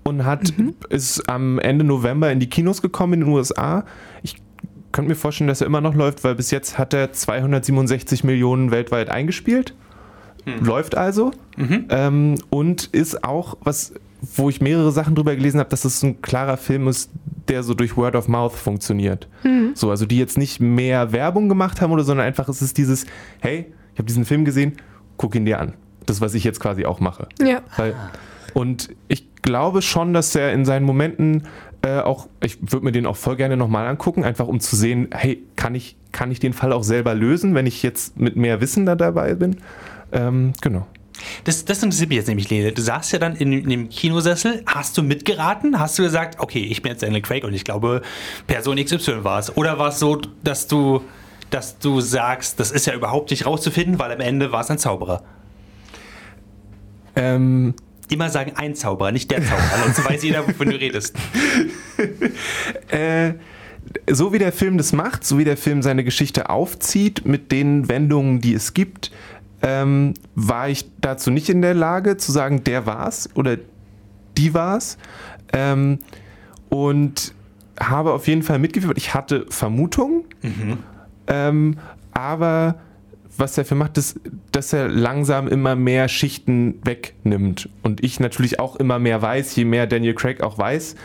und 0.07 0.25
hat 0.25 0.57
mhm. 0.57 0.73
ist 0.89 1.29
am 1.29 1.59
Ende 1.59 1.83
November 1.83 2.31
in 2.31 2.39
die 2.39 2.49
Kinos 2.49 2.81
gekommen 2.81 3.13
in 3.13 3.19
den 3.21 3.29
USA. 3.29 3.83
Ich 4.23 4.37
könnte 4.91 5.09
mir 5.09 5.15
vorstellen, 5.15 5.47
dass 5.47 5.61
er 5.61 5.67
immer 5.67 5.81
noch 5.81 5.95
läuft, 5.95 6.23
weil 6.23 6.35
bis 6.35 6.49
jetzt 6.51 6.77
hat 6.77 6.93
er 6.93 7.11
267 7.11 8.23
Millionen 8.23 8.71
weltweit 8.71 9.09
eingespielt. 9.09 9.73
Mhm. 10.45 10.65
Läuft 10.65 10.95
also. 10.95 11.31
Mhm. 11.57 11.85
Ähm, 11.89 12.35
und 12.49 12.85
ist 12.85 13.23
auch, 13.23 13.57
was, 13.61 13.93
wo 14.21 14.49
ich 14.49 14.61
mehrere 14.61 14.91
Sachen 14.91 15.13
drüber 15.13 15.35
gelesen 15.35 15.59
habe, 15.59 15.69
dass 15.69 15.83
es 15.83 16.01
ein 16.03 16.21
klarer 16.21 16.57
Film 16.57 16.87
ist, 16.87 17.11
der 17.49 17.63
so 17.63 17.73
durch 17.73 17.97
Word 17.97 18.15
of 18.15 18.27
Mouth 18.27 18.53
funktioniert. 18.53 19.27
Mhm. 19.43 19.71
So, 19.73 19.89
also 19.89 20.05
die 20.05 20.17
jetzt 20.17 20.37
nicht 20.37 20.59
mehr 20.59 21.11
Werbung 21.11 21.49
gemacht 21.49 21.81
haben 21.81 21.91
oder, 21.91 22.03
sondern 22.03 22.25
einfach 22.25 22.47
es 22.47 22.61
ist 22.61 22.77
dieses, 22.77 23.05
hey, 23.41 23.65
ich 23.93 23.99
habe 23.99 24.07
diesen 24.07 24.25
Film 24.25 24.45
gesehen, 24.45 24.77
guck 25.17 25.35
ihn 25.35 25.45
dir 25.45 25.59
an. 25.59 25.73
Das, 26.05 26.21
was 26.21 26.33
ich 26.33 26.45
jetzt 26.45 26.61
quasi 26.61 26.85
auch 26.85 27.01
mache. 27.01 27.27
Ja. 27.41 27.61
Weil, 27.75 27.93
und 28.57 28.89
ich 29.07 29.35
glaube 29.43 29.83
schon, 29.83 30.13
dass 30.13 30.33
er 30.33 30.51
in 30.51 30.65
seinen 30.65 30.83
Momenten 30.83 31.43
äh, 31.83 31.99
auch, 31.99 32.27
ich 32.43 32.57
würde 32.59 32.85
mir 32.85 32.91
den 32.91 33.05
auch 33.05 33.15
voll 33.15 33.35
gerne 33.35 33.55
nochmal 33.55 33.85
angucken, 33.85 34.23
einfach 34.23 34.47
um 34.47 34.59
zu 34.59 34.75
sehen, 34.75 35.09
hey, 35.11 35.43
kann 35.55 35.75
ich, 35.75 35.95
kann 36.11 36.31
ich 36.31 36.39
den 36.39 36.53
Fall 36.53 36.73
auch 36.73 36.81
selber 36.81 37.13
lösen, 37.13 37.53
wenn 37.53 37.67
ich 37.67 37.83
jetzt 37.83 38.19
mit 38.19 38.35
mehr 38.35 38.59
Wissen 38.59 38.87
da 38.87 38.95
dabei 38.95 39.35
bin? 39.35 39.57
Ähm, 40.11 40.53
genau. 40.59 40.87
Das, 41.43 41.65
das 41.65 41.83
interessiert 41.83 42.09
mich 42.09 42.15
jetzt 42.15 42.29
nämlich, 42.29 42.49
Lene. 42.49 42.71
Du 42.71 42.81
saßt 42.81 43.13
ja 43.13 43.19
dann 43.19 43.35
in, 43.35 43.53
in, 43.53 43.69
dem 43.69 43.89
Kinosessel. 43.89 44.63
Hast 44.65 44.97
du 44.97 45.03
mitgeraten? 45.03 45.79
Hast 45.79 45.99
du 45.99 46.01
gesagt, 46.01 46.39
okay, 46.39 46.63
ich 46.63 46.81
bin 46.81 46.93
jetzt 46.93 47.03
Daniel 47.03 47.21
Craig 47.21 47.43
und 47.43 47.53
ich 47.53 47.63
glaube, 47.63 48.01
Person 48.47 48.83
XY 48.83 49.23
war 49.23 49.37
es? 49.37 49.55
Oder 49.55 49.77
war 49.77 49.89
es 49.89 49.99
so, 49.99 50.19
dass 50.43 50.65
du, 50.65 51.03
dass 51.51 51.77
du 51.77 52.01
sagst, 52.01 52.59
das 52.59 52.71
ist 52.71 52.87
ja 52.87 52.95
überhaupt 52.95 53.29
nicht 53.29 53.45
rauszufinden, 53.45 53.99
weil 53.99 54.11
am 54.11 54.19
Ende 54.19 54.51
war 54.51 54.61
es 54.61 54.71
ein 54.71 54.79
Zauberer? 54.79 55.21
Ähm, 57.15 57.75
immer 58.11 58.29
sagen 58.29 58.53
ein 58.55 58.75
Zauberer, 58.75 59.11
nicht 59.11 59.31
der 59.31 59.43
Zauberer, 59.43 59.83
sonst 59.83 60.09
weiß 60.09 60.23
jeder, 60.23 60.47
wovon 60.47 60.69
du 60.69 60.79
redest. 60.79 61.15
äh, 62.89 63.33
so 64.09 64.33
wie 64.33 64.39
der 64.39 64.51
Film 64.51 64.77
das 64.77 64.93
macht, 64.93 65.25
so 65.25 65.37
wie 65.37 65.43
der 65.43 65.57
Film 65.57 65.81
seine 65.81 66.03
Geschichte 66.03 66.49
aufzieht, 66.49 67.25
mit 67.25 67.51
den 67.51 67.89
Wendungen, 67.89 68.41
die 68.41 68.53
es 68.53 68.73
gibt, 68.73 69.11
ähm, 69.61 70.13
war 70.35 70.69
ich 70.69 70.85
dazu 71.01 71.31
nicht 71.31 71.49
in 71.49 71.61
der 71.61 71.73
Lage 71.73 72.17
zu 72.17 72.31
sagen, 72.31 72.63
der 72.63 72.85
war's 72.85 73.29
oder 73.35 73.57
die 74.37 74.53
war's. 74.53 74.97
Ähm, 75.53 75.99
und 76.69 77.33
habe 77.79 78.11
auf 78.11 78.27
jeden 78.27 78.43
Fall 78.43 78.59
mitgeführt. 78.59 78.97
Ich 78.97 79.13
hatte 79.13 79.45
Vermutungen, 79.49 80.23
ähm, 81.27 81.77
aber 82.11 82.75
was 83.35 83.55
der 83.55 83.65
Film 83.65 83.79
macht, 83.79 83.97
ist, 83.97 84.19
dass 84.51 84.73
er 84.73 84.87
langsam 84.87 85.47
immer 85.47 85.75
mehr 85.75 86.07
Schichten 86.07 86.79
wegnimmt. 86.83 87.69
Und 87.83 88.03
ich 88.03 88.19
natürlich 88.19 88.59
auch 88.59 88.75
immer 88.75 88.99
mehr 88.99 89.21
weiß, 89.21 89.55
je 89.55 89.65
mehr 89.65 89.87
Daniel 89.87 90.13
Craig 90.13 90.41
auch 90.41 90.57
weiß. 90.57 90.95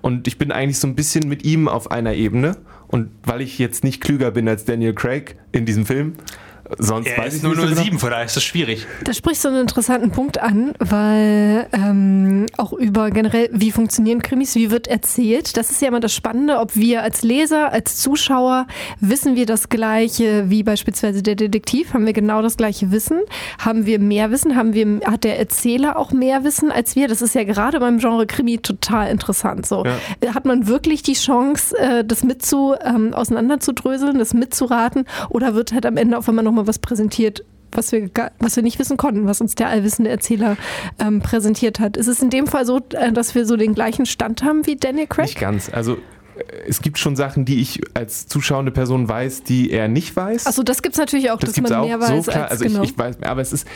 Und 0.00 0.26
ich 0.26 0.38
bin 0.38 0.52
eigentlich 0.52 0.78
so 0.78 0.88
ein 0.88 0.94
bisschen 0.94 1.28
mit 1.28 1.44
ihm 1.44 1.68
auf 1.68 1.90
einer 1.90 2.14
Ebene. 2.14 2.56
Und 2.88 3.10
weil 3.24 3.40
ich 3.40 3.58
jetzt 3.58 3.84
nicht 3.84 4.02
klüger 4.02 4.30
bin 4.30 4.48
als 4.48 4.64
Daniel 4.64 4.94
Craig 4.94 5.36
in 5.52 5.64
diesem 5.64 5.86
Film, 5.86 6.14
sonst 6.78 7.06
Er 7.06 7.18
weiß 7.18 7.34
ist 7.34 7.42
ich 7.42 7.48
nicht 7.48 7.56
so 7.56 7.62
genau. 7.66 7.80
007, 7.82 7.98
von 7.98 8.10
daher 8.10 8.24
ist 8.24 8.36
das 8.36 8.44
schwierig. 8.44 8.86
Da 9.04 9.12
sprichst 9.12 9.44
du 9.44 9.48
einen 9.48 9.60
interessanten 9.60 10.10
Punkt 10.10 10.40
an, 10.40 10.74
weil 10.78 11.66
ähm, 11.72 12.46
auch 12.56 12.72
über 12.72 13.10
generell, 13.10 13.48
wie 13.52 13.72
funktionieren 13.72 14.22
Krimis, 14.22 14.54
wie 14.54 14.70
wird 14.70 14.86
erzählt. 14.86 15.56
Das 15.56 15.70
ist 15.70 15.82
ja 15.82 15.88
immer 15.88 16.00
das 16.00 16.14
Spannende, 16.14 16.58
ob 16.58 16.76
wir 16.76 17.02
als 17.02 17.22
Leser, 17.22 17.72
als 17.72 17.96
Zuschauer, 17.96 18.66
wissen 19.00 19.36
wir 19.36 19.46
das 19.46 19.68
Gleiche 19.68 20.50
wie 20.50 20.62
beispielsweise 20.62 21.22
der 21.22 21.34
Detektiv, 21.34 21.94
haben 21.94 22.06
wir 22.06 22.12
genau 22.12 22.42
das 22.42 22.56
gleiche 22.56 22.92
Wissen, 22.92 23.20
haben 23.58 23.86
wir 23.86 23.98
mehr 23.98 24.30
Wissen, 24.30 24.56
haben 24.56 24.74
wir, 24.74 25.00
hat 25.04 25.24
der 25.24 25.38
Erzähler 25.38 25.96
auch 25.96 26.12
mehr 26.12 26.44
Wissen 26.44 26.70
als 26.70 26.96
wir. 26.96 27.08
Das 27.08 27.22
ist 27.22 27.34
ja 27.34 27.44
gerade 27.44 27.80
beim 27.80 27.98
Genre 27.98 28.26
Krimi 28.26 28.58
total 28.58 29.10
interessant. 29.10 29.66
So 29.66 29.84
hat 30.34 30.44
man 30.44 30.66
wirklich 30.66 31.02
die 31.02 31.14
Chance, 31.14 31.76
äh, 31.78 32.04
das 32.04 32.22
mitzu 32.22 32.74
ähm, 32.84 33.14
auseinanderzudröseln, 33.14 34.18
das 34.18 34.34
mitzuraten, 34.34 35.06
oder 35.28 35.54
wird 35.54 35.72
halt 35.72 35.86
am 35.86 35.96
Ende 35.96 36.18
auf 36.18 36.28
einmal 36.28 36.44
nochmal 36.52 36.66
was 36.66 36.78
präsentiert, 36.78 37.44
was 37.72 37.90
wir, 37.92 38.10
was 38.38 38.54
wir 38.56 38.62
nicht 38.62 38.78
wissen 38.78 38.98
konnten, 38.98 39.26
was 39.26 39.40
uns 39.40 39.54
der 39.54 39.68
allwissende 39.68 40.10
Erzähler 40.10 40.56
ähm, 40.98 41.20
präsentiert 41.20 41.80
hat. 41.80 41.96
Ist 41.96 42.06
es 42.06 42.20
in 42.20 42.28
dem 42.28 42.46
Fall 42.46 42.66
so, 42.66 42.80
äh, 42.90 43.12
dass 43.12 43.34
wir 43.34 43.46
so 43.46 43.56
den 43.56 43.74
gleichen 43.74 44.04
Stand 44.04 44.44
haben 44.44 44.66
wie 44.66 44.76
Daniel 44.76 45.06
Craig? 45.06 45.26
Nicht 45.26 45.40
ganz. 45.40 45.70
Also 45.72 45.94
äh, 45.94 45.98
es 46.68 46.82
gibt 46.82 46.98
schon 46.98 47.16
Sachen, 47.16 47.46
die 47.46 47.60
ich 47.60 47.80
als 47.94 48.28
zuschauende 48.28 48.72
Person 48.72 49.08
weiß, 49.08 49.44
die 49.44 49.70
er 49.70 49.88
nicht 49.88 50.14
weiß. 50.14 50.46
Achso, 50.46 50.62
das 50.62 50.82
gibt 50.82 50.94
es 50.94 50.98
natürlich 50.98 51.30
auch, 51.30 51.38
das 51.38 51.52
dass 51.54 51.62
man 51.62 51.72
auch 51.72 51.86
mehr 51.86 51.98
weiß 51.98 52.24
so 52.26 52.30
klar. 52.30 52.44
als 52.44 52.52
Also 52.52 52.64
genau. 52.66 52.82
ich, 52.82 52.90
ich 52.90 52.98
weiß, 52.98 53.22
aber 53.22 53.40
es 53.40 53.54
ist, 53.54 53.66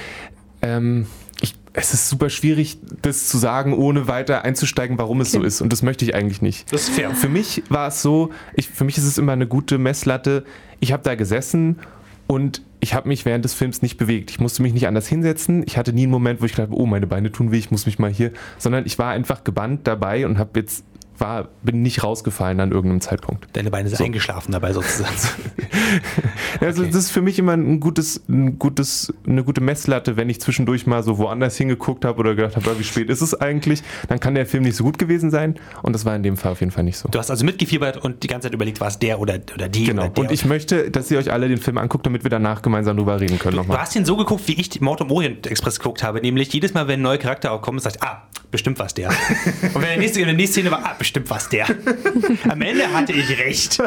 ähm, 0.60 1.06
ich, 1.40 1.54
es 1.72 1.94
ist 1.94 2.10
super 2.10 2.28
schwierig, 2.28 2.78
das 3.00 3.28
zu 3.28 3.38
sagen, 3.38 3.72
ohne 3.72 4.08
weiter 4.08 4.44
einzusteigen, 4.44 4.98
warum 4.98 5.22
es 5.22 5.32
so 5.32 5.38
Okay. 5.38 5.46
ist. 5.46 5.62
Und 5.62 5.72
das 5.72 5.82
möchte 5.82 6.04
ich 6.04 6.14
eigentlich 6.14 6.42
nicht. 6.42 6.70
Das 6.70 6.82
ist 6.82 6.90
fair. 6.90 7.10
Für 7.12 7.30
mich 7.30 7.62
war 7.70 7.88
es 7.88 8.02
so, 8.02 8.30
ich, 8.54 8.68
für 8.68 8.84
mich 8.84 8.98
ist 8.98 9.04
es 9.04 9.16
immer 9.16 9.32
eine 9.32 9.46
gute 9.46 9.78
Messlatte. 9.78 10.44
Ich 10.80 10.92
habe 10.92 11.02
da 11.02 11.14
gesessen 11.14 11.78
und 12.26 12.60
ich 12.80 12.94
habe 12.94 13.08
mich 13.08 13.24
während 13.24 13.44
des 13.44 13.54
Films 13.54 13.82
nicht 13.82 13.96
bewegt. 13.96 14.30
Ich 14.30 14.40
musste 14.40 14.62
mich 14.62 14.72
nicht 14.72 14.86
anders 14.86 15.06
hinsetzen. 15.06 15.64
Ich 15.66 15.76
hatte 15.76 15.92
nie 15.92 16.02
einen 16.02 16.12
Moment, 16.12 16.40
wo 16.40 16.44
ich 16.44 16.52
gedacht 16.52 16.70
habe, 16.70 16.80
oh, 16.80 16.86
meine 16.86 17.06
Beine 17.06 17.32
tun 17.32 17.52
weh, 17.52 17.58
ich 17.58 17.70
muss 17.70 17.86
mich 17.86 17.98
mal 17.98 18.10
hier, 18.10 18.32
sondern 18.58 18.86
ich 18.86 18.98
war 18.98 19.10
einfach 19.12 19.44
gebannt 19.44 19.86
dabei 19.86 20.26
und 20.26 20.38
habe 20.38 20.60
jetzt 20.60 20.84
war, 21.18 21.48
bin 21.62 21.82
nicht 21.82 22.02
rausgefallen 22.02 22.60
an 22.60 22.72
irgendeinem 22.72 23.00
Zeitpunkt. 23.00 23.46
Deine 23.54 23.70
Beine 23.70 23.88
sind 23.88 24.00
eingeschlafen 24.00 24.52
dabei 24.52 24.72
sozusagen. 24.72 25.14
Also 26.60 26.82
Okay. 26.82 26.90
das 26.92 27.04
ist 27.04 27.10
für 27.10 27.22
mich 27.22 27.38
immer 27.38 27.52
ein 27.52 27.80
gutes, 27.80 28.22
ein 28.28 28.58
gutes, 28.58 29.12
eine 29.26 29.44
gute 29.44 29.60
Messlatte, 29.60 30.16
wenn 30.16 30.28
ich 30.30 30.40
zwischendurch 30.40 30.86
mal 30.86 31.02
so 31.02 31.18
woanders 31.18 31.56
hingeguckt 31.56 32.04
habe 32.04 32.18
oder 32.18 32.34
gedacht 32.34 32.56
habe, 32.56 32.70
ah, 32.70 32.74
wie 32.78 32.84
spät 32.84 33.08
ist 33.10 33.20
es 33.20 33.34
eigentlich, 33.40 33.82
dann 34.08 34.20
kann 34.20 34.34
der 34.34 34.46
Film 34.46 34.64
nicht 34.64 34.76
so 34.76 34.82
gut 34.84 34.98
gewesen 34.98 35.30
sein. 35.30 35.56
Und 35.82 35.92
das 35.92 36.04
war 36.04 36.16
in 36.16 36.22
dem 36.22 36.36
Fall 36.36 36.52
auf 36.52 36.60
jeden 36.60 36.72
Fall 36.72 36.84
nicht 36.84 36.96
so. 36.98 37.08
Du 37.08 37.18
hast 37.18 37.30
also 37.30 37.44
mitgefiebert 37.44 37.98
und 37.98 38.22
die 38.22 38.26
ganze 38.26 38.46
Zeit 38.48 38.54
überlegt, 38.54 38.80
war 38.80 38.88
es 38.88 38.98
der 38.98 39.20
oder, 39.20 39.38
oder 39.54 39.68
die 39.68 39.84
Genau. 39.84 40.02
oder 40.02 40.10
der. 40.10 40.24
Und 40.24 40.32
ich 40.32 40.44
möchte, 40.44 40.90
dass 40.90 41.10
ihr 41.10 41.18
euch 41.18 41.32
alle 41.32 41.48
den 41.48 41.58
Film 41.58 41.78
anguckt, 41.78 42.06
damit 42.06 42.24
wir 42.24 42.30
danach 42.30 42.62
gemeinsam 42.62 42.96
drüber 42.96 43.20
reden 43.20 43.38
können 43.38 43.52
Du 43.56 43.62
nochmal. 43.62 43.78
hast 43.78 43.94
ihn 43.96 44.04
so 44.04 44.16
geguckt, 44.16 44.48
wie 44.48 44.54
ich 44.60 44.80
Mord 44.80 45.00
im 45.02 45.10
Orient 45.10 45.46
Express 45.46 45.78
geguckt 45.78 46.02
habe, 46.02 46.20
nämlich 46.20 46.52
jedes 46.52 46.74
Mal, 46.74 46.88
wenn 46.88 47.00
ein 47.00 47.02
neuer 47.02 47.18
Charakter 47.18 47.52
aufkommt, 47.52 47.82
sagt, 47.82 48.02
ah, 48.02 48.22
bestimmt 48.50 48.78
was 48.78 48.94
der. 48.94 49.08
Und 49.62 49.74
wenn 49.74 49.82
der 49.82 49.98
nächste, 49.98 50.20
in 50.20 50.26
der 50.26 50.34
nächsten 50.34 50.54
Szene 50.60 50.70
war, 50.70 50.80
ah, 50.84 50.94
bestimmt 51.06 51.30
was 51.30 51.48
der. 51.48 51.66
Am 52.48 52.60
Ende 52.60 52.92
hatte 52.92 53.12
ich 53.12 53.38
recht. 53.38 53.78
äh, 53.78 53.84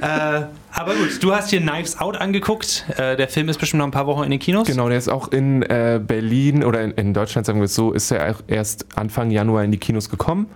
aber 0.00 0.94
gut, 0.94 1.22
du 1.22 1.34
hast 1.34 1.50
hier 1.50 1.60
Knives 1.60 1.98
Out 2.00 2.16
angeguckt. 2.16 2.86
Äh, 2.96 3.18
der 3.18 3.28
Film 3.28 3.50
ist 3.50 3.60
bestimmt 3.60 3.80
noch 3.80 3.86
ein 3.86 3.90
paar 3.90 4.06
Wochen 4.06 4.24
in 4.24 4.30
den 4.30 4.40
Kinos. 4.40 4.66
Genau, 4.66 4.88
der 4.88 4.96
ist 4.96 5.08
auch 5.08 5.28
in 5.28 5.62
äh, 5.62 6.00
Berlin 6.02 6.64
oder 6.64 6.80
in, 6.80 6.92
in 6.92 7.12
Deutschland, 7.12 7.46
sagen 7.46 7.60
wir 7.60 7.66
es 7.66 7.74
so, 7.74 7.92
ist 7.92 8.10
er 8.10 8.36
erst 8.46 8.86
Anfang 8.96 9.30
Januar 9.30 9.62
in 9.62 9.72
die 9.72 9.78
Kinos 9.78 10.08
gekommen. 10.08 10.46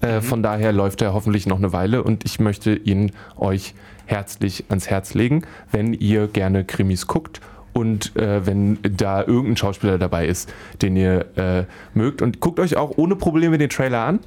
Äh, 0.00 0.20
Von 0.20 0.42
daher 0.42 0.72
läuft 0.72 1.00
er 1.00 1.14
hoffentlich 1.14 1.46
noch 1.46 1.58
eine 1.58 1.72
Weile 1.72 2.02
und 2.02 2.24
ich 2.24 2.40
möchte 2.40 2.74
ihn 2.74 3.12
euch 3.36 3.74
herzlich 4.06 4.64
ans 4.68 4.90
Herz 4.90 5.14
legen, 5.14 5.42
wenn 5.70 5.94
ihr 5.94 6.26
gerne 6.26 6.64
Krimis 6.64 7.06
guckt 7.06 7.40
und 7.76 8.16
äh, 8.16 8.46
wenn 8.46 8.78
da 8.82 9.20
irgendein 9.20 9.58
Schauspieler 9.58 9.98
dabei 9.98 10.26
ist, 10.26 10.50
den 10.80 10.96
ihr 10.96 11.26
äh, 11.36 11.64
mögt. 11.92 12.22
Und 12.22 12.40
guckt 12.40 12.58
euch 12.58 12.76
auch 12.76 12.96
ohne 12.96 13.16
Probleme 13.16 13.58
den 13.58 13.68
Trailer 13.68 14.00
an. 14.00 14.20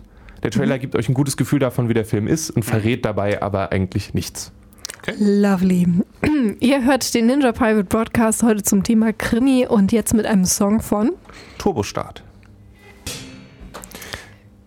Der 0.43 0.51
Trailer 0.51 0.77
gibt 0.77 0.95
euch 0.95 1.09
ein 1.09 1.15
gutes 1.15 1.35
Gefühl 1.35 1.57
davon, 1.57 1.89
wie 1.89 1.95
der 1.95 2.05
Film 2.05 2.27
ist 2.27 2.51
und 2.51 2.63
verrät 2.63 3.03
dabei 3.05 3.41
aber 3.41 3.71
eigentlich 3.71 4.13
nichts. 4.13 4.51
Lovely. 5.17 5.87
Ihr 6.59 6.85
hört 6.85 7.11
den 7.15 7.25
Ninja 7.25 7.51
Private 7.51 7.85
Broadcast 7.85 8.43
heute 8.43 8.61
zum 8.61 8.83
Thema 8.83 9.13
Krimi 9.13 9.65
und 9.67 9.91
jetzt 9.91 10.13
mit 10.13 10.27
einem 10.27 10.45
Song 10.45 10.79
von 10.79 11.13
Turbostart. 11.57 12.23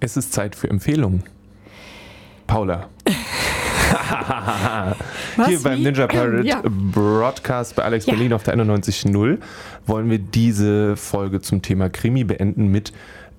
Es 0.01 0.17
ist 0.17 0.33
Zeit 0.33 0.57
für 0.57 0.69
Empfehlungen. 0.69 1.23
Paula. 2.49 2.89
Hier 5.47 5.61
beim 5.63 5.79
Wie? 5.79 5.85
Ninja 5.85 6.07
Pirate 6.07 6.43
Ja. 6.47 6.63
Broadcast 6.65 7.77
bei 7.77 7.85
Alex 7.85 8.07
Ja. 8.07 8.15
Berlin 8.15 8.33
auf 8.33 8.43
der 8.43 8.57
91.0 8.57 9.39
wollen 9.87 10.11
wir 10.11 10.19
diese 10.19 10.97
Folge 10.97 11.41
zum 11.41 11.63
Thema 11.63 11.89
Krimi 11.89 12.25
beenden 12.25 12.69
mit 12.69 12.93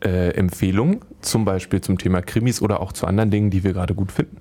äh, 0.03 0.31
Empfehlungen, 0.31 0.99
zum 1.21 1.45
Beispiel 1.45 1.81
zum 1.81 1.97
Thema 1.97 2.21
Krimis 2.21 2.61
oder 2.61 2.81
auch 2.81 2.91
zu 2.91 3.07
anderen 3.07 3.31
Dingen, 3.31 3.49
die 3.49 3.63
wir 3.63 3.73
gerade 3.73 3.93
gut 3.95 4.11
finden. 4.11 4.37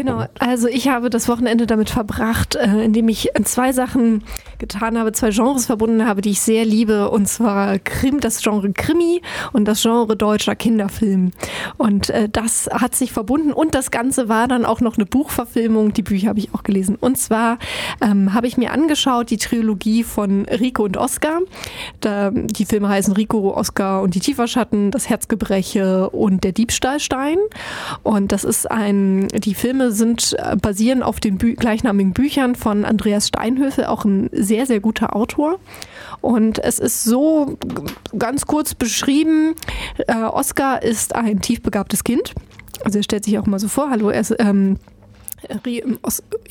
Genau, 0.00 0.24
also 0.38 0.66
ich 0.66 0.88
habe 0.88 1.10
das 1.10 1.28
Wochenende 1.28 1.66
damit 1.66 1.90
verbracht, 1.90 2.54
äh, 2.54 2.84
indem 2.84 3.10
ich 3.10 3.28
zwei 3.44 3.74
Sachen 3.74 4.24
getan 4.58 4.96
habe, 4.96 5.12
zwei 5.12 5.28
Genres 5.28 5.66
verbunden 5.66 6.06
habe, 6.06 6.22
die 6.22 6.30
ich 6.30 6.40
sehr 6.40 6.64
liebe, 6.64 7.10
und 7.10 7.28
zwar 7.28 7.78
Krim, 7.78 8.18
das 8.18 8.40
Genre 8.42 8.72
Krimi 8.72 9.20
und 9.52 9.66
das 9.66 9.82
Genre 9.82 10.16
deutscher 10.16 10.56
Kinderfilm. 10.56 11.32
Und 11.76 12.08
äh, 12.08 12.30
das 12.30 12.70
hat 12.72 12.94
sich 12.94 13.12
verbunden 13.12 13.52
und 13.52 13.74
das 13.74 13.90
Ganze 13.90 14.30
war 14.30 14.48
dann 14.48 14.64
auch 14.64 14.80
noch 14.80 14.96
eine 14.96 15.04
Buchverfilmung, 15.04 15.92
die 15.92 16.02
Bücher 16.02 16.30
habe 16.30 16.38
ich 16.38 16.54
auch 16.54 16.62
gelesen. 16.62 16.96
Und 16.98 17.18
zwar 17.18 17.58
ähm, 18.00 18.32
habe 18.32 18.46
ich 18.46 18.56
mir 18.56 18.72
angeschaut 18.72 19.28
die 19.28 19.36
Trilogie 19.36 20.02
von 20.02 20.46
Rico 20.46 20.84
und 20.84 20.96
Oscar. 20.96 21.40
Da, 22.00 22.30
die 22.30 22.64
Filme 22.64 22.88
heißen 22.88 23.12
Rico, 23.12 23.52
Oscar 23.54 24.00
und 24.00 24.14
die 24.14 24.20
Tieferschatten, 24.20 24.92
das 24.92 25.10
Herzgebreche 25.10 26.08
und 26.08 26.42
der 26.42 26.52
Diebstahlstein. 26.52 27.36
Und 28.02 28.32
das 28.32 28.44
ist 28.44 28.70
ein, 28.70 29.28
die 29.28 29.54
Filme 29.54 29.89
sind 29.92 30.36
äh, 30.38 30.56
basieren 30.56 31.02
auf 31.02 31.20
den 31.20 31.38
Bü 31.38 31.54
gleichnamigen 31.54 32.12
Büchern 32.12 32.54
von 32.54 32.84
Andreas 32.84 33.28
Steinhöfel, 33.28 33.86
auch 33.86 34.04
ein 34.04 34.30
sehr, 34.32 34.66
sehr 34.66 34.80
guter 34.80 35.16
Autor. 35.16 35.58
Und 36.20 36.58
es 36.58 36.78
ist 36.78 37.04
so 37.04 37.58
ganz 38.16 38.46
kurz 38.46 38.74
beschrieben, 38.74 39.54
äh, 40.06 40.14
Oscar 40.14 40.82
ist 40.82 41.14
ein 41.14 41.40
tiefbegabtes 41.40 42.04
Kind. 42.04 42.34
Also 42.84 42.98
er 42.98 43.02
stellt 43.02 43.24
sich 43.24 43.38
auch 43.38 43.46
mal 43.46 43.58
so 43.58 43.68
vor, 43.68 43.90
hallo, 43.90 44.10
er 44.10 44.20
ist 44.20 44.34
ähm, 44.38 44.78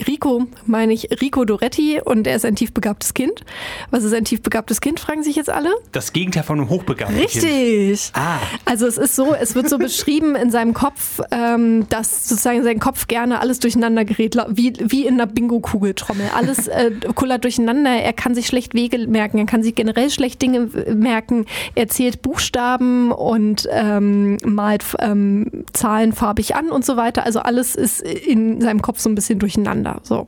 Rico, 0.07 0.47
meine 0.65 0.93
ich, 0.93 1.09
Rico 1.21 1.45
Doretti 1.45 2.01
und 2.03 2.27
er 2.27 2.35
ist 2.35 2.45
ein 2.45 2.55
tiefbegabtes 2.55 3.13
Kind. 3.13 3.43
Was 3.91 4.03
ist 4.03 4.13
ein 4.13 4.25
tiefbegabtes 4.25 4.81
Kind, 4.81 4.99
fragen 4.99 5.23
sich 5.23 5.35
jetzt 5.35 5.49
alle? 5.49 5.69
Das 5.91 6.13
Gegenteil 6.13 6.43
von 6.43 6.59
einem 6.59 6.69
hochbegabten 6.69 7.15
Kind. 7.17 7.43
Richtig. 7.43 8.11
Ah. 8.13 8.37
Also 8.65 8.87
es 8.87 8.97
ist 8.97 9.15
so, 9.15 9.33
es 9.33 9.55
wird 9.55 9.69
so 9.69 9.77
beschrieben 9.89 10.35
in 10.35 10.51
seinem 10.51 10.73
Kopf, 10.73 11.21
ähm, 11.31 11.87
dass 11.89 12.27
sozusagen 12.27 12.63
sein 12.63 12.79
Kopf 12.79 13.07
gerne 13.07 13.39
alles 13.39 13.59
durcheinander 13.59 14.05
gerät, 14.05 14.35
wie, 14.49 14.73
wie 14.79 15.05
in 15.05 15.15
einer 15.15 15.27
Bingo-Kugeltrommel. 15.27 16.29
Alles 16.35 16.67
äh, 16.67 16.91
kullert 17.15 17.43
durcheinander, 17.43 17.91
er 17.91 18.13
kann 18.13 18.35
sich 18.35 18.47
schlecht 18.47 18.73
Wege 18.73 19.07
merken, 19.07 19.37
er 19.37 19.45
kann 19.45 19.63
sich 19.63 19.75
generell 19.75 20.09
schlecht 20.09 20.41
Dinge 20.41 20.69
äh, 20.85 20.93
merken, 20.93 21.45
er 21.75 21.87
zählt 21.87 22.21
Buchstaben 22.21 23.11
und 23.11 23.67
ähm, 23.71 24.37
malt 24.43 24.83
ähm, 24.99 25.65
Zahlen 25.73 26.13
farbig 26.13 26.55
an 26.55 26.69
und 26.69 26.85
so 26.85 26.97
weiter. 26.97 27.25
Also 27.25 27.39
alles 27.39 27.75
ist 27.75 28.01
in 28.01 28.61
seinem 28.61 28.78
Kopf 28.81 28.99
so 28.99 29.09
ein 29.09 29.15
bisschen 29.15 29.39
durcheinander. 29.39 29.99
So. 30.03 30.25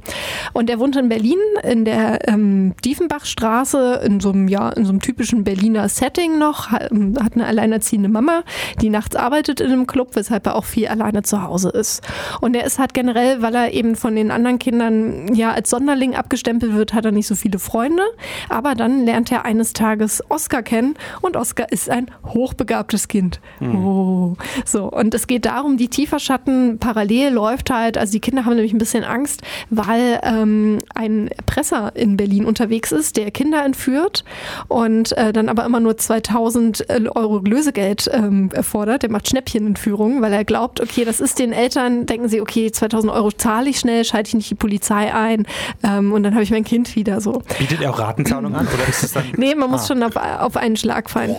Und 0.54 0.70
er 0.70 0.80
wohnt 0.80 0.96
in 0.96 1.10
Berlin 1.10 1.40
in 1.64 1.86
der 1.86 2.28
ähm, 2.28 2.74
Diefenbachstraße 2.84 4.02
in 4.06 4.20
so 4.20 4.32
einem 4.32 4.48
ja 4.48 4.70
in 4.70 4.86
so 4.86 4.92
einem 4.92 5.02
typischen 5.02 5.44
Berliner 5.44 5.90
Setting 5.90 6.38
noch 6.38 6.72
ähm, 6.72 7.16
hat 7.22 7.34
eine 7.34 7.46
alleinerziehende 7.46 8.10
Mama, 8.10 8.44
die 8.82 8.90
nachts 8.90 9.16
arbeitet 9.16 9.60
in 9.60 9.72
einem 9.72 9.88
Club, 9.88 10.16
weshalb 10.16 10.46
er 10.46 10.56
auch 10.56 10.66
viel 10.66 10.88
alleine 10.88 11.24
zu 11.24 11.44
Hause 11.44 11.70
ist. 11.70 12.02
Und 12.42 12.56
er 12.56 12.66
ist 12.66 12.80
halt 12.80 12.94
generell, 12.94 13.42
weil 13.42 13.56
er 13.56 13.74
eben 13.74 13.96
von 13.96 14.16
den 14.16 14.32
anderen 14.32 14.60
Kindern 14.60 15.34
ja 15.34 15.52
als 15.52 15.70
Sonderling 15.70 16.16
abgestempelt 16.16 16.74
wird, 16.74 16.94
hat 16.94 17.06
er 17.06 17.12
nicht 17.12 17.28
so 17.28 17.36
viele 17.36 17.60
Freunde. 17.60 18.04
Aber 18.50 18.76
dann 18.76 19.06
lernt 19.06 19.32
er 19.32 19.46
eines 19.46 19.74
Tages 19.74 20.24
Oscar 20.30 20.64
kennen 20.64 20.96
und 21.22 21.36
Oscar 21.36 21.72
ist 21.72 21.90
ein 21.90 22.08
hochbegabtes 22.26 23.08
Kind. 23.08 23.40
Oh. 23.62 24.36
So 24.66 24.90
und 24.92 25.14
es 25.14 25.28
geht 25.28 25.46
darum, 25.46 25.78
die 25.78 25.88
Tieferschatten 25.88 26.78
parallel 26.80 27.34
läuft 27.34 27.70
halt, 27.70 27.98
also 27.98 28.12
die 28.12 28.20
Kinder 28.20 28.41
Haben 28.46 28.56
nämlich 28.56 28.74
ein 28.74 28.78
bisschen 28.78 29.04
Angst, 29.04 29.42
weil 29.70 30.20
ähm, 30.24 30.80
ein 30.96 31.28
Erpresser 31.30 31.92
in 31.96 32.18
Berlin 32.18 32.46
unterwegs 32.46 32.92
ist, 32.92 33.18
der 33.18 33.32
Kinder 33.32 33.64
entführt 33.64 34.24
und 34.68 35.16
äh, 35.18 35.32
dann 35.34 35.50
aber 35.50 35.66
immer 35.66 35.80
nur 35.80 35.98
2000 35.98 36.90
äh, 36.90 37.02
Euro 37.14 37.40
Lösegeld 37.40 38.10
ähm, 38.14 38.50
erfordert. 38.54 39.04
Der 39.04 39.12
macht 39.12 39.28
Schnäppchenentführungen, 39.30 40.22
weil 40.22 40.34
er 40.34 40.46
glaubt, 40.46 40.82
okay, 40.82 41.06
das 41.06 41.20
ist 41.20 41.40
den 41.40 41.52
Eltern, 41.54 42.06
denken 42.06 42.30
sie, 42.30 42.42
okay, 42.42 42.72
2000 42.72 43.12
Euro 43.14 43.32
zahle 43.32 43.70
ich 43.70 43.80
schnell, 43.80 44.04
schalte 44.06 44.30
ich 44.30 44.34
nicht 44.36 44.50
die 44.50 44.56
Polizei 44.56 45.14
ein 45.14 45.46
ähm, 45.84 46.12
und 46.14 46.24
dann 46.24 46.34
habe 46.34 46.44
ich 46.44 46.52
mein 46.52 46.64
Kind 46.64 46.96
wieder 46.96 47.22
so. 47.22 47.42
Bietet 47.60 47.82
er 47.82 47.92
auch 47.92 48.00
Ratenzahlung 48.00 48.56
an 48.56 48.68
oder 48.68 48.88
ist 48.88 49.04
es 49.04 49.14
dann? 49.14 49.24
Nee, 49.38 49.56
man 49.56 49.70
muss 49.70 49.84
Ah. 49.84 49.88
schon 49.88 50.04
auf, 50.04 50.16
auf 50.16 50.58
einen 50.58 50.78
Schlag 50.78 51.10
fallen. 51.10 51.36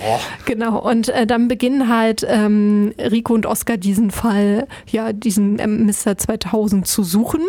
Genau. 0.46 0.78
Und 0.78 1.08
äh, 1.10 1.26
dann 1.26 1.48
beginnen 1.48 1.88
halt 1.88 2.24
ähm, 2.28 2.92
Rico 2.98 3.34
und 3.34 3.46
Oscar 3.46 3.76
diesen 3.76 4.10
Fall, 4.10 4.66
ja, 4.90 5.12
diesen 5.12 5.58
ähm, 5.58 5.86
Mr. 5.86 6.16
2000 6.16 6.86
zu 6.92 7.02
suchen. 7.02 7.40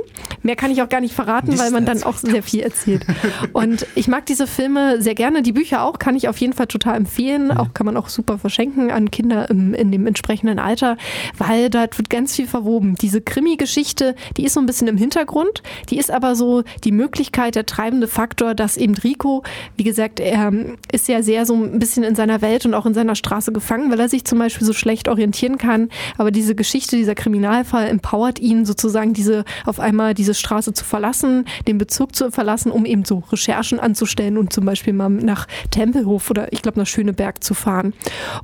Mehr 0.42 0.56
kann 0.56 0.72
ich 0.72 0.82
auch 0.82 0.90
gar 0.90 1.02
nicht 1.02 1.14
verraten, 1.14 1.58
weil 1.60 1.72
man 1.72 1.86
dann 1.86 2.04
auch 2.04 2.16
sehr 2.16 2.42
viel 2.42 2.62
erzählt. 2.62 3.06
Und 3.52 3.86
ich 3.96 4.08
mag 4.08 4.26
diese 4.26 4.48
Filme 4.48 5.02
sehr 5.02 5.16
gerne. 5.16 5.42
Die 5.42 5.52
Bücher 5.52 5.84
auch 5.84 6.00
kann 6.00 6.16
ich 6.16 6.28
auf 6.30 6.38
jeden 6.38 6.54
Fall 6.54 6.68
total 6.68 6.96
empfehlen. 6.96 7.52
Auch 7.52 7.74
kann 7.74 7.86
man 7.86 7.98
auch 7.98 8.08
super 8.08 8.38
verschenken 8.38 8.90
an 8.90 9.12
Kinder 9.12 9.50
im, 9.50 9.74
in 9.74 9.92
dem 9.92 10.08
entsprechenden 10.08 10.60
Alter, 10.60 10.98
weil 11.38 11.70
dort 11.70 11.98
wird 11.98 12.10
ganz 12.10 12.36
viel 12.36 12.48
verwoben. 12.48 12.96
Diese 12.96 13.22
Krimi-Geschichte, 13.22 14.16
die 14.38 14.46
ist 14.46 14.54
so 14.54 14.62
ein 14.62 14.66
bisschen 14.66 14.88
im 14.88 14.98
Hintergrund. 14.98 15.62
Die 15.90 15.98
ist 15.98 16.10
aber 16.10 16.36
so 16.36 16.64
die 16.84 16.92
Möglichkeit, 16.92 17.56
der 17.56 17.66
treibende 17.66 18.08
Faktor, 18.08 18.56
dass 18.56 18.78
eben 18.78 18.96
Rico, 18.96 19.44
wie 19.76 19.84
gesagt, 19.84 20.20
er 20.20 20.48
ähm, 20.48 20.78
ist 20.92 21.10
ja 21.10 21.22
sehr 21.22 21.46
so 21.46 21.56
ein 21.56 21.80
bisschen 21.80 22.04
in 22.04 22.16
seiner 22.16 22.42
Welt 22.42 22.66
und 22.66 22.74
auch 22.74 22.86
in 22.86 22.94
seiner 22.94 23.16
Straße 23.16 23.52
gefangen, 23.52 23.92
weil 23.92 24.00
er 24.00 24.10
sich 24.10 24.24
zum 24.24 24.40
Beispiel 24.40 24.66
so 24.66 24.74
schlecht 24.74 25.10
orientieren 25.10 25.58
kann. 25.58 25.90
Aber 26.18 26.32
diese 26.32 26.56
Geschichte, 26.56 26.96
dieser 26.96 27.16
Kriminalfall 27.16 27.88
empowert 27.88 28.40
ihn 28.40 28.66
sozusagen, 28.66 29.14
diese 29.14 29.33
auf 29.66 29.80
einmal 29.80 30.14
diese 30.14 30.34
Straße 30.34 30.74
zu 30.74 30.86
verlassen, 30.86 31.46
den 31.68 31.78
Bezirk 31.78 32.16
zu 32.16 32.32
verlassen, 32.32 32.72
um 32.72 32.86
eben 32.86 33.06
so 33.06 33.24
Recherchen 33.32 33.80
anzustellen 33.80 34.38
und 34.38 34.54
zum 34.54 34.66
Beispiel 34.66 34.94
mal 34.94 35.10
nach 35.10 35.48
Tempelhof 35.72 36.30
oder 36.30 36.52
ich 36.54 36.62
glaube 36.62 36.80
nach 36.80 36.88
Schöneberg 36.88 37.44
zu 37.44 37.54
fahren. 37.54 37.94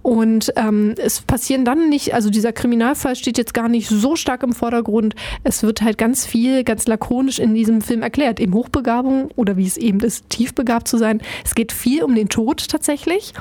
Und 0.02 0.52
ähm, 0.56 0.96
es 0.98 1.22
passieren 1.22 1.66
dann 1.66 1.90
nicht, 1.90 2.14
also 2.14 2.30
dieser 2.30 2.52
Kriminalfall 2.54 3.16
steht 3.16 3.38
jetzt 3.38 3.54
gar 3.54 3.70
nicht 3.70 3.90
so 3.90 4.16
stark 4.16 4.44
im 4.44 4.54
Vordergrund. 4.54 5.16
Es 5.44 5.64
wird 5.64 5.82
halt 5.82 5.98
ganz 5.98 6.26
viel, 6.26 6.64
ganz 6.64 6.88
lakonisch 6.88 7.40
in 7.40 7.54
diesem 7.54 7.82
Film 7.82 8.02
erklärt. 8.02 8.40
Eben 8.40 8.54
Hochbegabung 8.54 9.30
oder 9.36 9.58
wie 9.58 9.68
es 9.68 9.78
eben 9.78 10.00
ist, 10.00 10.30
tiefbegabt 10.30 10.88
zu 10.88 10.98
sein. 10.98 11.22
Es 11.46 11.56
geht 11.56 11.72
viel 11.72 12.04
um 12.04 12.16
den 12.16 12.30
Tod 12.30 12.68
tatsächlich. 12.68 13.34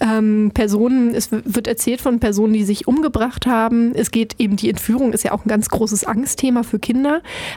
Ähm, 0.00 0.50
Personen, 0.54 1.14
es 1.14 1.30
wird 1.30 1.66
erzählt 1.66 2.00
von 2.00 2.20
Personen, 2.20 2.52
die 2.52 2.64
sich 2.64 2.86
umgebracht 2.88 3.46
haben. 3.46 3.94
Es 3.94 4.10
geht 4.10 4.36
eben, 4.38 4.56
die 4.56 4.70
Entführung 4.70 5.12
ist 5.12 5.24
ja 5.24 5.32
auch 5.32 5.44
ein 5.44 5.48
ganz 5.48 5.68
großes 5.68 6.04
Angstthema 6.04 6.62
für 6.62 6.78
Kinder. 6.78 6.89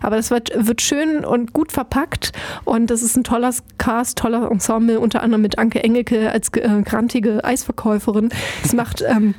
Aber 0.02 0.16
das 0.16 0.32
wird, 0.32 0.52
wird 0.56 0.82
schön 0.82 1.26
und 1.26 1.54
gut 1.54 1.72
verpackt. 1.72 2.32
Und 2.66 2.90
das 2.90 3.02
ist 3.02 3.16
ein 3.16 3.24
toller 3.24 3.54
Cast, 3.78 4.18
toller 4.18 4.50
Ensemble, 4.50 5.00
unter 5.00 5.22
anderem 5.22 5.42
mit 5.42 5.58
Anke 5.58 5.84
Engelke 5.84 6.32
als 6.32 6.50
äh, 6.56 6.82
grantige 6.84 7.44
Eisverkäuferin. 7.44 8.30
Es 8.64 8.74
macht 8.74 9.04
ähm, 9.08 9.36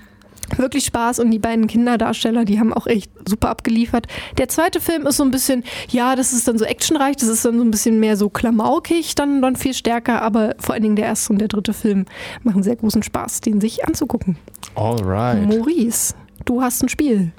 wirklich 0.57 0.85
Spaß 0.85 1.21
und 1.21 1.31
die 1.31 1.39
beiden 1.39 1.67
Kinderdarsteller, 1.67 2.45
die 2.45 2.59
haben 2.59 2.73
auch 2.73 2.87
echt 2.87 3.11
super 3.27 3.51
abgeliefert. 3.51 4.07
Der 4.39 4.49
zweite 4.49 4.81
Film 4.81 5.07
ist 5.07 5.17
so 5.17 5.25
ein 5.25 5.31
bisschen, 5.31 5.65
ja, 5.89 6.17
das 6.17 6.33
ist 6.33 6.47
dann 6.49 6.59
so 6.59 6.65
actionreich, 6.65 7.17
das 7.17 7.29
ist 7.29 7.45
dann 7.45 7.59
so 7.59 7.65
ein 7.65 7.71
bisschen 7.71 8.01
mehr 8.01 8.17
so 8.17 8.29
klamaukig, 8.29 9.15
dann, 9.15 9.43
dann 9.43 9.57
viel 9.57 9.75
stärker, 9.75 10.23
aber 10.23 10.55
vor 10.59 10.75
allen 10.75 10.83
Dingen 10.83 10.97
der 10.97 11.07
erste 11.07 11.33
und 11.33 11.39
der 11.39 11.49
dritte 11.49 11.73
Film 11.73 12.07
machen 12.43 12.63
sehr 12.63 12.77
großen 12.77 13.03
Spaß, 13.03 13.41
den 13.41 13.61
sich 13.61 13.85
anzugucken. 13.85 14.37
Alright. 14.75 15.47
Maurice, 15.47 16.15
du 16.45 16.63
hast 16.63 16.83
ein 16.83 16.89
Spiel. 16.89 17.33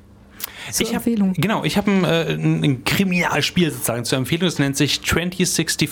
Zur 0.71 0.85
Ich 0.85 0.95
hab, 0.95 1.05
Empfehlung. 1.05 1.33
Genau, 1.33 1.63
ich 1.63 1.77
habe 1.77 1.91
ein, 1.91 2.03
äh, 2.03 2.33
ein 2.33 2.83
Kriminalspiel 2.83 3.71
sozusagen 3.71 4.05
zur 4.05 4.17
Empfehlung. 4.17 4.47
Es 4.47 4.59
nennt 4.59 4.77
sich 4.77 5.01
2064 5.01 5.89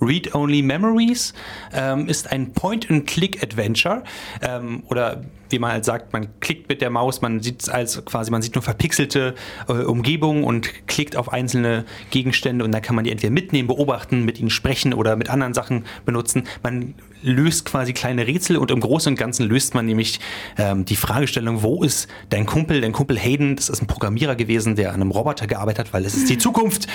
Read 0.00 0.34
Only 0.34 0.62
Memories. 0.62 1.34
Ähm, 1.72 2.08
ist 2.08 2.30
ein 2.30 2.52
Point-and-Click-Adventure. 2.52 4.04
Ähm, 4.42 4.82
oder 4.88 5.22
wie 5.50 5.58
man 5.58 5.72
halt 5.72 5.84
sagt, 5.84 6.12
man 6.12 6.28
klickt 6.40 6.68
mit 6.68 6.80
der 6.80 6.90
Maus, 6.90 7.20
man 7.20 7.40
sieht 7.40 7.62
es 7.62 7.68
als 7.68 8.04
quasi, 8.04 8.30
man 8.30 8.42
sieht 8.42 8.54
nur 8.54 8.62
verpixelte 8.62 9.34
äh, 9.68 9.72
Umgebungen 9.72 10.44
und 10.44 10.86
klickt 10.86 11.16
auf 11.16 11.32
einzelne 11.32 11.84
Gegenstände 12.10 12.64
und 12.64 12.72
dann 12.72 12.82
kann 12.82 12.96
man 12.96 13.04
die 13.04 13.10
entweder 13.10 13.32
mitnehmen, 13.32 13.68
beobachten, 13.68 14.24
mit 14.24 14.40
ihnen 14.40 14.50
sprechen 14.50 14.92
oder 14.92 15.16
mit 15.16 15.30
anderen 15.30 15.54
Sachen 15.54 15.84
benutzen. 16.04 16.44
Man 16.62 16.94
löst 17.22 17.64
quasi 17.64 17.92
kleine 17.92 18.26
Rätsel 18.26 18.56
und 18.56 18.70
im 18.70 18.80
Großen 18.80 19.12
und 19.12 19.18
Ganzen 19.18 19.46
löst 19.48 19.74
man 19.74 19.86
nämlich 19.86 20.20
ähm, 20.58 20.84
die 20.84 20.96
Fragestellung, 20.96 21.62
wo 21.62 21.82
ist 21.82 22.08
dein 22.30 22.46
Kumpel, 22.46 22.80
dein 22.80 22.92
Kumpel 22.92 23.18
Hayden, 23.18 23.56
das 23.56 23.68
ist 23.68 23.82
ein 23.82 23.86
Programmierer 23.86 24.36
gewesen, 24.36 24.76
der 24.76 24.90
an 24.90 24.96
einem 24.96 25.10
Roboter 25.10 25.46
gearbeitet 25.46 25.86
hat, 25.86 25.92
weil 25.92 26.04
es 26.04 26.14
ist 26.14 26.28
die 26.28 26.38
Zukunft. 26.38 26.86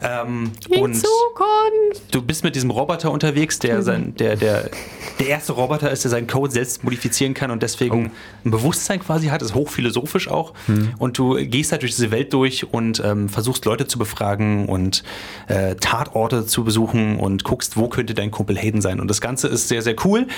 Ähm, 0.00 0.52
Die 0.72 0.78
und 0.78 0.94
Zukunft. 0.94 2.14
du 2.14 2.22
bist 2.22 2.44
mit 2.44 2.54
diesem 2.54 2.70
Roboter 2.70 3.10
unterwegs, 3.10 3.58
der 3.58 3.82
sein, 3.82 4.14
der, 4.16 4.36
der, 4.36 4.70
der 5.18 5.26
erste 5.26 5.54
Roboter 5.54 5.90
ist, 5.90 6.04
der 6.04 6.12
seinen 6.12 6.28
Code 6.28 6.52
selbst 6.52 6.84
modifizieren 6.84 7.34
kann 7.34 7.50
und 7.50 7.64
deswegen 7.64 8.12
ein 8.44 8.50
Bewusstsein 8.52 9.00
quasi 9.00 9.26
hat, 9.26 9.42
ist 9.42 9.56
hochphilosophisch 9.56 10.28
auch. 10.28 10.54
Und 10.98 11.18
du 11.18 11.34
gehst 11.34 11.72
halt 11.72 11.82
durch 11.82 11.96
diese 11.96 12.12
Welt 12.12 12.32
durch 12.32 12.72
und 12.72 13.02
ähm, 13.04 13.28
versuchst 13.28 13.64
Leute 13.64 13.88
zu 13.88 13.98
befragen 13.98 14.66
und 14.68 15.02
äh, 15.48 15.74
Tatorte 15.74 16.46
zu 16.46 16.62
besuchen 16.62 17.18
und 17.18 17.42
guckst, 17.42 17.76
wo 17.76 17.88
könnte 17.88 18.14
dein 18.14 18.30
Kumpel 18.30 18.56
Hayden 18.56 18.80
sein. 18.80 19.00
Und 19.00 19.08
das 19.08 19.20
Ganze 19.20 19.48
ist 19.48 19.57
sehr, 19.66 19.82
sehr 19.82 19.96
cool, 20.04 20.28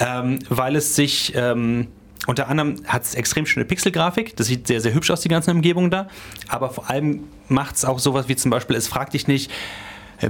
ähm, 0.00 0.38
weil 0.48 0.74
es 0.74 0.96
sich 0.96 1.32
ähm, 1.36 1.88
unter 2.26 2.48
anderem 2.48 2.76
hat 2.86 3.02
es 3.02 3.14
extrem 3.14 3.46
schöne 3.46 3.66
Pixelgrafik. 3.66 4.34
Das 4.36 4.46
sieht 4.46 4.66
sehr, 4.66 4.80
sehr 4.80 4.94
hübsch 4.94 5.10
aus, 5.10 5.20
die 5.20 5.28
ganze 5.28 5.50
Umgebung 5.50 5.90
da. 5.90 6.08
Aber 6.48 6.70
vor 6.70 6.88
allem 6.88 7.24
macht 7.48 7.76
es 7.76 7.84
auch 7.84 7.98
sowas 7.98 8.28
wie 8.28 8.36
zum 8.36 8.50
Beispiel, 8.50 8.76
es 8.76 8.88
fragt 8.88 9.12
dich 9.12 9.28
nicht, 9.28 9.50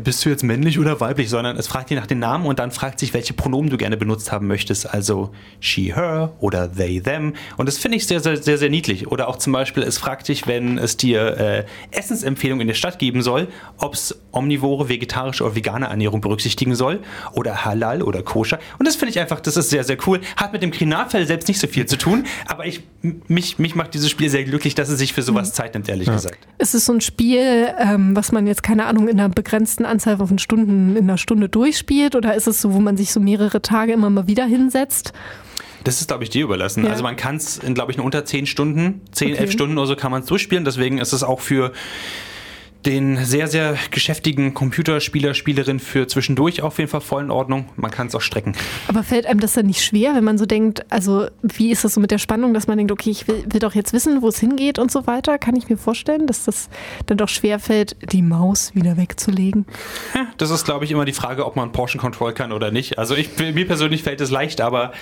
bist 0.01 0.25
du 0.25 0.29
jetzt 0.29 0.43
männlich 0.43 0.79
oder 0.79 1.01
weiblich, 1.01 1.31
sondern 1.31 1.57
es 1.57 1.67
fragt 1.67 1.91
dich 1.91 1.99
nach 1.99 2.07
den 2.07 2.19
Namen 2.19 2.47
und 2.47 2.59
dann 2.59 2.71
fragt 2.71 2.99
sich, 2.99 3.15
welche 3.15 3.35
Pronomen 3.35 3.71
du 3.71 3.77
gerne 3.77 3.97
benutzt 3.97 4.33
haben 4.33 4.47
möchtest. 4.47 4.93
Also 4.93 5.31
she, 5.61 5.95
her 5.95 6.33
oder 6.41 6.73
they, 6.73 7.01
them. 7.01 7.35
Und 7.57 7.67
das 7.67 7.79
finde 7.79 7.97
ich 7.97 8.07
sehr, 8.07 8.21
sehr, 8.21 8.37
sehr, 8.37 8.59
sehr 8.59 8.71
niedlich. 8.71 9.09
Oder 9.09 9.29
auch 9.29 9.37
zum 9.37 9.53
Beispiel, 9.53 9.83
es 9.83 9.99
fragt 9.99 10.29
dich, 10.29 10.47
wenn 10.47 10.79
es 10.79 10.97
dir 10.97 11.37
äh, 11.39 11.65
Essensempfehlungen 11.91 12.63
in 12.63 12.69
der 12.69 12.75
Stadt 12.75 12.99
geben 12.99 13.23
soll, 13.23 13.49
ob 13.79 13.95
es 13.95 14.19
omnivore, 14.33 14.89
vegetarische 14.89 15.45
oder 15.45 15.55
vegane 15.55 15.87
Ernährung 15.87 16.21
berücksichtigen 16.21 16.75
soll. 16.75 17.01
Oder 17.33 17.65
halal 17.65 18.03
oder 18.03 18.23
koscher. 18.23 18.59
Und 18.79 18.87
das 18.87 18.97
finde 18.97 19.11
ich 19.11 19.21
einfach, 19.21 19.41
das 19.41 19.57
ist 19.57 19.71
sehr, 19.71 19.85
sehr 19.85 19.99
cool. 20.07 20.21
Hat 20.37 20.53
mit 20.53 20.63
dem 20.63 20.71
Kriminalfall 20.71 21.27
selbst 21.27 21.49
nicht 21.49 21.61
so 21.61 21.67
viel 21.67 21.87
zu 21.87 21.97
tun, 21.97 22.25
aber 22.47 22.67
ich, 22.67 22.83
mich, 23.29 23.59
mich 23.59 23.75
macht 23.75 23.95
dieses 23.95 24.11
Spiel 24.11 24.29
sehr 24.29 24.45
glücklich, 24.45 24.75
dass 24.75 24.89
es 24.89 24.99
sich 24.99 25.13
für 25.13 25.23
sowas 25.23 25.53
Zeit 25.53 25.75
nimmt, 25.75 25.89
ehrlich 25.89 26.11
gesagt. 26.11 26.39
Es 26.59 26.75
ist 26.75 26.87
so 26.87 26.93
ein 26.93 27.01
Spiel, 27.01 27.69
ähm, 27.79 28.17
was 28.17 28.33
man 28.33 28.47
jetzt, 28.47 28.63
keine 28.63 28.87
Ahnung, 28.87 29.09
in 29.09 29.21
einer 29.21 29.29
begrenzten 29.29 29.84
Anzahl 29.85 30.17
von 30.19 30.39
Stunden, 30.39 30.97
in 30.97 31.05
einer 31.05 31.19
Stunde 31.19 31.49
durchspielt? 31.49 32.17
Oder 32.17 32.35
ist 32.35 32.47
es 32.47 32.61
so, 32.61 32.73
wo 32.73 32.81
man 32.81 32.97
sich 32.97 33.13
so 33.13 33.21
mehrere 33.21 33.63
Tage 33.63 33.93
immer 33.93 34.11
mal 34.11 34.27
wieder 34.27 34.45
hinsetzt? 34.45 35.13
Das 35.85 36.01
ist, 36.01 36.09
glaube 36.09 36.25
ich, 36.25 36.31
dir 36.31 36.45
überlassen. 36.45 36.85
Ja. 36.85 36.91
Also 36.91 37.03
man 37.03 37.17
kann 37.17 37.37
es 37.37 37.59
in, 37.59 37.75
glaube 37.75 37.93
ich, 37.93 37.99
in 37.99 38.05
unter 38.05 38.25
10 38.25 38.47
Stunden, 38.47 39.03
10, 39.13 39.33
Okay. 39.33 39.41
11 39.41 39.53
Stunden 39.53 39.79
oder 39.79 39.87
so 39.87 39.97
kann 39.97 40.11
man 40.11 40.23
es 40.23 40.29
durchspielen. 40.29 40.65
Deswegen 40.65 40.99
ist 40.99 41.13
es 41.13 41.23
auch 41.23 41.41
für 41.41 41.73
den 42.87 43.25
sehr, 43.25 43.49
sehr 43.49 43.77
geschäftigen 43.91 44.55
Computerspieler, 44.55 45.35
Spielerin 45.35 45.81
für 45.81 46.07
zwischendurch 46.07 46.63
auf 46.63 46.79
jeden 46.79 46.91
Fall 46.91 47.01
voll 47.01 47.23
in 47.23 47.31
Ordnung. 47.31 47.69
Man 47.77 47.91
kann 47.91 48.09
es 48.09 48.15
auch 48.15 48.21
strecken. 48.21 48.55
Aber 48.89 49.03
fällt 49.03 49.27
einem 49.27 49.41
das 49.41 49.55
dann 49.55 49.67
nicht 49.67 49.83
schwer, 49.83 50.15
wenn 50.15 50.25
man 50.25 50.39
so 50.39 50.47
denkt, 50.47 50.85
also 50.91 51.29
wie 51.43 51.71
ist 51.71 51.85
das 51.85 51.95
so 51.95 52.01
mit 52.01 52.11
der 52.11 52.19
Spannung, 52.19 52.55
dass 52.55 52.67
man 52.67 52.77
denkt, 52.77 52.93
okay, 52.93 53.11
ich 53.11 53.27
will, 53.29 53.45
will 53.49 53.61
doch 53.61 53.75
jetzt 53.75 53.93
wissen, 53.93 54.23
wo 54.23 54.29
es 54.29 54.39
hingeht 54.39 54.79
und 54.79 54.91
so 54.91 55.07
weiter? 55.07 55.39
Kann 55.39 55.57
ich 55.57 55.69
mir 55.69 55.77
vorstellen, 55.77 56.27
dass 56.27 56.45
das 56.45 56.69
dann 57.07 57.17
doch 57.17 57.29
schwer 57.29 57.59
fällt, 57.59 57.97
die 58.13 58.23
Maus 58.23 58.75
wieder 58.75 58.97
wegzulegen? 58.97 59.67
Das 60.39 60.51
ist, 60.51 60.65
glaube 60.65 60.85
ich, 60.85 60.91
immer 60.91 61.05
die 61.05 61.13
Frage, 61.13 61.47
ob 61.47 61.57
man 61.57 61.73
Portion 61.73 62.01
Control 62.01 62.33
kann 62.33 62.53
oder 62.53 62.71
nicht. 62.71 62.99
Also 62.99 63.15
ich, 63.15 63.31
mir 63.39 63.67
persönlich 63.67 64.03
fällt 64.03 64.21
es 64.21 64.31
leicht, 64.31 64.61
aber 64.61 64.93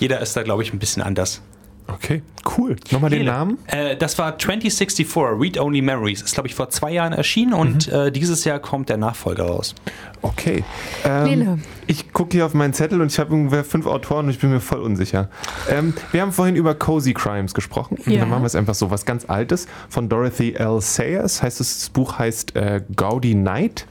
jeder 0.00 0.20
ist 0.20 0.36
da, 0.36 0.42
glaube 0.42 0.62
ich, 0.62 0.72
ein 0.72 0.78
bisschen 0.78 1.02
anders. 1.02 1.42
Okay, 1.88 2.22
cool. 2.56 2.76
Nochmal 2.90 3.10
den 3.10 3.20
Lele. 3.20 3.30
Namen? 3.30 3.58
Äh, 3.68 3.96
das 3.96 4.18
war 4.18 4.38
2064, 4.38 5.06
Read 5.16 5.58
Only 5.58 5.82
Memories. 5.82 6.22
Ist, 6.22 6.34
glaube 6.34 6.48
ich, 6.48 6.54
vor 6.54 6.68
zwei 6.68 6.92
Jahren 6.92 7.12
erschienen 7.12 7.52
und 7.52 7.88
äh, 7.88 8.10
dieses 8.10 8.44
Jahr 8.44 8.58
kommt 8.58 8.88
der 8.88 8.96
Nachfolger 8.96 9.44
raus. 9.44 9.74
Okay. 10.22 10.64
Ähm, 11.04 11.24
Lele. 11.24 11.58
Ich 11.86 12.12
gucke 12.12 12.32
hier 12.32 12.46
auf 12.46 12.54
meinen 12.54 12.74
Zettel 12.74 13.00
und 13.00 13.12
ich 13.12 13.18
habe 13.18 13.32
ungefähr 13.32 13.64
fünf 13.64 13.86
Autoren 13.86 14.26
und 14.26 14.32
ich 14.32 14.40
bin 14.40 14.50
mir 14.50 14.60
voll 14.60 14.80
unsicher. 14.80 15.28
Ähm, 15.70 15.94
wir 16.10 16.22
haben 16.22 16.32
vorhin 16.32 16.56
über 16.56 16.74
Cozy 16.74 17.14
Crimes 17.14 17.54
gesprochen. 17.54 17.98
Ja. 18.06 18.20
Dann 18.20 18.30
machen 18.30 18.42
wir 18.42 18.46
es 18.46 18.56
einfach 18.56 18.74
so. 18.74 18.90
Was 18.90 19.04
ganz 19.04 19.24
Altes 19.28 19.66
von 19.88 20.08
Dorothy 20.08 20.54
L. 20.54 20.80
Sayers. 20.80 21.42
Heißt 21.42 21.60
es, 21.60 21.78
das 21.78 21.88
Buch 21.90 22.18
heißt 22.18 22.56
äh, 22.56 22.82
Gaudi 22.94 23.34
Night. 23.34 23.86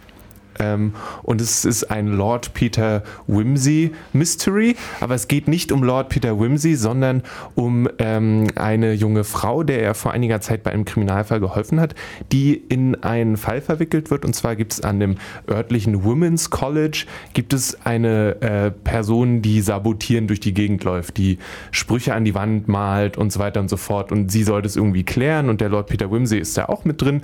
Ähm, 0.59 0.93
und 1.23 1.41
es 1.41 1.65
ist 1.65 1.85
ein 1.91 2.07
Lord 2.07 2.53
Peter 2.53 3.03
Wimsey 3.27 3.91
Mystery, 4.13 4.75
aber 4.99 5.15
es 5.15 5.27
geht 5.27 5.47
nicht 5.47 5.71
um 5.71 5.83
Lord 5.83 6.09
Peter 6.09 6.39
Wimsey, 6.39 6.75
sondern 6.75 7.23
um 7.55 7.87
ähm, 7.99 8.47
eine 8.55 8.93
junge 8.93 9.23
Frau, 9.23 9.63
der 9.63 9.81
er 9.81 9.93
vor 9.93 10.11
einiger 10.11 10.41
Zeit 10.41 10.63
bei 10.63 10.71
einem 10.71 10.85
Kriminalfall 10.85 11.39
geholfen 11.39 11.79
hat, 11.79 11.95
die 12.31 12.53
in 12.53 13.03
einen 13.03 13.37
Fall 13.37 13.61
verwickelt 13.61 14.11
wird. 14.11 14.25
Und 14.25 14.33
zwar 14.35 14.55
gibt 14.55 14.73
es 14.73 14.81
an 14.81 14.99
dem 14.99 15.15
örtlichen 15.49 16.03
Women's 16.03 16.49
College 16.49 17.05
gibt 17.33 17.53
es 17.53 17.85
eine 17.85 18.41
äh, 18.41 18.71
Person, 18.71 19.41
die 19.41 19.61
sabotierend 19.61 20.29
durch 20.29 20.39
die 20.39 20.53
Gegend 20.53 20.83
läuft, 20.83 21.17
die 21.17 21.37
Sprüche 21.71 22.13
an 22.13 22.25
die 22.25 22.35
Wand 22.35 22.67
malt 22.67 23.17
und 23.17 23.31
so 23.31 23.39
weiter 23.39 23.59
und 23.59 23.69
so 23.69 23.77
fort. 23.77 24.11
Und 24.11 24.31
sie 24.31 24.43
soll 24.43 24.61
das 24.61 24.75
irgendwie 24.75 25.03
klären 25.03 25.49
und 25.49 25.61
der 25.61 25.69
Lord 25.69 25.87
Peter 25.87 26.11
Wimsey 26.11 26.39
ist 26.39 26.57
da 26.57 26.65
auch 26.65 26.85
mit 26.85 27.01
drin. 27.01 27.21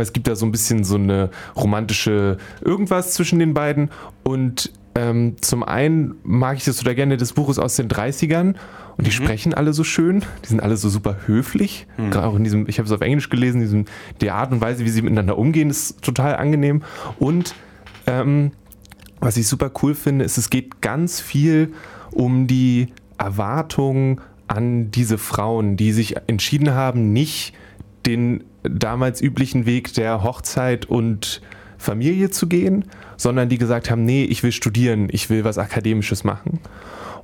Es 0.00 0.12
gibt 0.12 0.26
da 0.26 0.36
so 0.36 0.46
ein 0.46 0.52
bisschen 0.52 0.84
so 0.84 0.96
eine 0.96 1.30
romantische 1.56 2.38
irgendwas 2.60 3.12
zwischen 3.12 3.38
den 3.38 3.54
beiden. 3.54 3.90
Und 4.22 4.72
ähm, 4.94 5.36
zum 5.40 5.62
einen 5.62 6.14
mag 6.22 6.56
ich 6.56 6.64
das 6.64 6.80
oder 6.80 6.94
gerne 6.94 7.16
des 7.16 7.32
Buches 7.32 7.58
aus 7.58 7.76
den 7.76 7.88
30ern 7.88 8.54
und 8.96 9.06
die 9.06 9.10
mhm. 9.10 9.24
sprechen 9.24 9.54
alle 9.54 9.72
so 9.72 9.82
schön, 9.82 10.22
die 10.44 10.48
sind 10.48 10.62
alle 10.62 10.76
so 10.76 10.88
super 10.88 11.16
höflich. 11.26 11.86
Mhm. 11.96 12.10
Gerade 12.10 12.26
auch 12.28 12.36
in 12.36 12.44
diesem, 12.44 12.68
ich 12.68 12.78
habe 12.78 12.86
es 12.86 12.92
auf 12.92 13.00
Englisch 13.00 13.28
gelesen, 13.28 13.60
diesem, 13.60 13.86
die 14.20 14.30
Art 14.30 14.52
und 14.52 14.60
Weise, 14.60 14.84
wie 14.84 14.90
sie 14.90 15.02
miteinander 15.02 15.36
umgehen, 15.36 15.68
ist 15.68 16.00
total 16.02 16.36
angenehm. 16.36 16.82
Und 17.18 17.54
ähm, 18.06 18.52
was 19.20 19.36
ich 19.36 19.48
super 19.48 19.70
cool 19.82 19.94
finde, 19.94 20.24
ist, 20.24 20.38
es 20.38 20.50
geht 20.50 20.80
ganz 20.80 21.20
viel 21.20 21.72
um 22.12 22.46
die 22.46 22.88
Erwartungen 23.18 24.20
an 24.46 24.90
diese 24.90 25.18
Frauen, 25.18 25.76
die 25.76 25.92
sich 25.92 26.16
entschieden 26.26 26.72
haben, 26.74 27.12
nicht 27.12 27.54
den 28.06 28.44
damals 28.64 29.20
üblichen 29.20 29.66
Weg 29.66 29.94
der 29.94 30.22
Hochzeit 30.22 30.86
und 30.86 31.40
Familie 31.78 32.30
zu 32.30 32.48
gehen, 32.48 32.86
sondern 33.16 33.48
die 33.48 33.58
gesagt 33.58 33.90
haben, 33.90 34.04
nee, 34.04 34.24
ich 34.24 34.42
will 34.42 34.52
studieren, 34.52 35.08
ich 35.10 35.30
will 35.30 35.44
was 35.44 35.58
Akademisches 35.58 36.24
machen. 36.24 36.60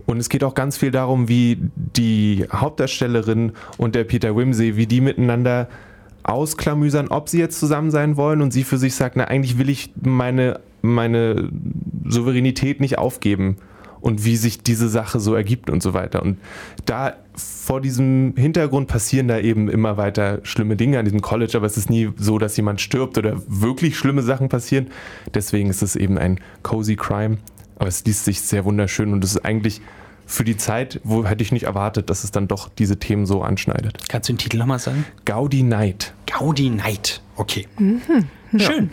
Und 0.07 0.19
es 0.19 0.29
geht 0.29 0.45
auch 0.45 0.55
ganz 0.55 0.77
viel 0.77 0.91
darum, 0.91 1.29
wie 1.29 1.59
die 1.75 2.47
Hauptdarstellerin 2.53 3.53
und 3.79 3.95
der 3.95 4.05
Peter 4.05 4.37
Wimsey, 4.37 4.77
wie 4.77 4.87
die 4.87 5.01
miteinander 5.01 5.69
ausklamüsern, 6.23 7.09
ob 7.09 7.29
sie 7.29 7.39
jetzt 7.39 7.59
zusammen 7.59 7.91
sein 7.91 8.17
wollen 8.17 8.43
und 8.43 8.53
sie 8.53 8.65
für 8.65 8.79
sich 8.79 8.95
sagt, 8.95 9.17
na 9.17 9.25
eigentlich 9.25 9.59
will 9.59 9.71
ich 9.71 9.93
meine, 10.03 10.61
meine 10.83 11.49
Souveränität 12.05 12.81
nicht 12.81 12.99
aufgeben 12.99 13.57
und 14.01 14.25
wie 14.25 14.37
sich 14.37 14.63
diese 14.63 14.89
Sache 14.89 15.21
so 15.21 15.35
ergibt 15.35 15.71
und 15.71 15.83
so 15.83 15.95
weiter. 15.95 16.23
Und 16.23 16.39
da 16.87 17.15
vor 17.35 17.81
diesem 17.81 18.35
Hintergrund 18.37 18.89
passieren 18.89 19.29
da 19.29 19.39
eben 19.39 19.69
immer 19.69 19.97
weiter 19.97 20.41
schlimme 20.43 20.77
Dinge 20.77 20.99
an 20.99 21.05
diesem 21.05 21.21
College, 21.21 21.57
aber 21.57 21.67
es 21.67 21.77
ist 21.77 21.91
nie 21.91 22.11
so, 22.17 22.39
dass 22.39 22.57
jemand 22.57 22.81
stirbt 22.81 23.19
oder 23.19 23.41
wirklich 23.47 23.97
schlimme 23.97 24.23
Sachen 24.23 24.49
passieren. 24.49 24.89
Deswegen 25.35 25.71
ist 25.71 25.83
es 25.83 25.97
eben 25.97 26.19
ein 26.19 26.41
cozy 26.63 26.97
Crime. 26.97 27.39
Aber 27.79 27.89
es 27.89 28.05
liest 28.05 28.27
sich 28.27 28.43
sehr 28.43 28.67
wunderschön 28.67 29.13
und 29.13 29.25
es 29.25 29.33
ist 29.37 29.45
eigentlich 29.45 29.81
für 30.27 30.45
die 30.45 30.57
Zeit, 30.57 31.01
wo 31.03 31.25
hätte 31.25 31.43
ich 31.43 31.51
nicht 31.51 31.65
erwartet, 31.65 32.11
dass 32.11 32.25
es 32.25 32.31
dann 32.31 32.47
doch 32.47 32.69
diese 32.69 32.99
Themen 32.99 33.27
so 33.27 33.43
anschneidet. 33.43 34.09
Kannst 34.09 34.29
du 34.29 34.35
den 34.35 34.39
Titel 34.39 34.59
nochmal 34.59 34.79
sagen? 34.79 35.05
Gaudi 35.25 35.63
Night. 35.63 36.13
Gaudi 36.27 36.71
Night, 36.71 37.23
okay. 37.37 37.67
Mhm. 37.79 38.29
Schön. 38.57 38.91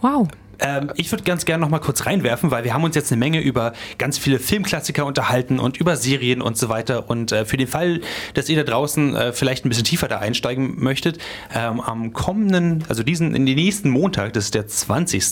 Wow. 0.00 0.28
Ähm, 0.62 0.90
ich 0.96 1.10
würde 1.10 1.24
ganz 1.24 1.44
gerne 1.44 1.60
noch 1.60 1.68
mal 1.68 1.80
kurz 1.80 2.06
reinwerfen, 2.06 2.50
weil 2.50 2.64
wir 2.64 2.72
haben 2.72 2.84
uns 2.84 2.94
jetzt 2.94 3.12
eine 3.12 3.18
Menge 3.18 3.40
über 3.40 3.72
ganz 3.98 4.16
viele 4.18 4.38
Filmklassiker 4.38 5.04
unterhalten 5.04 5.58
und 5.58 5.76
über 5.76 5.96
Serien 5.96 6.40
und 6.40 6.56
so 6.56 6.68
weiter. 6.68 7.10
Und 7.10 7.32
äh, 7.32 7.44
für 7.44 7.56
den 7.56 7.66
Fall, 7.66 8.00
dass 8.34 8.48
ihr 8.48 8.56
da 8.56 8.70
draußen 8.70 9.14
äh, 9.14 9.32
vielleicht 9.32 9.64
ein 9.64 9.68
bisschen 9.68 9.84
tiefer 9.84 10.08
da 10.08 10.18
einsteigen 10.18 10.82
möchtet, 10.82 11.18
ähm, 11.54 11.80
am 11.80 12.12
kommenden, 12.12 12.84
also 12.88 13.02
diesen, 13.02 13.34
in 13.34 13.44
den 13.44 13.56
nächsten 13.56 13.90
Montag, 13.90 14.32
das 14.32 14.44
ist 14.44 14.54
der 14.54 14.66
20. 14.66 15.22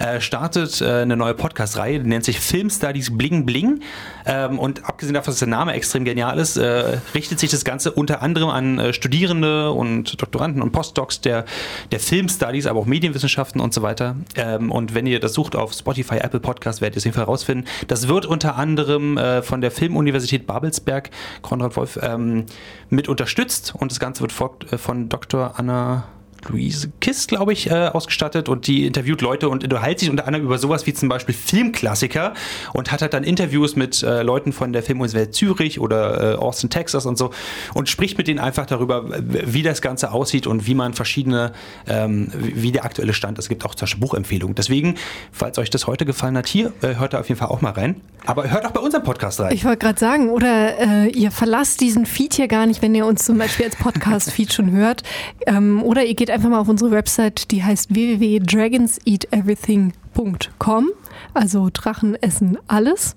Äh, 0.00 0.20
startet 0.20 0.80
äh, 0.80 1.02
eine 1.02 1.16
neue 1.16 1.34
Podcast-Reihe, 1.34 2.00
die 2.00 2.08
nennt 2.08 2.24
sich 2.24 2.40
Film 2.40 2.68
Studies 2.70 3.16
Bling 3.16 3.46
Bling. 3.46 3.80
Ähm, 4.26 4.58
und 4.58 4.84
abgesehen 4.84 5.14
davon, 5.14 5.32
dass 5.32 5.38
der 5.38 5.48
Name 5.48 5.72
extrem 5.74 6.04
genial 6.04 6.38
ist, 6.38 6.56
äh, 6.56 6.98
richtet 7.14 7.38
sich 7.38 7.50
das 7.50 7.64
Ganze 7.64 7.92
unter 7.92 8.22
anderem 8.22 8.48
an 8.48 8.78
äh, 8.78 8.92
Studierende 8.92 9.70
und 9.70 10.20
Doktoranden 10.20 10.62
und 10.62 10.72
Postdocs 10.72 11.20
der, 11.20 11.44
der 11.92 12.00
Film 12.00 12.28
Studies, 12.28 12.66
aber 12.66 12.80
auch 12.80 12.86
Medienwissenschaften 12.86 13.60
und 13.60 13.72
so 13.72 13.82
weiter. 13.82 14.16
Ähm, 14.36 14.63
ähm, 14.64 14.70
und 14.70 14.94
wenn 14.94 15.06
ihr 15.06 15.20
das 15.20 15.34
sucht 15.34 15.56
auf 15.56 15.72
Spotify, 15.72 16.18
Apple 16.18 16.40
Podcast, 16.40 16.80
werdet 16.80 16.96
ihr 16.96 16.98
es 16.98 17.02
auf 17.02 17.06
jeden 17.06 17.14
Fall 17.14 17.26
herausfinden. 17.26 17.64
Das 17.88 18.08
wird 18.08 18.26
unter 18.26 18.56
anderem 18.56 19.16
äh, 19.18 19.42
von 19.42 19.60
der 19.60 19.70
Filmuniversität 19.70 20.46
Babelsberg, 20.46 21.10
Konrad 21.42 21.76
Wolf, 21.76 21.98
ähm, 22.02 22.46
mit 22.90 23.08
unterstützt. 23.08 23.74
Und 23.78 23.92
das 23.92 24.00
Ganze 24.00 24.22
wird 24.22 24.72
äh, 24.72 24.78
von 24.78 25.08
Dr. 25.08 25.58
Anna 25.58 26.04
Luise 26.48 26.92
Kiss, 27.00 27.26
glaube 27.26 27.52
ich, 27.52 27.70
äh, 27.70 27.88
ausgestattet 27.88 28.48
und 28.48 28.66
die 28.66 28.86
interviewt 28.86 29.20
Leute 29.20 29.48
und 29.48 29.64
unterhält 29.64 29.98
sich 29.98 30.10
unter 30.10 30.26
anderem 30.26 30.46
über 30.46 30.58
sowas 30.58 30.86
wie 30.86 30.94
zum 30.94 31.08
Beispiel 31.08 31.34
Filmklassiker 31.34 32.34
und 32.72 32.92
hat 32.92 33.02
halt 33.02 33.14
dann 33.14 33.24
Interviews 33.24 33.76
mit 33.76 34.02
äh, 34.02 34.22
Leuten 34.22 34.52
von 34.52 34.72
der 34.72 34.82
Filmuniversität 34.82 35.34
Zürich 35.34 35.80
oder 35.80 36.34
äh, 36.34 36.36
Austin, 36.36 36.70
Texas 36.70 37.06
und 37.06 37.18
so 37.18 37.30
und 37.74 37.88
spricht 37.88 38.18
mit 38.18 38.28
denen 38.28 38.38
einfach 38.38 38.66
darüber, 38.66 39.04
wie 39.18 39.62
das 39.62 39.82
Ganze 39.82 40.12
aussieht 40.12 40.46
und 40.46 40.66
wie 40.66 40.74
man 40.74 40.94
verschiedene, 40.94 41.52
ähm, 41.86 42.28
wie 42.34 42.72
der 42.72 42.84
aktuelle 42.84 43.12
Stand 43.12 43.38
ist. 43.38 43.44
Es 43.46 43.48
gibt 43.48 43.64
auch 43.64 43.74
zum 43.74 43.86
Beispiel 43.86 44.00
Buchempfehlungen. 44.00 44.54
Deswegen, 44.54 44.96
falls 45.32 45.58
euch 45.58 45.70
das 45.70 45.86
heute 45.86 46.04
gefallen 46.04 46.36
hat, 46.36 46.46
hier, 46.46 46.72
äh, 46.82 46.96
hört 46.96 47.14
da 47.14 47.20
auf 47.20 47.28
jeden 47.28 47.38
Fall 47.38 47.48
auch 47.48 47.60
mal 47.60 47.72
rein. 47.72 48.00
Aber 48.26 48.50
hört 48.50 48.64
auch 48.64 48.70
bei 48.70 48.80
unserem 48.80 49.04
Podcast 49.04 49.40
rein. 49.40 49.52
Ich 49.52 49.64
wollte 49.64 49.78
gerade 49.78 50.00
sagen, 50.00 50.30
oder 50.30 50.78
äh, 50.78 51.08
ihr 51.10 51.30
verlasst 51.30 51.80
diesen 51.80 52.06
Feed 52.06 52.34
hier 52.34 52.48
gar 52.48 52.66
nicht, 52.66 52.80
wenn 52.80 52.94
ihr 52.94 53.04
uns 53.04 53.24
zum 53.24 53.36
Beispiel 53.36 53.66
als 53.66 53.76
Podcast-Feed 53.76 54.52
schon 54.52 54.70
hört. 54.70 55.02
Ähm, 55.46 55.82
oder 55.82 56.04
ihr 56.04 56.14
geht 56.14 56.30
einfach 56.34 56.50
mal 56.50 56.58
auf 56.58 56.68
unsere 56.68 56.90
Website, 56.90 57.52
die 57.52 57.62
heißt 57.62 57.94
www.dragonseateverything.com 57.94 60.90
also 61.34 61.68
Drachen 61.72 62.14
essen 62.22 62.56
alles. 62.68 63.16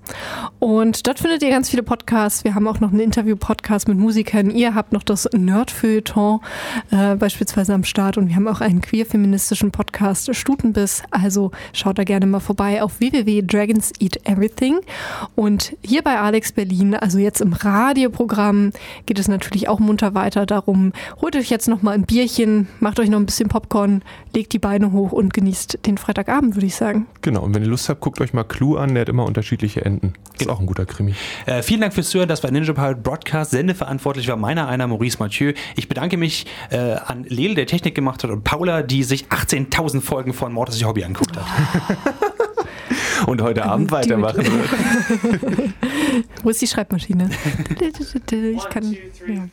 Und 0.58 1.06
dort 1.06 1.20
findet 1.20 1.42
ihr 1.42 1.50
ganz 1.50 1.70
viele 1.70 1.82
Podcasts. 1.82 2.44
Wir 2.44 2.54
haben 2.54 2.66
auch 2.66 2.80
noch 2.80 2.90
einen 2.90 3.00
Interview-Podcast 3.00 3.88
mit 3.88 3.96
Musikern. 3.96 4.50
Ihr 4.50 4.74
habt 4.74 4.92
noch 4.92 5.02
das 5.02 5.28
Nerd-Feuilleton 5.32 6.40
äh, 6.90 7.14
beispielsweise 7.14 7.74
am 7.74 7.84
Start 7.84 8.18
und 8.18 8.28
wir 8.28 8.36
haben 8.36 8.48
auch 8.48 8.60
einen 8.60 8.80
queer-feministischen 8.80 9.70
Podcast 9.70 10.34
Stutenbiss. 10.34 11.02
Also 11.10 11.52
schaut 11.72 11.98
da 11.98 12.04
gerne 12.04 12.26
mal 12.26 12.40
vorbei 12.40 12.82
auf 12.82 13.00
www.dragonseateverything. 13.00 14.80
Und 15.36 15.76
hier 15.82 16.02
bei 16.02 16.18
Alex 16.18 16.52
Berlin, 16.52 16.94
also 16.94 17.18
jetzt 17.18 17.40
im 17.40 17.52
Radioprogramm, 17.52 18.72
geht 19.06 19.18
es 19.18 19.28
natürlich 19.28 19.68
auch 19.68 19.78
munter 19.78 20.14
weiter 20.14 20.46
darum, 20.46 20.92
holt 21.20 21.36
euch 21.36 21.50
jetzt 21.50 21.68
noch 21.68 21.82
mal 21.82 21.92
ein 21.92 22.02
Bierchen, 22.02 22.68
macht 22.80 22.98
euch 22.98 23.08
noch 23.08 23.18
ein 23.18 23.26
bisschen 23.26 23.48
Popcorn, 23.48 24.02
legt 24.34 24.52
die 24.52 24.58
Beine 24.58 24.92
hoch 24.92 25.12
und 25.12 25.32
genießt 25.32 25.86
den 25.86 25.98
Freitagabend, 25.98 26.56
würde 26.56 26.66
ich 26.66 26.74
sagen. 26.74 27.06
Genau, 27.22 27.44
und 27.44 27.54
wenn 27.54 27.62
ihr 27.62 27.68
Lust 27.68 27.88
habt, 27.88 28.00
guckt 28.08 28.22
euch 28.22 28.32
mal 28.32 28.44
Clue 28.44 28.80
an, 28.80 28.94
der 28.94 29.02
hat 29.02 29.10
immer 29.10 29.26
unterschiedliche 29.26 29.84
Enden. 29.84 30.14
Ist 30.32 30.38
genau. 30.38 30.54
auch 30.54 30.60
ein 30.60 30.64
guter 30.64 30.86
Krimi. 30.86 31.12
Äh, 31.44 31.60
vielen 31.60 31.82
Dank 31.82 31.92
fürs 31.92 32.08
Zuhören, 32.08 32.26
das 32.26 32.42
war 32.42 32.50
Ninja 32.50 32.72
Pirate 32.72 33.02
Broadcast. 33.02 33.50
Sendeverantwortlich 33.50 34.26
war 34.28 34.36
meiner 34.36 34.66
einer, 34.66 34.86
Maurice 34.86 35.18
Mathieu. 35.18 35.52
Ich 35.76 35.90
bedanke 35.90 36.16
mich 36.16 36.46
äh, 36.70 36.78
an 36.78 37.24
Lele, 37.24 37.54
der 37.54 37.66
Technik 37.66 37.94
gemacht 37.94 38.24
hat, 38.24 38.30
und 38.30 38.44
Paula, 38.44 38.82
die 38.82 39.02
sich 39.02 39.26
18.000 39.26 40.00
Folgen 40.00 40.32
von 40.32 40.54
Mord 40.54 40.70
ist 40.70 40.82
Hobby 40.82 41.04
anguckt 41.04 41.36
hat. 41.36 41.44
und 43.26 43.42
heute 43.42 43.66
Abend 43.66 43.90
weitermachen 43.90 44.42
wird. 44.42 45.74
Wo 46.42 46.48
ist 46.48 46.62
die 46.62 46.66
Schreibmaschine? 46.66 47.28
ich 47.78 48.68
kann. 48.70 48.84
One, 48.84 48.94
two, 48.94 49.24
three, 49.26 49.34
ja. 49.34 49.48